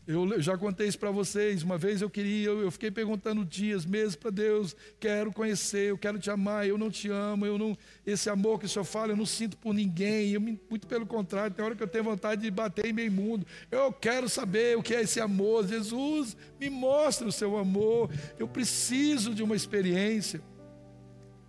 Eu 0.06 0.40
já 0.40 0.56
contei 0.56 0.86
isso 0.86 0.98
para 0.98 1.10
vocês. 1.10 1.64
Uma 1.64 1.76
vez 1.76 2.00
eu 2.00 2.08
queria, 2.08 2.48
eu, 2.48 2.70
fiquei 2.70 2.92
perguntando 2.92 3.44
dias, 3.44 3.84
meses 3.84 4.14
para 4.14 4.30
Deus: 4.30 4.76
quero 5.00 5.32
conhecer, 5.32 5.90
eu 5.90 5.98
quero 5.98 6.16
te 6.16 6.30
amar, 6.30 6.64
eu 6.64 6.78
não 6.78 6.88
te 6.90 7.10
amo, 7.10 7.44
eu 7.44 7.58
não, 7.58 7.76
esse 8.06 8.30
amor 8.30 8.60
que 8.60 8.66
o 8.66 8.68
Senhor 8.68 8.84
fala, 8.84 9.12
eu 9.12 9.16
não 9.16 9.26
sinto 9.26 9.56
por 9.56 9.74
ninguém. 9.74 10.30
Eu, 10.30 10.40
muito 10.40 10.86
pelo 10.86 11.04
contrário, 11.04 11.52
tem 11.52 11.64
hora 11.64 11.74
que 11.74 11.82
eu 11.82 11.88
tenho 11.88 12.04
vontade 12.04 12.42
de 12.42 12.50
bater 12.52 12.86
em 12.86 12.92
meio 12.92 13.10
mundo. 13.10 13.44
Eu 13.68 13.92
quero 13.92 14.28
saber 14.28 14.78
o 14.78 14.82
que 14.82 14.94
é 14.94 15.02
esse 15.02 15.20
amor. 15.20 15.66
Jesus, 15.66 16.36
me 16.60 16.70
mostre 16.70 17.26
o 17.26 17.32
seu 17.32 17.56
amor. 17.56 18.08
Eu 18.38 18.46
preciso 18.46 19.34
de 19.34 19.42
uma 19.42 19.56
experiência 19.56 20.40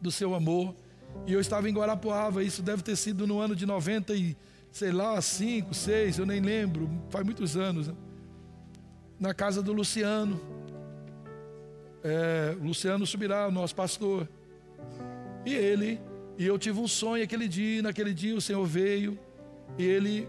do 0.01 0.11
seu 0.11 0.33
amor. 0.33 0.75
E 1.27 1.33
eu 1.33 1.39
estava 1.39 1.69
em 1.69 1.73
Guarapuava, 1.73 2.43
isso 2.43 2.63
deve 2.63 2.81
ter 2.81 2.95
sido 2.95 3.27
no 3.27 3.39
ano 3.39 3.55
de 3.55 3.67
90 3.67 4.15
e 4.15 4.35
sei 4.71 4.91
lá, 4.91 5.19
5, 5.19 5.73
6, 5.73 6.19
eu 6.19 6.25
nem 6.25 6.39
lembro, 6.39 6.89
faz 7.09 7.25
muitos 7.25 7.57
anos. 7.57 7.87
Né? 7.87 7.95
Na 9.19 9.33
casa 9.33 9.61
do 9.61 9.73
Luciano. 9.73 10.39
É, 12.03 12.55
Luciano 12.61 13.05
Subirá, 13.05 13.47
o 13.47 13.51
nosso 13.51 13.75
pastor. 13.75 14.27
E 15.45 15.53
ele, 15.53 15.99
e 16.37 16.45
eu 16.45 16.57
tive 16.57 16.79
um 16.79 16.87
sonho 16.87 17.23
aquele 17.23 17.47
dia, 17.47 17.81
naquele 17.81 18.13
dia 18.13 18.35
o 18.35 18.41
Senhor 18.41 18.65
veio, 18.65 19.17
e 19.77 19.83
ele, 19.83 20.27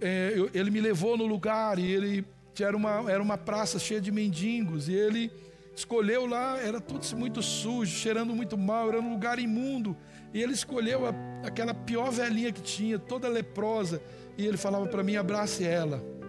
é, 0.00 0.32
eu, 0.34 0.50
ele 0.54 0.70
me 0.70 0.80
levou 0.80 1.16
no 1.16 1.26
lugar, 1.26 1.78
e 1.78 1.90
ele 1.90 2.24
era 2.58 2.76
uma, 2.76 3.10
era 3.10 3.22
uma 3.22 3.36
praça 3.36 3.78
cheia 3.78 4.00
de 4.00 4.10
mendigos, 4.10 4.88
e 4.88 4.94
ele 4.94 5.30
escolheu 5.74 6.26
lá, 6.26 6.58
era 6.58 6.80
tudo 6.80 7.04
muito 7.16 7.42
sujo, 7.42 7.96
cheirando 7.96 8.34
muito 8.34 8.56
mal, 8.56 8.88
era 8.88 9.00
um 9.00 9.12
lugar 9.12 9.38
imundo, 9.38 9.96
e 10.32 10.42
ele 10.42 10.52
escolheu 10.52 11.06
a, 11.06 11.14
aquela 11.44 11.74
pior 11.74 12.10
velhinha 12.10 12.52
que 12.52 12.62
tinha, 12.62 12.98
toda 12.98 13.28
leprosa, 13.28 14.02
e 14.38 14.46
ele 14.46 14.56
falava 14.56 14.86
para 14.86 15.02
mim: 15.02 15.16
abrace 15.16 15.64
ela. 15.64 16.19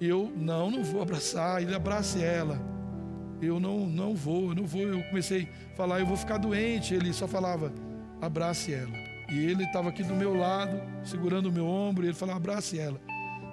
Eu 0.00 0.32
não, 0.36 0.70
não 0.70 0.82
vou 0.82 1.02
abraçar. 1.02 1.62
Ele 1.62 1.74
abrace 1.74 2.22
ela. 2.22 2.58
Eu 3.40 3.60
não, 3.60 3.86
não 3.86 4.14
vou, 4.14 4.54
não 4.54 4.64
vou. 4.64 4.82
Eu 4.82 5.02
comecei 5.04 5.48
a 5.72 5.76
falar, 5.76 6.00
eu 6.00 6.06
vou 6.06 6.16
ficar 6.16 6.38
doente. 6.38 6.94
Ele 6.94 7.12
só 7.12 7.26
falava, 7.26 7.72
abrace 8.20 8.72
ela. 8.72 8.92
E 9.30 9.38
ele 9.46 9.64
estava 9.64 9.88
aqui 9.88 10.02
do 10.02 10.14
meu 10.14 10.34
lado, 10.34 10.80
segurando 11.04 11.46
o 11.46 11.52
meu 11.52 11.66
ombro. 11.66 12.04
E 12.04 12.08
ele 12.08 12.16
falava, 12.16 12.38
abrace 12.38 12.78
ela. 12.78 13.00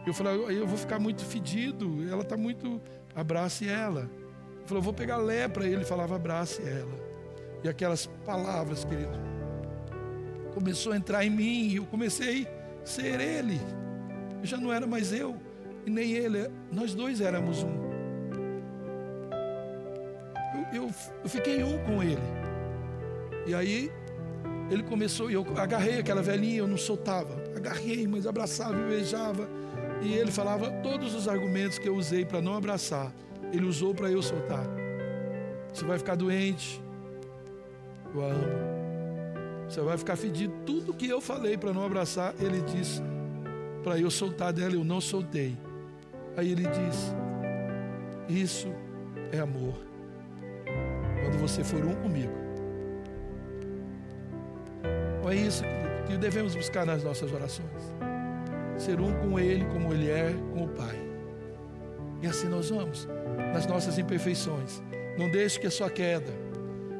Eu 0.06 0.14
falei, 0.14 0.34
eu 0.58 0.68
vou 0.68 0.78
ficar 0.78 1.00
muito 1.00 1.24
fedido. 1.24 2.08
Ela 2.10 2.22
está 2.22 2.36
muito, 2.36 2.82
abrace 3.16 3.68
ela. 3.68 4.10
Ele 4.58 4.68
falou, 4.68 4.84
vou 4.84 4.94
pegar 4.94 5.18
lepra. 5.18 5.68
E 5.68 5.74
ele 5.74 5.86
falava, 5.86 6.16
abrace 6.16 6.62
ela. 6.62 7.12
E 7.64 7.70
aquelas 7.70 8.08
palavras, 8.26 8.84
querido, 8.84 9.20
começou 10.54 10.94
a 10.94 10.98
entrar 10.98 11.24
em 11.24 11.30
mim. 11.30 11.68
E 11.68 11.76
eu 11.76 11.86
comecei 11.86 12.48
a 12.82 12.86
ser 12.86 13.20
ele. 13.20 13.62
Eu 14.40 14.46
já 14.46 14.58
não 14.58 14.74
era 14.74 14.88
mais 14.88 15.14
eu 15.14 15.51
e 15.86 15.90
nem 15.90 16.12
ele, 16.12 16.50
nós 16.72 16.94
dois 16.94 17.22
éramos 17.22 17.64
um. 17.64 17.92
Eu, 20.74 20.84
eu, 20.84 20.90
eu 21.24 21.30
fiquei 21.30 21.64
um 21.64 21.78
com 21.86 22.04
ele. 22.04 22.22
E 23.46 23.54
aí 23.54 23.92
ele 24.70 24.84
começou, 24.84 25.30
e 25.30 25.34
eu 25.34 25.46
agarrei 25.58 26.00
aquela 26.00 26.22
velhinha, 26.22 26.60
eu 26.60 26.68
não 26.68 26.78
soltava. 26.78 27.42
Agarrei, 27.56 28.08
mas 28.08 28.26
abraçava 28.26 28.80
e 28.80 28.84
beijava. 28.84 29.50
E 30.02 30.14
ele 30.14 30.32
falava 30.32 30.72
todos 30.82 31.14
os 31.14 31.28
argumentos 31.28 31.78
que 31.78 31.88
eu 31.88 31.96
usei 31.96 32.26
para 32.26 32.42
não 32.42 32.56
abraçar. 32.56 33.12
Ele 33.52 33.66
usou 33.66 33.94
para 33.94 34.10
eu 34.10 34.22
soltar. 34.22 34.66
Você 35.74 35.86
vai 35.86 35.98
ficar 35.98 36.16
doente. 36.16 36.82
Eu 38.14 38.24
a 38.24 38.28
amo. 38.28 38.72
Você 39.70 39.82
vai 39.82 39.98
ficar 39.98 40.16
fedido. 40.16 40.54
Tudo 40.66 40.94
que 40.94 41.08
eu 41.08 41.22
falei 41.22 41.58
para 41.58 41.74
não 41.74 41.86
abraçar, 41.86 42.34
ele 42.40 42.62
disse 42.62 43.02
para 43.84 44.00
eu 44.00 44.12
soltar 44.12 44.54
dela, 44.54 44.76
eu 44.76 44.84
não 44.84 45.02
soltei. 45.02 45.58
Aí 46.38 46.52
ele 46.52 46.64
diz: 46.64 47.14
Isso 48.30 48.68
é 49.32 49.40
amor. 49.40 49.76
Quando 51.24 51.38
você 51.40 51.64
for 51.64 51.84
um 51.86 51.96
comigo. 51.96 52.42
É 55.32 55.36
isso 55.36 55.64
que 56.06 56.18
devemos 56.18 56.54
buscar 56.56 56.86
nas 56.86 57.06
nossas 57.06 57.32
orações. 57.32 57.94
Ser 58.78 59.00
um 59.00 59.14
com 59.14 59.40
Ele, 59.40 59.64
como 59.66 59.94
Ele 59.94 60.10
é 60.10 60.34
com 60.54 60.66
o 60.66 60.68
Pai. 60.68 61.00
E 62.22 62.28
assim 62.28 62.50
nós 62.50 62.70
vamos, 62.70 63.08
nas 63.54 63.66
nossas 63.66 63.98
imperfeições. 63.98 64.84
Não 65.18 65.32
deixe 65.32 65.58
que 65.58 65.68
a 65.68 65.72
sua 65.72 65.90
queda, 65.90 66.34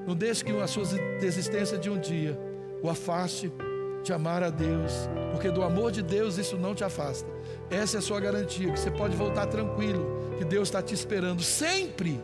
não 0.08 0.16
deixe 0.16 0.46
que 0.46 0.58
a 0.58 0.68
sua 0.68 0.86
desistência 1.20 1.78
de 1.78 1.90
um 1.90 2.00
dia 2.00 2.40
o 2.82 2.90
afaste 2.90 3.52
de 4.02 4.14
amar 4.14 4.44
a 4.44 4.50
Deus, 4.50 5.10
porque 5.32 5.52
do 5.52 5.62
amor 5.62 5.92
de 5.92 6.02
Deus 6.02 6.38
isso 6.38 6.58
não 6.58 6.74
te 6.74 6.86
afasta. 6.86 7.30
Essa 7.72 7.98
é 7.98 8.00
a 8.00 8.02
sua 8.02 8.20
garantia, 8.20 8.70
que 8.70 8.78
você 8.78 8.92
pode 8.92 9.16
voltar 9.16 9.48
tranquilo, 9.48 10.36
que 10.38 10.44
Deus 10.44 10.68
está 10.68 10.82
te 10.82 10.94
esperando 10.94 11.42
sempre. 11.42 12.20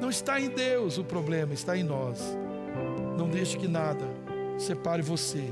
Não 0.00 0.10
está 0.10 0.40
em 0.40 0.48
Deus 0.48 0.98
o 0.98 1.04
problema, 1.04 1.54
está 1.54 1.76
em 1.76 1.84
nós. 1.84 2.20
Não 3.16 3.28
deixe 3.28 3.56
que 3.56 3.68
nada 3.68 4.04
separe 4.58 5.02
você 5.02 5.44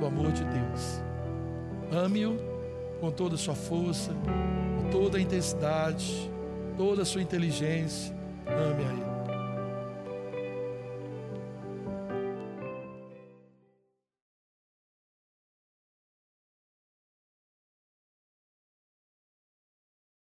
do 0.00 0.06
amor 0.06 0.32
de 0.32 0.42
Deus. 0.44 1.00
Ame-o 1.92 2.36
com 3.00 3.12
toda 3.12 3.36
a 3.36 3.38
sua 3.38 3.54
força, 3.54 4.12
com 4.82 4.90
toda 4.90 5.18
a 5.18 5.20
intensidade, 5.20 6.28
toda 6.76 7.02
a 7.02 7.04
sua 7.04 7.22
inteligência. 7.22 8.12
Ame 8.46 8.84
a 8.84 8.92
Ele. 8.92 9.07